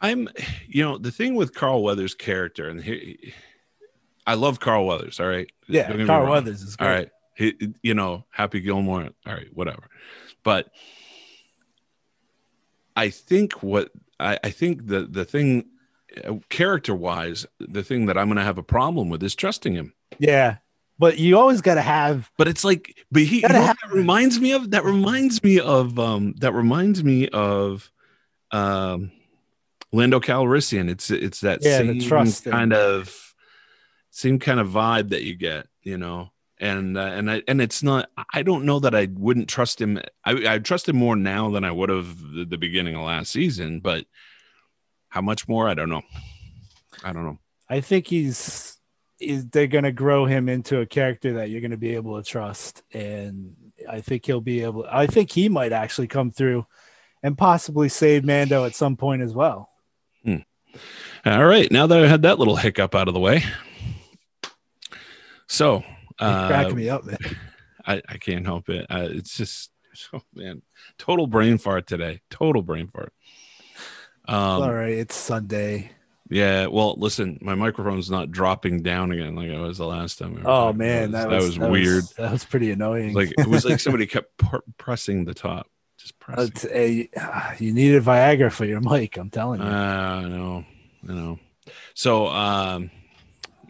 I'm, 0.00 0.28
you 0.66 0.82
know, 0.82 0.98
the 0.98 1.10
thing 1.10 1.34
with 1.34 1.54
Carl 1.54 1.82
Weathers' 1.82 2.14
character, 2.14 2.68
and 2.68 2.82
he, 2.82 3.32
I 4.26 4.34
love 4.34 4.60
Carl 4.60 4.86
Weathers. 4.86 5.20
All 5.20 5.26
right, 5.26 5.50
Yeah, 5.68 5.88
Don't 5.88 5.98
get 5.98 6.02
me 6.02 6.06
Carl. 6.06 6.30
Weathers 6.30 6.62
is 6.62 6.76
great. 6.76 6.88
All 6.88 6.94
right, 6.94 7.10
he, 7.34 7.74
you 7.82 7.94
know, 7.94 8.24
Happy 8.30 8.60
Gilmore. 8.60 9.10
All 9.26 9.32
right, 9.32 9.48
whatever. 9.52 9.88
But 10.42 10.70
I 12.96 13.10
think 13.10 13.62
what 13.62 13.90
I, 14.18 14.38
I 14.44 14.50
think 14.50 14.86
the 14.86 15.02
the 15.02 15.24
thing 15.24 15.66
character 16.48 16.94
wise, 16.94 17.46
the 17.58 17.82
thing 17.82 18.06
that 18.06 18.18
I'm 18.18 18.26
going 18.28 18.36
to 18.36 18.44
have 18.44 18.58
a 18.58 18.62
problem 18.62 19.08
with 19.08 19.22
is 19.22 19.34
trusting 19.34 19.74
him. 19.74 19.94
Yeah, 20.18 20.56
but 20.98 21.18
you 21.18 21.38
always 21.38 21.60
got 21.60 21.74
to 21.74 21.82
have. 21.82 22.30
But 22.36 22.48
it's 22.48 22.64
like, 22.64 23.04
but 23.10 23.22
he 23.22 23.42
you 23.42 23.48
know, 23.48 23.54
that 23.54 23.76
reminds 23.90 24.40
me 24.40 24.52
of 24.52 24.70
that 24.72 24.84
reminds 24.84 25.42
me 25.42 25.60
of 25.60 25.98
um 25.98 26.34
that 26.38 26.52
reminds 26.52 27.02
me 27.04 27.28
of 27.28 27.90
um 28.50 29.12
Lando 29.92 30.20
Calrissian. 30.20 30.88
It's 30.88 31.10
it's 31.10 31.40
that 31.40 31.62
yeah, 31.62 31.78
same 31.78 32.00
trust 32.00 32.44
kind 32.44 32.72
of 32.72 33.34
same 34.10 34.38
kind 34.38 34.60
of 34.60 34.68
vibe 34.68 35.10
that 35.10 35.22
you 35.22 35.36
get, 35.36 35.66
you 35.82 35.98
know. 35.98 36.30
And 36.58 36.98
uh, 36.98 37.00
and 37.00 37.30
I 37.30 37.42
and 37.48 37.60
it's 37.60 37.82
not. 37.82 38.10
I 38.32 38.42
don't 38.42 38.64
know 38.64 38.80
that 38.80 38.94
I 38.94 39.08
wouldn't 39.12 39.48
trust 39.48 39.80
him. 39.80 39.98
I 40.24 40.54
I 40.54 40.58
trust 40.58 40.88
him 40.88 40.96
more 40.96 41.16
now 41.16 41.50
than 41.50 41.64
I 41.64 41.70
would 41.70 41.88
have 41.88 42.20
the, 42.20 42.44
the 42.44 42.58
beginning 42.58 42.94
of 42.94 43.02
last 43.02 43.32
season. 43.32 43.80
But 43.80 44.04
how 45.08 45.22
much 45.22 45.48
more? 45.48 45.68
I 45.68 45.74
don't 45.74 45.88
know. 45.88 46.02
I 47.02 47.12
don't 47.12 47.24
know. 47.24 47.38
I 47.68 47.80
think 47.80 48.08
he's 48.08 48.76
is 49.18 49.46
they're 49.48 49.66
going 49.66 49.84
to 49.84 49.92
grow 49.92 50.24
him 50.24 50.48
into 50.48 50.80
a 50.80 50.86
character 50.86 51.34
that 51.34 51.50
you're 51.50 51.60
going 51.60 51.70
to 51.72 51.76
be 51.76 51.94
able 51.94 52.16
to 52.16 52.26
trust 52.26 52.82
and 52.94 53.54
i 53.86 54.00
think 54.00 54.24
he'll 54.24 54.40
be 54.40 54.62
able 54.62 54.86
i 54.90 55.06
think 55.06 55.30
he 55.30 55.46
might 55.46 55.72
actually 55.72 56.06
come 56.06 56.30
through 56.30 56.64
and 57.22 57.36
possibly 57.36 57.88
save 57.88 58.24
mando 58.24 58.64
at 58.64 58.74
some 58.74 58.96
point 58.96 59.22
as 59.22 59.34
well. 59.34 59.68
All 61.24 61.44
right. 61.44 61.70
Now 61.70 61.86
that 61.86 62.02
I 62.02 62.06
had 62.06 62.22
that 62.22 62.38
little 62.38 62.56
hiccup 62.56 62.94
out 62.94 63.08
of 63.08 63.14
the 63.14 63.20
way. 63.20 63.44
So, 65.48 65.82
uh, 66.18 66.46
cracking 66.46 66.76
me 66.76 66.88
up, 66.88 67.04
man. 67.04 67.18
I, 67.84 68.00
I 68.08 68.18
can't 68.18 68.46
help 68.46 68.68
it. 68.68 68.86
Uh, 68.88 69.08
it's 69.10 69.36
just, 69.36 69.70
oh, 70.12 70.22
man, 70.34 70.62
total 70.96 71.26
brain 71.26 71.58
fart 71.58 71.86
today. 71.86 72.20
Total 72.30 72.62
brain 72.62 72.88
fart. 72.88 73.12
Um, 74.28 74.62
all 74.62 74.72
right. 74.72 74.92
It's 74.92 75.16
Sunday. 75.16 75.90
Yeah. 76.28 76.66
Well, 76.66 76.94
listen, 76.96 77.38
my 77.42 77.56
microphone's 77.56 78.10
not 78.10 78.30
dropping 78.30 78.82
down 78.82 79.10
again 79.10 79.34
like 79.34 79.48
it 79.48 79.58
was 79.58 79.78
the 79.78 79.86
last 79.86 80.18
time. 80.20 80.40
oh, 80.46 80.72
man. 80.72 81.10
That 81.10 81.28
was, 81.28 81.32
that 81.32 81.44
was, 81.46 81.54
that 81.56 81.60
was 81.62 81.70
weird. 81.70 82.02
Was, 82.02 82.12
that 82.12 82.32
was 82.32 82.44
pretty 82.44 82.70
annoying. 82.70 83.12
Like, 83.12 83.32
it 83.36 83.48
was 83.48 83.64
like 83.64 83.80
somebody 83.80 84.06
kept 84.06 84.40
pressing 84.78 85.24
the 85.24 85.34
top. 85.34 85.66
Just 86.00 86.18
press. 86.18 86.64
A, 86.66 87.10
you 87.58 87.72
needed 87.72 88.02
Viagra 88.02 88.50
for 88.50 88.64
your 88.64 88.80
mic. 88.90 89.18
I'm 89.18 89.30
telling 89.30 89.60
you. 89.60 89.66
Uh, 89.66 89.70
I 89.70 90.28
know. 90.28 90.64
I 91.08 91.12
know. 91.12 91.38
So, 91.94 92.26
um, 92.28 92.90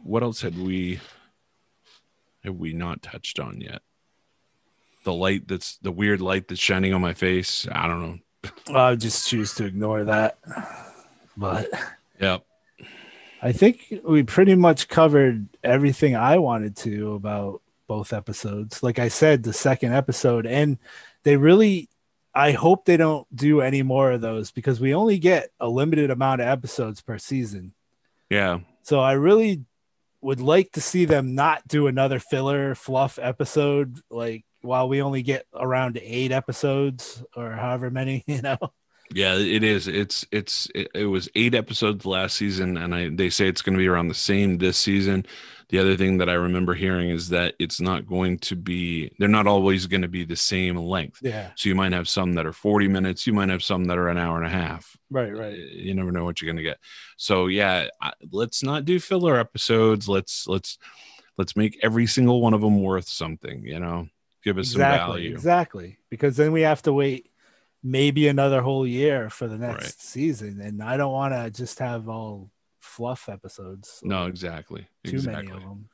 what 0.04 0.22
else 0.22 0.40
had 0.40 0.56
we 0.56 1.00
have 2.44 2.54
we 2.54 2.72
not 2.72 3.02
touched 3.02 3.40
on 3.40 3.60
yet? 3.60 3.82
The 5.04 5.12
light 5.12 5.48
that's 5.48 5.78
the 5.78 5.90
weird 5.90 6.20
light 6.20 6.48
that's 6.48 6.60
shining 6.60 6.94
on 6.94 7.00
my 7.00 7.14
face. 7.14 7.66
I 7.70 7.88
don't 7.88 8.00
know. 8.00 8.78
I 8.78 8.94
just 8.94 9.28
choose 9.28 9.54
to 9.54 9.64
ignore 9.64 10.04
that. 10.04 10.38
But 11.36 11.68
yep. 12.20 12.44
I 13.42 13.52
think 13.52 13.92
we 14.04 14.22
pretty 14.22 14.54
much 14.54 14.88
covered 14.88 15.48
everything 15.64 16.14
I 16.14 16.38
wanted 16.38 16.76
to 16.78 17.14
about 17.14 17.62
both 17.86 18.12
episodes. 18.12 18.82
Like 18.82 18.98
I 18.98 19.08
said, 19.08 19.42
the 19.42 19.52
second 19.52 19.94
episode, 19.94 20.46
and 20.46 20.78
they 21.22 21.36
really 21.36 21.88
I 22.34 22.52
hope 22.52 22.84
they 22.84 22.96
don't 22.96 23.26
do 23.34 23.60
any 23.60 23.82
more 23.82 24.12
of 24.12 24.20
those 24.20 24.50
because 24.50 24.80
we 24.80 24.94
only 24.94 25.18
get 25.18 25.50
a 25.58 25.68
limited 25.68 26.10
amount 26.10 26.40
of 26.40 26.46
episodes 26.46 27.00
per 27.00 27.18
season. 27.18 27.74
Yeah. 28.28 28.60
So 28.82 29.00
I 29.00 29.12
really 29.12 29.64
would 30.20 30.40
like 30.40 30.72
to 30.72 30.80
see 30.80 31.04
them 31.06 31.34
not 31.34 31.66
do 31.66 31.86
another 31.86 32.18
filler 32.18 32.74
fluff 32.74 33.18
episode 33.20 34.00
like 34.10 34.44
while 34.62 34.88
we 34.88 35.02
only 35.02 35.22
get 35.22 35.46
around 35.54 35.98
8 36.00 36.30
episodes 36.30 37.24
or 37.34 37.50
however 37.52 37.90
many, 37.90 38.22
you 38.26 38.42
know. 38.42 38.58
Yeah, 39.12 39.34
it 39.34 39.64
is. 39.64 39.88
It's 39.88 40.24
it's 40.30 40.68
it, 40.72 40.88
it 40.94 41.06
was 41.06 41.28
8 41.34 41.54
episodes 41.56 42.06
last 42.06 42.36
season 42.36 42.76
and 42.76 42.94
I 42.94 43.08
they 43.08 43.30
say 43.30 43.48
it's 43.48 43.62
going 43.62 43.74
to 43.74 43.82
be 43.82 43.88
around 43.88 44.08
the 44.08 44.14
same 44.14 44.58
this 44.58 44.76
season 44.76 45.26
the 45.70 45.78
other 45.78 45.96
thing 45.96 46.18
that 46.18 46.28
I 46.28 46.34
remember 46.34 46.74
hearing 46.74 47.10
is 47.10 47.28
that 47.28 47.54
it's 47.58 47.80
not 47.80 48.06
going 48.06 48.38
to 48.40 48.56
be, 48.56 49.12
they're 49.18 49.28
not 49.28 49.46
always 49.46 49.86
going 49.86 50.02
to 50.02 50.08
be 50.08 50.24
the 50.24 50.36
same 50.36 50.76
length. 50.76 51.20
Yeah. 51.22 51.50
So 51.54 51.68
you 51.68 51.74
might 51.74 51.92
have 51.92 52.08
some 52.08 52.34
that 52.34 52.46
are 52.46 52.52
40 52.52 52.88
minutes, 52.88 53.26
you 53.26 53.32
might 53.32 53.48
have 53.48 53.62
some 53.62 53.84
that 53.84 53.96
are 53.96 54.08
an 54.08 54.18
hour 54.18 54.36
and 54.36 54.46
a 54.46 54.50
half. 54.50 54.96
Right, 55.10 55.34
right. 55.34 55.56
You 55.56 55.94
never 55.94 56.10
know 56.10 56.24
what 56.24 56.40
you're 56.40 56.46
going 56.52 56.56
to 56.56 56.62
get. 56.62 56.78
So 57.16 57.46
yeah, 57.46 57.86
let's 58.32 58.62
not 58.62 58.84
do 58.84 58.98
filler 58.98 59.38
episodes. 59.38 60.08
Let's, 60.08 60.46
let's, 60.48 60.76
let's 61.38 61.56
make 61.56 61.78
every 61.82 62.06
single 62.06 62.40
one 62.40 62.52
of 62.52 62.60
them 62.60 62.82
worth 62.82 63.08
something, 63.08 63.64
you 63.64 63.78
know, 63.78 64.08
give 64.42 64.58
us 64.58 64.72
exactly, 64.72 64.98
some 64.98 65.12
value. 65.12 65.32
Exactly. 65.32 65.98
Because 66.10 66.36
then 66.36 66.52
we 66.52 66.62
have 66.62 66.82
to 66.82 66.92
wait 66.92 67.30
maybe 67.82 68.28
another 68.28 68.60
whole 68.60 68.86
year 68.86 69.30
for 69.30 69.46
the 69.46 69.56
next 69.56 69.84
right. 69.84 70.00
season. 70.00 70.60
And 70.60 70.82
I 70.82 70.96
don't 70.96 71.12
want 71.12 71.32
to 71.32 71.50
just 71.50 71.78
have 71.78 72.08
all 72.08 72.50
fluff 72.90 73.28
episodes. 73.28 74.00
No, 74.02 74.26
exactly. 74.26 74.86
Too 75.04 75.16
exactly. 75.16 75.44
many 75.44 75.56
of 75.56 75.62
them. 75.62 75.88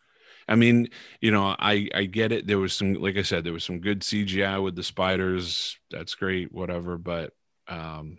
I 0.49 0.55
mean, 0.55 0.89
you 1.21 1.31
know, 1.31 1.57
I 1.59 1.89
I 1.95 2.05
get 2.05 2.33
it. 2.33 2.47
There 2.47 2.59
was 2.59 2.73
some, 2.73 2.95
like 2.95 3.17
I 3.17 3.23
said, 3.23 3.45
there 3.45 3.53
was 3.53 3.65
some 3.65 3.81
good 3.81 4.01
CGI 4.01 4.63
with 4.63 4.77
the 4.77 4.83
spiders. 4.83 5.77
That's 5.91 6.15
great, 6.15 6.53
whatever. 6.53 6.99
But 6.99 7.33
um, 7.69 8.19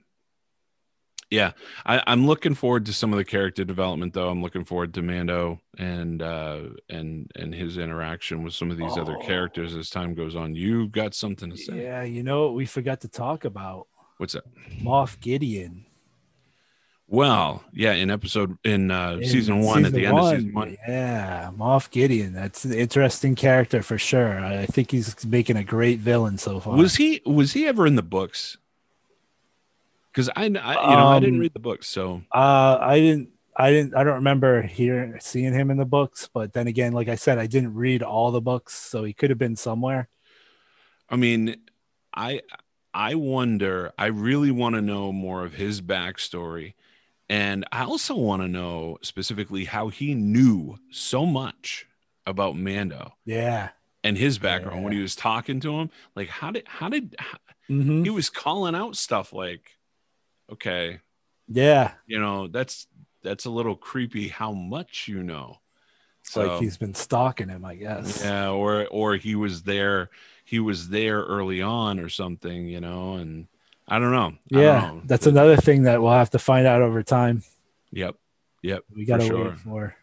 yeah, 1.29 1.51
I, 1.85 2.01
I'm 2.07 2.25
looking 2.25 2.53
forward 2.53 2.85
to 2.85 2.93
some 2.93 3.11
of 3.11 3.17
the 3.17 3.25
character 3.25 3.65
development, 3.65 4.13
though. 4.13 4.29
I'm 4.29 4.41
looking 4.41 4.63
forward 4.63 4.93
to 4.93 5.01
Mando 5.01 5.59
and 5.77 6.21
uh, 6.21 6.61
and 6.89 7.29
and 7.35 7.53
his 7.53 7.77
interaction 7.77 8.43
with 8.43 8.53
some 8.53 8.71
of 8.71 8.77
these 8.77 8.97
oh. 8.97 9.01
other 9.01 9.17
characters 9.17 9.75
as 9.75 9.89
time 9.89 10.13
goes 10.13 10.35
on. 10.35 10.55
You've 10.55 10.91
got 10.91 11.15
something 11.15 11.49
to 11.49 11.57
say? 11.57 11.83
Yeah, 11.83 12.03
you 12.03 12.23
know 12.23 12.43
what 12.43 12.55
we 12.55 12.65
forgot 12.65 13.01
to 13.01 13.09
talk 13.09 13.43
about. 13.43 13.87
What's 14.17 14.33
that? 14.33 14.43
Moff 14.81 15.19
Gideon. 15.19 15.86
Well, 17.09 17.63
yeah, 17.71 17.93
in 17.93 18.11
episode 18.11 18.57
in, 18.65 18.91
uh, 18.91 19.13
in 19.13 19.25
season 19.27 19.61
one, 19.61 19.77
season 19.77 19.85
at 19.85 19.93
the 19.93 20.05
end 20.07 20.19
of 20.19 20.29
season 20.29 20.53
one, 20.53 20.77
yeah, 20.85 21.49
Moff 21.57 21.89
Gideon. 21.89 22.33
That's 22.33 22.65
an 22.65 22.73
interesting 22.73 23.33
character 23.33 23.81
for 23.81 23.97
sure. 23.97 24.37
I 24.39 24.65
think 24.65 24.91
he's 24.91 25.25
making 25.25 25.55
a 25.55 25.63
great 25.63 25.99
villain 25.99 26.37
so 26.37 26.59
far. 26.59 26.75
Was 26.75 26.95
he? 26.97 27.21
Was 27.25 27.53
he 27.53 27.65
ever 27.65 27.87
in 27.87 27.95
the 27.95 28.03
books? 28.03 28.57
Because 30.11 30.27
I, 30.35 30.41
I, 30.41 30.45
you 30.45 30.51
know, 30.51 30.59
um, 30.59 31.07
I 31.07 31.19
didn't 31.19 31.35
um, 31.35 31.41
read 31.41 31.53
the 31.53 31.59
books, 31.59 31.87
so 31.87 32.23
uh, 32.33 32.77
I 32.81 32.99
didn't. 32.99 33.29
I 33.55 33.71
didn't. 33.71 33.95
I 33.95 34.03
don't 34.03 34.15
remember 34.15 34.61
hearing 34.63 35.17
seeing 35.21 35.53
him 35.53 35.71
in 35.71 35.77
the 35.77 35.85
books. 35.85 36.29
But 36.33 36.51
then 36.51 36.67
again, 36.67 36.91
like 36.91 37.07
I 37.07 37.15
said, 37.15 37.37
I 37.37 37.47
didn't 37.47 37.73
read 37.73 38.03
all 38.03 38.31
the 38.31 38.41
books, 38.41 38.73
so 38.75 39.05
he 39.05 39.13
could 39.13 39.29
have 39.29 39.39
been 39.39 39.55
somewhere. 39.55 40.09
I 41.09 41.15
mean, 41.15 41.55
I 42.13 42.41
I 42.93 43.15
wonder. 43.15 43.93
I 43.97 44.07
really 44.07 44.51
want 44.51 44.75
to 44.75 44.81
know 44.81 45.13
more 45.13 45.45
of 45.45 45.53
his 45.53 45.81
backstory 45.81 46.73
and 47.29 47.65
I 47.71 47.83
also 47.83 48.15
want 48.15 48.41
to 48.41 48.47
know 48.47 48.97
specifically 49.01 49.65
how 49.65 49.89
he 49.89 50.15
knew 50.15 50.77
so 50.91 51.25
much 51.25 51.85
about 52.25 52.55
Mando. 52.55 53.13
Yeah. 53.25 53.69
And 54.03 54.17
his 54.17 54.39
background 54.39 54.77
yeah. 54.77 54.83
when 54.83 54.93
he 54.93 55.01
was 55.01 55.15
talking 55.15 55.59
to 55.61 55.79
him. 55.79 55.89
Like, 56.15 56.29
how 56.29 56.51
did, 56.51 56.63
how 56.67 56.87
did, 56.89 57.15
how, 57.19 57.37
mm-hmm. 57.69 58.03
he 58.03 58.09
was 58.09 58.29
calling 58.29 58.75
out 58.75 58.95
stuff 58.95 59.33
like, 59.33 59.71
okay. 60.51 60.99
Yeah. 61.47 61.91
You 62.05 62.19
know, 62.19 62.47
that's, 62.47 62.87
that's 63.23 63.45
a 63.45 63.49
little 63.49 63.75
creepy 63.75 64.29
how 64.29 64.53
much 64.53 65.07
you 65.07 65.23
know. 65.23 65.57
It's 66.21 66.33
so, 66.33 66.47
like 66.47 66.61
he's 66.61 66.77
been 66.77 66.93
stalking 66.93 67.49
him, 67.49 67.65
I 67.65 67.75
guess. 67.75 68.21
Yeah. 68.23 68.49
Or, 68.49 68.87
or 68.87 69.15
he 69.15 69.35
was 69.35 69.63
there, 69.63 70.09
he 70.45 70.59
was 70.59 70.87
there 70.89 71.21
early 71.21 71.61
on 71.61 71.99
or 71.99 72.07
something, 72.07 72.67
you 72.67 72.79
know, 72.79 73.15
and, 73.15 73.47
I 73.87 73.99
don't 73.99 74.11
know. 74.11 74.33
Yeah, 74.49 74.81
don't 74.81 74.95
know. 74.95 75.01
that's 75.05 75.27
another 75.27 75.55
thing 75.55 75.83
that 75.83 76.01
we'll 76.01 76.11
have 76.11 76.31
to 76.31 76.39
find 76.39 76.67
out 76.67 76.81
over 76.81 77.03
time. 77.03 77.43
Yep. 77.91 78.15
Yep. 78.63 78.83
We 78.93 79.05
got 79.05 79.21
to 79.21 79.25
sure. 79.25 79.49
wait 79.49 79.59
for. 79.59 79.95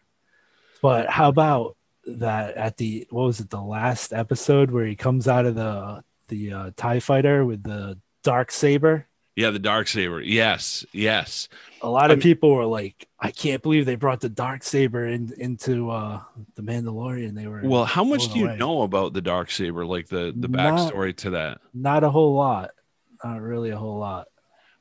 But 0.81 1.09
how 1.09 1.29
about 1.29 1.77
that 2.07 2.55
at 2.55 2.77
the 2.77 3.07
what 3.09 3.23
was 3.23 3.39
it 3.39 3.49
the 3.49 3.61
last 3.61 4.13
episode 4.13 4.71
where 4.71 4.85
he 4.85 4.95
comes 4.95 5.27
out 5.27 5.45
of 5.45 5.55
the 5.55 6.03
the 6.27 6.53
uh, 6.53 6.71
Tie 6.75 6.99
Fighter 6.99 7.45
with 7.45 7.63
the 7.63 7.99
dark 8.23 8.51
saber? 8.51 9.07
Yeah, 9.35 9.49
the 9.49 9.59
dark 9.59 9.87
saber. 9.87 10.21
Yes, 10.21 10.85
yes. 10.93 11.49
A 11.81 11.89
lot 11.89 12.09
of 12.09 12.21
people 12.21 12.55
were 12.55 12.65
like, 12.65 13.05
"I 13.19 13.31
can't 13.31 13.61
believe 13.61 13.85
they 13.85 13.95
brought 13.95 14.21
the 14.21 14.29
dark 14.29 14.63
saber 14.63 15.05
in, 15.05 15.33
into 15.37 15.89
uh, 15.91 16.21
the 16.55 16.61
Mandalorian." 16.61 17.35
They 17.35 17.45
were 17.45 17.61
well. 17.63 17.83
How 17.83 18.05
much 18.05 18.31
do 18.31 18.39
you 18.39 18.47
away. 18.47 18.57
know 18.57 18.83
about 18.83 19.13
the 19.13 19.21
dark 19.21 19.51
saber? 19.51 19.85
Like 19.85 20.07
the 20.07 20.33
the 20.35 20.47
backstory 20.47 21.07
not, 21.07 21.17
to 21.17 21.29
that? 21.31 21.61
Not 21.73 22.03
a 22.05 22.09
whole 22.09 22.33
lot 22.33 22.71
not 23.25 23.41
really 23.41 23.71
a 23.71 23.77
whole 23.77 23.97
lot. 23.97 24.27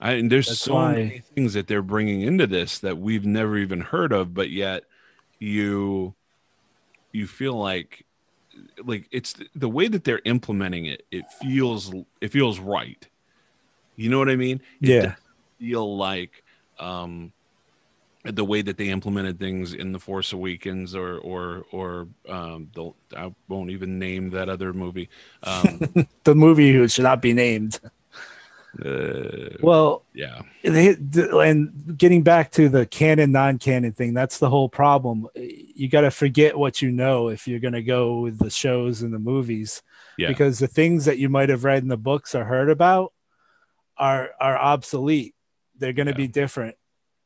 I, 0.01 0.13
and 0.13 0.31
there's 0.31 0.49
That's 0.49 0.61
so 0.61 0.75
why... 0.75 0.93
many 0.93 1.19
things 1.35 1.55
that 1.55 1.67
they're 1.67 1.83
bringing 1.83 2.23
into 2.23 2.47
this 2.47 2.79
that 2.81 2.99
we've 2.99 3.25
never 3.25 3.57
even 3.57 3.81
heard 3.81 4.13
of, 4.13 4.35
but 4.35 4.51
yet 4.51 4.85
you 5.39 6.15
you 7.13 7.27
feel 7.27 7.55
like 7.55 8.05
like 8.85 9.09
it's 9.11 9.35
the 9.55 9.69
way 9.69 9.89
that 9.89 10.05
they're 10.05 10.21
implementing 10.25 10.87
it. 10.87 11.07
It 11.11 11.25
feels 11.41 11.93
it 12.21 12.29
feels 12.33 12.59
right. 12.59 13.07
You 13.97 14.11
know 14.11 14.19
what 14.19 14.29
I 14.29 14.37
mean? 14.37 14.61
It 14.83 14.89
yeah. 14.89 15.15
Feel 15.59 15.97
like 15.97 16.43
um, 16.79 17.33
the 18.25 18.45
way 18.45 18.63
that 18.63 18.77
they 18.77 18.89
implemented 18.89 19.39
things 19.39 19.73
in 19.73 19.93
the 19.93 20.01
Force 20.01 20.33
Awakens, 20.33 20.95
or 20.95 21.19
or 21.19 21.65
or 21.71 22.09
um, 22.29 22.71
the 22.75 22.91
I 23.17 23.33
won't 23.49 23.71
even 23.71 23.99
name 23.99 24.31
that 24.31 24.49
other 24.49 24.73
movie. 24.73 25.09
Um, 25.43 26.09
the 26.25 26.35
movie 26.35 26.73
who 26.73 26.89
should 26.89 27.05
not 27.05 27.23
be 27.23 27.33
named. 27.33 27.81
Uh, 28.85 29.57
well, 29.61 30.05
yeah. 30.15 30.43
They, 30.63 30.97
and 30.97 31.97
getting 31.97 32.23
back 32.23 32.51
to 32.53 32.69
the 32.69 32.87
canon 32.87 33.33
non-canon 33.33 33.93
thing, 33.93 34.15
that's 34.15 34.39
the 34.39 34.51
whole 34.51 34.69
problem. 34.69 35.29
You 35.35 35.89
got 35.89 36.03
to 36.03 36.11
forget 36.11 36.59
what 36.59 36.83
you 36.83 36.91
know 36.91 37.29
if 37.29 37.47
you're 37.47 37.61
going 37.61 37.75
to 37.75 37.83
go 37.83 38.21
with 38.21 38.39
the 38.39 38.51
shows 38.51 39.03
and 39.03 39.13
the 39.13 39.19
movies, 39.19 39.83
Yeah. 40.19 40.29
because 40.29 40.59
the 40.59 40.67
things 40.67 41.05
that 41.05 41.19
you 41.19 41.29
might 41.29 41.49
have 41.51 41.65
read 41.65 41.83
in 41.83 41.89
the 41.89 41.97
books 41.97 42.35
or 42.35 42.45
heard 42.45 42.71
about 42.71 43.13
are 43.97 44.31
are 44.41 44.59
obsolete. 44.59 45.35
They're 45.79 45.93
going 45.93 46.07
to 46.07 46.13
Yeah. 46.13 46.17
be 46.27 46.29
different. 46.29 46.77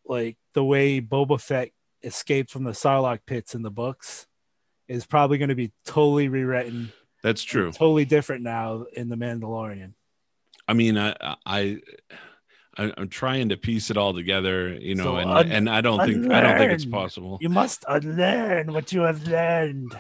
Like 0.05 0.37
the 0.55 0.65
way 0.65 1.01
Boba 1.01 1.41
Fett 1.41 1.71
escaped 2.03 2.51
from 2.51 2.65
the 2.65 2.73
Sarlacc 2.73 3.21
pits 3.27 3.55
in 3.55 3.63
the 3.63 3.71
books 3.71 4.27
is 4.87 5.05
probably 5.07 5.39
going 5.39 5.51
to 5.51 5.55
be 5.55 5.73
totally 5.85 6.29
rewritten, 6.29 6.93
That's 7.23 7.43
true. 7.43 7.73
totally 7.73 8.05
different 8.07 8.43
now 8.43 8.85
in 8.93 9.09
the 9.09 9.17
Mandalorian. 9.17 9.93
I 10.69 10.75
mean, 10.75 10.99
I, 10.99 11.17
I, 11.47 11.79
I 12.77 12.93
I'm 12.97 13.09
trying 13.09 13.49
to 13.49 13.57
piece 13.57 13.91
it 13.91 13.97
all 13.97 14.13
together, 14.15 14.75
you 14.75 14.95
know, 14.95 15.05
So 15.05 15.17
and 15.17 15.31
un- 15.31 15.51
and 15.51 15.71
I 15.71 15.81
don't 15.81 15.99
think 16.07 16.31
I 16.31 16.41
don't 16.43 16.59
think 16.59 16.73
it's 16.73 16.85
possible. 16.85 17.39
You 17.41 17.49
must 17.49 17.85
unlearn 17.89 18.73
what 18.73 18.93
you 18.93 19.01
have 19.01 19.27
learned. 19.27 19.97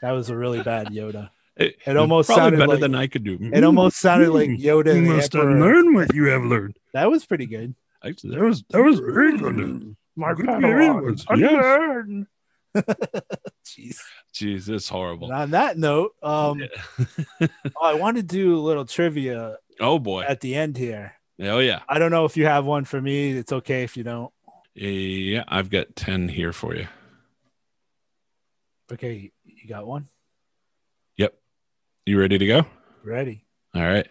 that 0.00 0.10
was 0.12 0.30
a 0.30 0.36
really 0.36 0.62
bad 0.62 0.88
Yoda. 0.88 1.30
It, 1.56 1.76
It 1.86 1.96
almost 1.96 2.26
probably 2.26 2.42
sounded 2.42 2.56
better 2.58 2.70
like- 2.72 2.80
than 2.80 2.94
I 2.96 3.06
could 3.06 3.22
do. 3.22 3.38
It 3.40 3.62
almost 3.62 3.98
sounded 3.98 4.30
like 4.30 4.50
mm. 4.50 4.60
Yoda. 4.60 4.96
You 4.96 5.02
must 5.02 5.34
Emperor. 5.34 5.50
unlearn 5.50 5.94
what 5.94 6.12
you 6.14 6.24
have 6.24 6.42
learned. 6.42 6.76
That 6.94 7.10
was 7.10 7.24
pretty 7.26 7.46
good. 7.46 7.74
Actually, 8.04 8.36
that 8.36 8.44
was 8.44 8.64
that 8.70 8.82
was 8.82 8.98
very 8.98 9.38
good. 9.38 9.96
My 10.16 10.34
Good 10.34 10.46
very 10.60 10.88
good. 10.88 11.20
Yes. 11.36 12.26
Jeez. 12.74 13.98
Jeez, 14.34 14.68
it's 14.68 14.88
horrible. 14.88 15.28
And 15.30 15.36
on 15.42 15.50
that 15.52 15.78
note, 15.78 16.12
um, 16.22 16.60
oh, 17.40 17.48
I 17.82 17.94
want 17.94 18.16
to 18.16 18.22
do 18.22 18.56
a 18.56 18.60
little 18.60 18.84
trivia 18.84 19.56
Oh 19.80 19.98
boy. 19.98 20.22
at 20.24 20.40
the 20.40 20.54
end 20.54 20.76
here. 20.76 21.14
Oh 21.40 21.58
yeah. 21.58 21.80
I 21.88 21.98
don't 21.98 22.10
know 22.10 22.24
if 22.24 22.36
you 22.36 22.46
have 22.46 22.64
one 22.64 22.84
for 22.84 23.00
me. 23.00 23.30
It's 23.32 23.52
okay 23.52 23.82
if 23.82 23.96
you 23.96 24.04
don't. 24.04 24.32
Yeah, 24.74 25.44
I've 25.48 25.70
got 25.70 25.94
10 25.94 26.28
here 26.28 26.52
for 26.52 26.74
you. 26.74 26.86
Okay, 28.92 29.30
you 29.44 29.68
got 29.68 29.86
one? 29.86 30.08
Yep. 31.16 31.34
You 32.06 32.20
ready 32.20 32.38
to 32.38 32.46
go? 32.46 32.66
Ready? 33.02 33.44
All 33.74 33.82
right. 33.82 34.06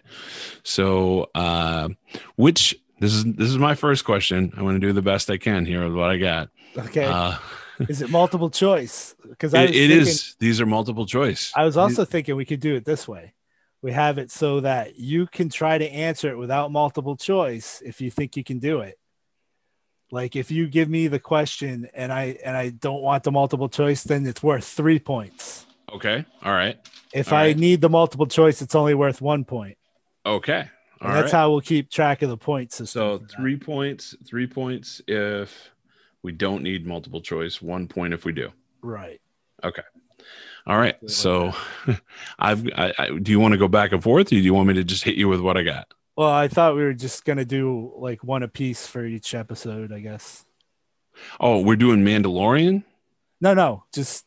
So, 0.62 1.30
uh, 1.34 1.88
which 2.36 2.74
this 3.00 3.14
is 3.14 3.24
this 3.24 3.48
is 3.48 3.56
my 3.58 3.74
first 3.74 4.04
question. 4.04 4.52
I 4.56 4.62
want 4.62 4.76
to 4.76 4.86
do 4.86 4.92
the 4.92 5.02
best 5.02 5.30
I 5.30 5.36
can 5.38 5.64
here 5.64 5.84
with 5.86 5.94
what 5.96 6.10
I 6.10 6.16
got. 6.18 6.50
Okay. 6.76 7.04
Uh, 7.04 7.36
is 7.88 8.02
it 8.02 8.10
multiple 8.10 8.50
choice? 8.50 9.14
Because 9.28 9.54
I 9.54 9.62
it, 9.62 9.70
was 9.70 9.76
it 9.76 9.88
thinking, 9.88 9.98
is. 10.08 10.36
These 10.38 10.60
are 10.60 10.66
multiple 10.66 11.06
choice. 11.06 11.52
I 11.54 11.64
was 11.64 11.76
also 11.76 12.04
thinking 12.04 12.36
we 12.36 12.44
could 12.44 12.60
do 12.60 12.74
it 12.74 12.84
this 12.84 13.06
way. 13.08 13.34
We 13.82 13.92
have 13.92 14.18
it 14.18 14.30
so 14.30 14.60
that 14.60 14.98
you 14.98 15.26
can 15.26 15.48
try 15.50 15.76
to 15.76 15.86
answer 15.86 16.30
it 16.30 16.38
without 16.38 16.72
multiple 16.72 17.16
choice 17.16 17.82
if 17.84 18.00
you 18.00 18.10
think 18.10 18.36
you 18.36 18.42
can 18.44 18.58
do 18.58 18.80
it. 18.80 18.98
Like 20.10 20.36
if 20.36 20.50
you 20.50 20.68
give 20.68 20.88
me 20.88 21.08
the 21.08 21.18
question 21.18 21.88
and 21.94 22.12
I 22.12 22.38
and 22.44 22.56
I 22.56 22.70
don't 22.70 23.02
want 23.02 23.24
the 23.24 23.32
multiple 23.32 23.68
choice, 23.68 24.02
then 24.04 24.26
it's 24.26 24.42
worth 24.42 24.64
three 24.64 24.98
points. 24.98 25.66
Okay. 25.92 26.24
All 26.42 26.52
right. 26.52 26.78
If 27.12 27.32
All 27.32 27.38
I 27.38 27.46
right. 27.48 27.56
need 27.58 27.80
the 27.80 27.88
multiple 27.90 28.26
choice, 28.26 28.62
it's 28.62 28.74
only 28.74 28.94
worth 28.94 29.20
one 29.20 29.44
point. 29.44 29.76
Okay. 30.24 30.70
All 31.00 31.08
And 31.08 31.16
that's 31.16 31.32
right. 31.32 31.38
how 31.38 31.50
we'll 31.50 31.60
keep 31.60 31.90
track 31.90 32.22
of 32.22 32.30
the 32.30 32.36
points. 32.36 32.76
So 32.90 33.18
for 33.18 33.24
that. 33.24 33.30
three 33.32 33.56
points. 33.56 34.14
Three 34.26 34.46
points 34.46 35.02
if 35.06 35.70
we 36.24 36.32
don't 36.32 36.62
need 36.64 36.84
multiple 36.86 37.20
choice. 37.20 37.62
One 37.62 37.86
point 37.86 38.12
if 38.14 38.24
we 38.24 38.32
do. 38.32 38.50
right. 38.82 39.20
Okay. 39.62 39.82
All 40.66 40.76
right. 40.78 41.00
Like 41.02 41.10
So, 41.10 41.52
I've. 42.38 42.66
I, 42.76 42.92
I, 42.98 43.10
do 43.22 43.30
you 43.30 43.38
want 43.38 43.52
to 43.52 43.58
go 43.58 43.68
back 43.68 43.92
and 43.92 44.02
forth, 44.02 44.26
or 44.26 44.30
do 44.30 44.36
you 44.38 44.52
want 44.54 44.66
me 44.68 44.74
to 44.74 44.84
just 44.84 45.04
hit 45.04 45.14
you 45.14 45.28
with 45.28 45.40
what 45.40 45.56
I 45.56 45.62
got? 45.62 45.86
Well, 46.16 46.30
I 46.30 46.48
thought 46.48 46.74
we 46.76 46.82
were 46.82 46.92
just 46.94 47.24
gonna 47.24 47.44
do 47.44 47.92
like 47.96 48.24
one 48.24 48.42
a 48.42 48.48
piece 48.48 48.86
for 48.86 49.04
each 49.04 49.34
episode, 49.34 49.92
I 49.92 50.00
guess. 50.00 50.44
Oh, 51.40 51.60
we're 51.60 51.76
doing 51.76 52.04
Mandalorian. 52.04 52.82
No, 53.40 53.52
no, 53.54 53.84
just 53.94 54.24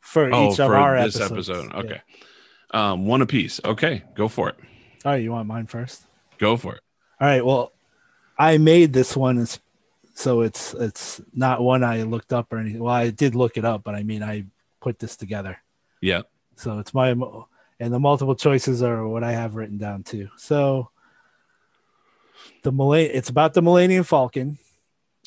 for 0.00 0.32
Oh, 0.32 0.46
each 0.52 0.60
of 0.60 0.68
for 0.68 0.76
our 0.76 1.02
this 1.02 1.16
episodes. 1.20 1.48
episode. 1.50 1.72
Yeah. 1.72 1.80
Okay. 1.80 2.00
Um, 2.72 3.06
one 3.06 3.22
a 3.22 3.26
piece. 3.26 3.60
Okay, 3.64 4.02
go 4.14 4.28
for 4.28 4.48
it. 4.50 4.56
All 5.04 5.12
right, 5.12 5.22
you 5.22 5.32
want 5.32 5.46
mine 5.48 5.66
first? 5.66 6.02
Go 6.38 6.56
for 6.56 6.74
it. 6.76 6.80
All 7.20 7.26
right. 7.28 7.44
Well, 7.44 7.72
I 8.38 8.58
made 8.58 8.92
this 8.92 9.16
one, 9.16 9.38
so 10.16 10.40
it's 10.40 10.72
it's 10.74 11.20
not 11.34 11.60
one 11.60 11.84
I 11.84 12.02
looked 12.02 12.32
up 12.32 12.50
or 12.52 12.58
anything. 12.58 12.82
Well, 12.82 12.94
I 12.94 13.10
did 13.10 13.34
look 13.34 13.56
it 13.58 13.64
up, 13.64 13.84
but 13.84 13.94
I 13.94 14.02
mean, 14.02 14.22
I 14.22 14.46
put 14.80 14.98
this 14.98 15.14
together, 15.16 15.58
Yeah. 16.00 16.22
so 16.56 16.78
it's 16.78 16.94
my 16.94 17.10
and 17.78 17.92
the 17.92 18.00
multiple 18.00 18.34
choices 18.34 18.82
are 18.82 19.06
what 19.06 19.22
I 19.22 19.32
have 19.32 19.56
written 19.56 19.76
down 19.76 20.04
too. 20.04 20.28
So 20.36 20.90
the 22.62 22.72
it's 22.92 23.28
about 23.28 23.52
the 23.52 23.62
Millennium 23.62 24.04
Falcon. 24.04 24.58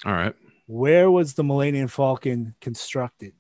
All 0.06 0.14
right. 0.14 0.36
Where 0.66 1.12
was 1.12 1.36
the 1.36 1.44
Millennium 1.44 1.88
Falcon 1.88 2.56
constructed? 2.60 3.34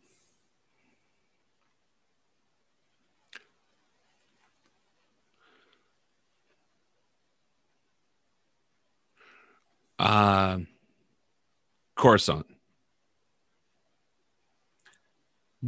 Um, 9.98 10.68
Coruscant. 12.00 12.46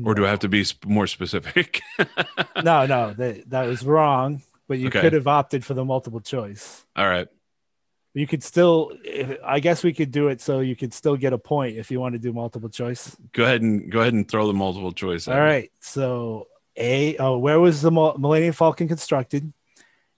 Or 0.06 0.16
do 0.16 0.26
I 0.26 0.30
have 0.30 0.40
to 0.40 0.50
be 0.50 0.66
more 0.86 1.06
specific? 1.08 1.82
No, 2.64 2.86
no, 2.86 3.14
that 3.14 3.50
that 3.50 3.68
was 3.68 3.84
wrong. 3.84 4.42
But 4.68 4.78
you 4.80 4.88
Okay. 4.88 5.02
could 5.02 5.14
have 5.14 5.28
opted 5.28 5.66
for 5.66 5.74
the 5.74 5.84
multiple 5.84 6.22
choice. 6.22 6.86
All 6.96 7.08
right. 7.10 7.28
You 8.14 8.28
could 8.28 8.44
still, 8.44 8.92
if, 9.04 9.38
I 9.44 9.60
guess 9.60 9.84
we 9.84 9.94
could 9.94 10.12
do 10.12 10.28
it 10.30 10.42
so 10.42 10.60
you 10.60 10.76
could 10.76 10.94
still 10.94 11.18
get 11.18 11.34
a 11.34 11.38
point 11.38 11.78
if 11.78 11.90
you 11.92 12.00
want 12.00 12.14
to 12.14 12.20
do 12.20 12.32
multiple 12.34 12.70
choice. 12.70 13.18
Go 13.34 13.44
ahead 13.44 13.62
and 13.62 13.92
go 13.92 14.00
ahead 14.02 14.14
and 14.14 14.30
throw 14.30 14.48
the 14.48 14.54
multiple 14.54 14.92
choice. 14.94 15.28
All 15.28 15.34
me. 15.34 15.40
right. 15.42 15.72
So, 15.80 16.48
A, 16.78 17.18
oh, 17.18 17.38
where 17.40 17.60
was 17.60 17.82
the 17.82 17.92
Millennium 17.92 18.54
Falcon 18.54 18.88
constructed? 18.88 19.52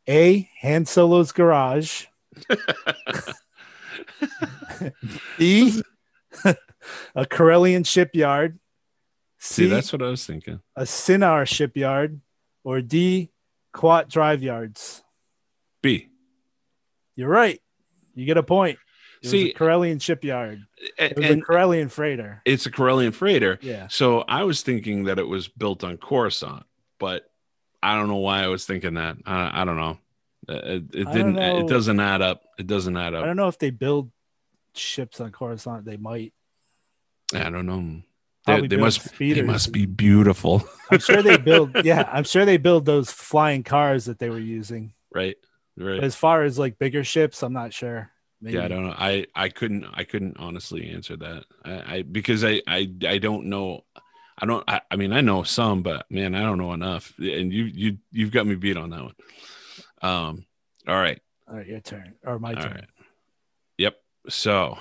A, 0.08 0.50
Han 0.62 0.86
Solo's 0.86 1.32
garage. 1.32 2.06
B, 5.38 5.82
a 7.16 7.26
Corellian 7.26 7.86
shipyard. 7.86 8.60
See, 9.40 9.68
that's 9.68 9.92
what 9.92 10.02
I 10.02 10.08
was 10.08 10.26
thinking. 10.26 10.60
a 10.76 10.84
Sienar 10.84 11.46
shipyard. 11.48 12.22
Or 12.66 12.80
D, 12.82 13.30
Kuat 13.76 14.08
drive 14.10 14.42
yards. 14.42 15.04
B. 15.82 16.08
You're 17.18 17.28
right. 17.30 17.60
You 18.16 18.26
get 18.26 18.38
a 18.38 18.44
point. 18.44 18.80
It 19.22 19.30
See, 19.30 19.44
was 19.46 19.52
a 19.52 19.56
Corellian 19.56 20.02
shipyard. 20.02 20.62
It 20.98 21.18
was 21.18 21.26
and 21.30 21.42
a 21.42 21.46
Corellian 21.46 21.92
freighter. 21.92 22.42
it's 22.46 22.66
a 22.66 22.72
Corellian 22.72 23.14
freighter. 23.14 23.60
Yeah. 23.62 23.88
So 23.90 24.22
I 24.22 24.44
was 24.44 24.62
thinking 24.62 25.06
that 25.06 25.20
it 25.20 25.28
was 25.28 25.48
built 25.50 25.84
on 25.84 25.98
Coruscant, 25.98 26.64
but 27.00 27.24
I 27.82 27.96
don't 27.96 28.08
know 28.08 28.16
why 28.18 28.44
I 28.44 28.48
was 28.48 28.66
thinking 28.66 28.94
that. 28.94 29.18
I, 29.26 29.62
I 29.62 29.66
don't 29.66 29.78
know. 29.78 29.98
Uh, 30.48 30.54
It, 30.54 30.84
it 30.94 31.12
didn't. 31.12 31.34
know. 31.34 31.60
It 31.60 31.68
doesn't 31.68 32.00
add 32.00 32.22
up. 32.22 32.44
It 32.58 32.68
doesn't 32.68 32.96
add 32.96 33.14
up. 33.14 33.24
I 33.24 33.28
don't 33.28 33.38
know 33.38 33.48
if 33.50 33.60
they 33.60 33.70
build 33.72 34.10
ships 34.76 35.20
on 35.22 35.32
Coruscant. 35.32 35.86
They 35.86 35.98
might. 35.98 36.34
I 37.34 37.50
don't 37.50 37.66
know. 37.66 38.02
They, 38.46 38.68
they 38.68 38.78
must. 38.78 39.18
They 39.18 39.42
must 39.42 39.72
be 39.72 39.86
beautiful, 39.86 40.68
I'm 40.92 41.00
sure 41.00 41.22
they 41.22 41.38
build. 41.50 41.84
Yeah, 41.86 42.08
I'm 42.12 42.26
sure 42.26 42.46
they 42.46 42.58
build 42.58 42.86
those 42.86 43.10
flying 43.10 43.64
cars 43.64 44.06
that 44.06 44.20
they 44.20 44.30
were 44.30 44.40
using. 44.40 44.94
right? 45.14 45.36
But 45.78 45.86
Right. 45.86 46.04
as 46.04 46.16
far 46.16 46.44
as 46.44 46.60
like 46.60 46.78
bigger 46.78 47.04
ships, 47.04 47.42
I'm 47.42 47.54
not 47.54 47.74
sure. 47.74 48.12
Maybe. 48.42 48.58
Yeah, 48.58 48.66
I 48.66 48.68
don't 48.68 48.86
know. 48.86 48.96
I 48.96 49.26
I 49.34 49.50
couldn't. 49.50 49.86
I 49.94 50.04
couldn't 50.04 50.38
honestly 50.38 50.90
answer 50.90 51.16
that. 51.18 51.46
I, 51.66 51.96
I 51.96 52.02
because 52.04 52.44
I 52.44 52.62
I 52.68 52.92
I 53.08 53.18
don't 53.18 53.46
know. 53.46 53.86
I 54.38 54.46
don't. 54.46 54.64
I, 54.68 54.82
I 54.92 54.98
mean, 54.98 55.14
I 55.14 55.22
know 55.22 55.42
some, 55.44 55.82
but 55.82 56.06
man, 56.12 56.36
I 56.36 56.42
don't 56.42 56.58
know 56.60 56.74
enough. 56.74 57.14
And 57.18 57.52
you 57.52 57.64
you 57.64 57.98
you've 58.12 58.32
got 58.32 58.46
me 58.46 58.54
beat 58.56 58.78
on 58.78 58.90
that 58.92 59.04
one. 59.04 59.16
Um. 60.02 60.46
All 60.88 61.00
right. 61.00 61.20
All 61.48 61.56
right, 61.56 61.66
your 61.68 61.80
turn 61.80 62.14
or 62.26 62.38
my 62.40 62.54
All 62.54 62.62
turn. 62.62 62.72
right. 62.74 62.86
So, 64.30 64.78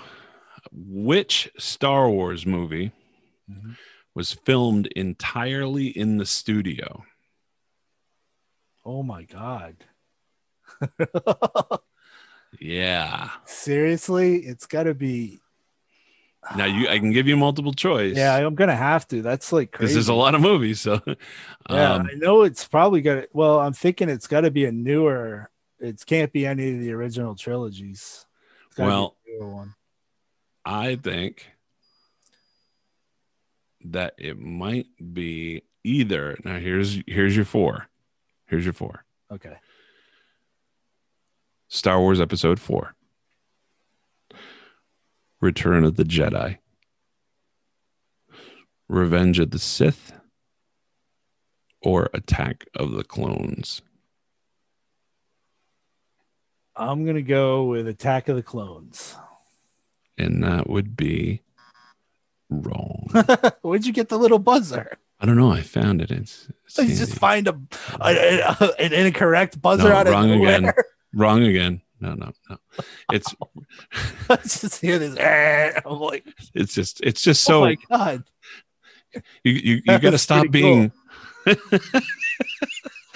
which 0.73 1.51
Star 1.59 2.09
Wars 2.09 2.47
movie 2.47 2.93
Mhm. 3.51 3.77
was 4.15 4.33
filmed 4.33 4.87
entirely 4.89 5.89
in 5.89 6.17
the 6.19 6.27
studio? 6.27 7.05
Oh 8.85 9.03
my 9.03 9.23
god. 9.25 9.77
Yeah. 12.61 13.31
Seriously, 13.45 14.37
it's 14.37 14.67
got 14.67 14.85
to 14.85 14.95
be. 14.95 15.41
Now 16.57 16.65
you, 16.65 16.89
I 16.89 16.99
can 16.99 17.13
give 17.13 17.29
you 17.29 17.37
multiple 17.37 17.73
choice. 17.73 18.17
Yeah, 18.17 18.35
I'm 18.35 18.57
gonna 18.57 18.75
have 18.77 19.07
to. 19.09 19.23
That's 19.23 19.53
like 19.53 19.71
because 19.71 19.85
crazy. 19.87 19.95
there's 19.95 20.09
a 20.09 20.15
lot 20.15 20.35
of 20.35 20.41
movies. 20.41 20.81
So, 20.81 21.01
Yeah, 21.71 21.93
um, 21.95 22.09
I 22.11 22.15
know 22.17 22.43
it's 22.43 22.67
probably 22.67 23.01
gonna. 23.01 23.27
Well, 23.33 23.61
I'm 23.61 23.73
thinking 23.73 24.09
it's 24.09 24.27
got 24.27 24.41
to 24.43 24.51
be 24.51 24.65
a 24.65 24.73
newer. 24.73 25.51
It 25.79 26.03
can't 26.05 26.33
be 26.33 26.45
any 26.45 26.75
of 26.75 26.81
the 26.81 26.93
original 26.93 27.37
trilogies. 27.37 28.27
It's 28.73 28.79
gotta 28.79 29.11
be 29.27 29.37
a 29.37 29.45
Well. 29.45 29.75
I 30.65 30.97
think 30.97 31.47
that 33.85 34.15
it 34.17 34.39
might 34.39 34.87
be 35.13 35.63
either. 35.85 36.39
Now 36.45 36.59
here's 36.59 36.99
here's 37.07 37.37
your 37.37 37.45
four. 37.45 37.89
Here's 38.47 38.65
your 38.65 38.73
four. 38.73 39.05
Okay. 39.31 39.57
Star 41.69 42.01
Wars 42.01 42.21
Episode 42.21 42.61
4, 42.61 42.95
Return 45.41 45.85
of 45.87 45.97
the 45.97 46.05
Jedi, 46.05 46.59
Revenge 48.89 49.39
of 49.39 49.53
the 49.53 49.59
Sith, 49.59 50.13
or 51.81 52.11
Attack 52.13 52.67
of 52.75 52.93
the 52.93 53.05
Clones? 53.05 53.81
I'm 56.75 57.05
going 57.05 57.17
to 57.17 57.23
go 57.23 57.65
with 57.65 57.87
Attack 57.87 58.29
of 58.29 58.37
the 58.37 58.43
Clones. 58.43 59.15
And 60.19 60.43
that 60.45 60.69
would 60.69 60.97
be 60.97 61.43
wrong. 62.49 63.09
Where'd 63.63 63.87
you 63.87 63.93
get 63.93 64.09
the 64.09 64.19
little 64.19 64.39
buzzer? 64.39 64.99
I 65.21 65.27
don't 65.27 65.37
know. 65.37 65.53
I 65.53 65.61
found 65.61 66.01
it. 66.01 66.11
It's, 66.11 66.49
it's 66.67 66.79
you 66.89 66.95
just 66.95 67.15
find 67.15 67.49
a, 67.49 67.59
a, 68.01 68.57
a, 68.61 68.81
an 68.81 68.93
incorrect 68.93 69.61
buzzer 69.61 69.89
no, 69.89 69.95
out 69.95 70.09
wrong 70.09 70.31
of 70.31 70.37
nowhere. 70.37 70.59
again. 70.59 70.73
Wrong 71.15 71.43
again. 71.43 71.83
No, 72.01 72.15
no, 72.15 72.33
no. 72.49 72.57
It's 73.13 73.35
I 74.31 74.37
just 74.37 74.81
hear 74.81 74.99
this. 74.99 75.15
I'm 75.85 76.01
like, 76.01 76.27
it's 76.55 76.75
just 76.75 77.03
it's 77.03 77.21
just 77.21 77.47
oh 77.51 77.53
so 77.53 77.61
my 77.61 77.77
god! 77.91 78.25
you 79.45 79.53
you, 79.53 79.83
you 79.85 79.99
got 79.99 80.13
to 80.13 80.19
stop 80.19 80.51
being. 80.51 80.91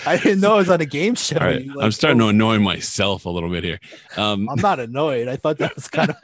I 0.07 0.17
didn't 0.19 0.41
know 0.41 0.55
it 0.55 0.59
was 0.59 0.71
on 0.71 0.81
a 0.81 0.87
game 0.87 1.15
show. 1.15 1.37
Right, 1.37 1.65
You, 1.65 1.81
I'm 1.81 1.93
starting 1.93 2.21
oh, 2.23 2.27
to 2.27 2.31
annoy 2.31 2.59
myself 2.59 3.27
a 3.27 3.31
little 3.31 3.51
bit 3.51 3.65
here. 3.65 3.81
Um, 4.17 4.49
I'm 4.49 4.61
not 4.61 4.79
annoyed. 4.79 5.29
I 5.29 5.37
thought 5.37 5.59
that 5.59 5.75
was 5.75 5.89
kind 5.89 6.11
of. 6.11 6.17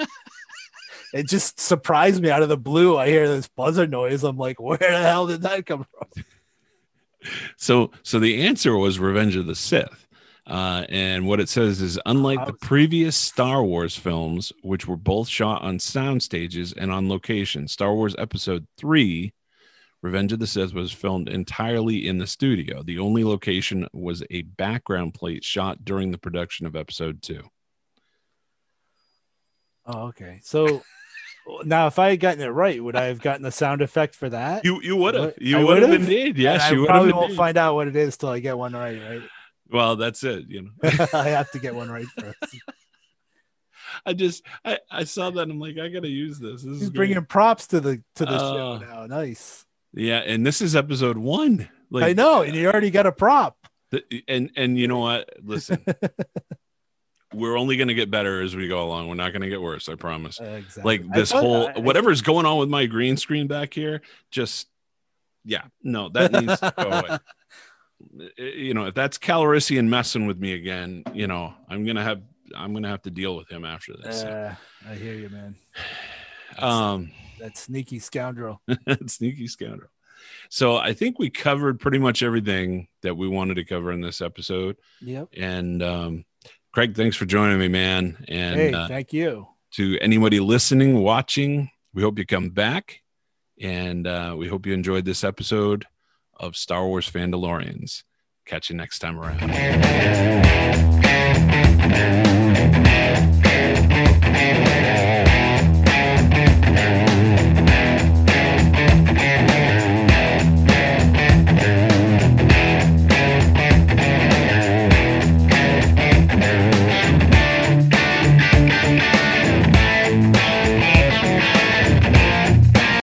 it 1.13 1.29
just 1.29 1.61
surprised 1.61 2.23
me 2.23 2.31
out 2.31 2.43
of 2.43 2.49
the 2.49 2.57
blue. 2.57 2.97
I 2.97 3.09
hear 3.09 3.29
this 3.29 3.49
buzzer 3.49 3.87
noise. 3.87 4.23
I'm 4.23 4.37
like, 4.37 4.61
where 4.61 4.79
the 4.79 4.99
hell 4.99 5.27
did 5.27 5.43
that 5.43 5.67
come 5.67 5.87
from? 5.91 6.25
so 7.57 7.91
so 8.03 8.19
the 8.19 8.43
answer 8.43 8.77
was 8.77 8.99
Revenge 8.99 9.37
of 9.37 9.47
the 9.47 9.55
Sith. 9.55 10.07
Uh, 10.47 10.85
and 10.89 11.27
what 11.27 11.39
it 11.39 11.49
says 11.49 11.81
is 11.81 12.01
unlike 12.05 12.45
the 12.47 12.53
previous 12.53 13.17
Star 13.17 13.63
Wars 13.63 13.97
films, 13.97 14.53
which 14.63 14.89
were 14.89 14.97
both 14.97 15.29
shot 15.29 15.63
on 15.63 15.79
sound 15.79 16.23
stages 16.23 16.73
and 16.73 16.91
on 16.91 17.09
location, 17.09 17.69
Star 17.69 17.95
Wars 17.95 18.17
Episode 18.19 18.67
3, 18.77 19.33
Revenge 20.03 20.33
of 20.33 20.41
the 20.41 20.47
Sith, 20.49 20.75
was 20.75 20.91
filmed 20.93 21.29
entirely 21.29 22.09
in 22.09 22.19
the 22.19 22.27
studio. 22.27 22.83
The 22.83 22.99
only 22.99 23.23
location 23.25 23.87
was 23.93 24.23
a 24.31 24.43
background 24.43 25.15
plate 25.15 25.45
shot 25.45 25.85
during 25.85 26.11
the 26.11 26.19
production 26.19 26.67
of 26.67 26.75
Episode 26.75 27.23
2. 27.23 27.41
Oh, 29.87 30.07
okay. 30.09 30.41
So 30.43 30.83
now, 31.65 31.87
if 31.89 31.99
I 31.99 32.11
had 32.11 32.21
gotten 32.21 32.41
it 32.43 32.49
right, 32.49 32.83
would 32.83 32.97
I 32.97 33.05
have 33.07 33.21
gotten 33.21 33.43
the 33.43 33.51
sound 33.51 33.83
effect 33.83 34.15
for 34.15 34.29
that? 34.31 34.65
You 34.65 34.81
you 34.83 34.97
would 34.97 35.15
have. 35.15 35.35
You 35.39 35.67
would 35.67 35.83
have 35.83 35.91
would've? 35.91 36.09
indeed. 36.09 36.39
Yes, 36.39 36.63
And 36.69 36.77
you 36.77 36.85
I 36.85 36.87
probably 36.89 37.09
have. 37.11 37.17
won't 37.17 37.35
find 37.35 37.57
out 37.57 37.75
what 37.75 37.89
it 37.89 37.97
is 37.97 38.17
till 38.17 38.29
I 38.29 38.39
get 38.39 38.57
one 38.57 38.73
right. 38.75 39.01
Right. 39.01 39.23
Well, 39.71 39.97
that's 39.97 40.23
it. 40.23 40.45
You 40.49 40.63
know, 40.63 40.71
I 41.15 41.29
have 41.31 41.51
to 41.53 41.59
get 41.59 41.75
one 41.75 41.91
right 41.91 42.07
first. 42.19 42.37
I 44.07 44.13
just 44.15 44.45
I, 44.65 44.79
I 44.91 45.05
saw 45.05 45.31
that. 45.31 45.43
and 45.43 45.53
I'm 45.53 45.59
like, 45.61 45.79
I 45.79 45.89
gotta 45.89 46.09
use 46.09 46.39
this. 46.39 46.63
This 46.63 46.73
is 46.75 46.81
He's 46.81 46.91
great. 46.91 46.97
bringing 47.09 47.25
props 47.25 47.67
to 47.69 47.81
the 47.81 48.03
to 48.17 48.25
the 48.25 48.37
Oh. 48.37 48.55
show 48.55 48.73
uh, 48.73 48.79
now. 48.79 49.07
Nice. 49.07 49.65
Yeah, 49.95 50.19
and 50.19 50.47
this 50.47 50.61
is 50.63 50.75
episode 50.77 51.19
one. 51.19 51.69
Like 51.91 52.05
I 52.05 52.13
know, 52.15 52.43
and 52.43 52.55
you 52.55 52.67
already 52.69 52.91
got 52.91 53.07
a 53.07 53.13
prop. 53.13 53.57
the- 53.91 54.05
and 54.29 54.51
and 54.57 54.79
you 54.79 54.89
know 54.89 54.99
what? 55.01 55.29
Listen, 55.43 55.85
we're 57.35 57.57
only 57.59 57.77
gonna 57.77 57.95
get 57.95 58.11
better 58.11 58.41
as 58.43 58.55
we 58.57 58.69
go 58.69 58.83
along. 58.83 59.09
We're 59.09 59.15
not 59.15 59.33
gonna 59.33 59.49
get 59.49 59.61
worse. 59.61 59.89
I 59.89 59.95
promise. 59.95 60.41
Exactly. 60.41 60.83
Like 60.83 61.13
this 61.13 61.33
thought- 61.33 61.43
whole 61.43 61.69
I- 61.69 61.73
I- 61.73 61.79
whatever's 61.81 62.23
going 62.23 62.47
on 62.47 62.59
with 62.59 62.69
my 62.69 62.87
green 62.87 63.17
screen 63.17 63.47
back 63.47 63.75
here, 63.75 64.01
just 64.31 64.69
yeah, 65.45 65.65
no, 65.83 66.09
that 66.11 66.33
needs 66.33 66.59
to 66.61 66.73
go 66.77 66.83
away. 66.85 67.19
You 68.37 68.75
know, 68.75 68.87
if 68.87 68.95
that's 68.95 69.17
Calrissian 69.17 69.87
messing 69.87 70.27
with 70.27 70.37
me 70.37 70.55
again, 70.55 71.05
you 71.15 71.29
know, 71.29 71.55
I'm 71.69 71.85
gonna 71.87 72.03
have 72.03 72.21
I'm 72.57 72.73
gonna 72.73 72.89
have 72.89 73.03
to 73.03 73.11
deal 73.11 73.37
with 73.37 73.49
him 73.49 73.65
after 73.65 73.93
this. 73.97 74.25
Uh, 74.25 74.57
I 74.91 74.95
hear 74.97 75.15
you, 75.15 75.29
man. 75.29 75.55
um, 76.59 77.13
That 77.43 77.59
sneaky 77.59 77.99
scoundrel. 77.99 78.63
sneaky 79.09 79.49
scoundrel. 79.49 79.91
So 80.49 80.77
I 80.77 80.93
think 80.93 81.19
we 81.19 81.29
covered 81.29 81.81
pretty 81.81 81.99
much 81.99 82.23
everything 82.23 82.87
that 83.03 83.17
we 83.17 83.27
wanted 83.27 83.55
to 83.55 83.65
cover 83.65 83.91
in 83.91 84.01
this 84.01 84.21
episode. 84.21 84.77
Yep. 85.01 85.31
And 85.37 85.83
um, 85.83 86.25
Craig, 86.71 86.95
thanks 86.95 87.17
for 87.17 87.27
joining 87.27 87.59
me, 87.59 87.67
man. 87.67 88.25
And 88.29 88.57
hey, 88.57 88.73
uh, 88.73 88.87
thank 88.87 89.13
you. 89.13 89.49
to 89.73 89.99
anybody 90.01 90.39
listening, 90.39 91.01
watching, 91.01 91.69
we 91.93 92.03
hope 92.03 92.17
you 92.17 92.25
come 92.25 92.51
back. 92.51 93.01
And 93.61 94.07
uh, 94.07 94.37
we 94.39 94.47
hope 94.47 94.65
you 94.65 94.73
enjoyed 94.73 95.05
this 95.05 95.25
episode 95.25 95.85
of 96.39 96.55
Star 96.55 96.87
Wars 96.87 97.11
Fandalorians. 97.11 98.05
Catch 98.47 98.71
you 98.71 98.77
next 98.77 99.01
time 99.01 99.19
around. 99.19 99.41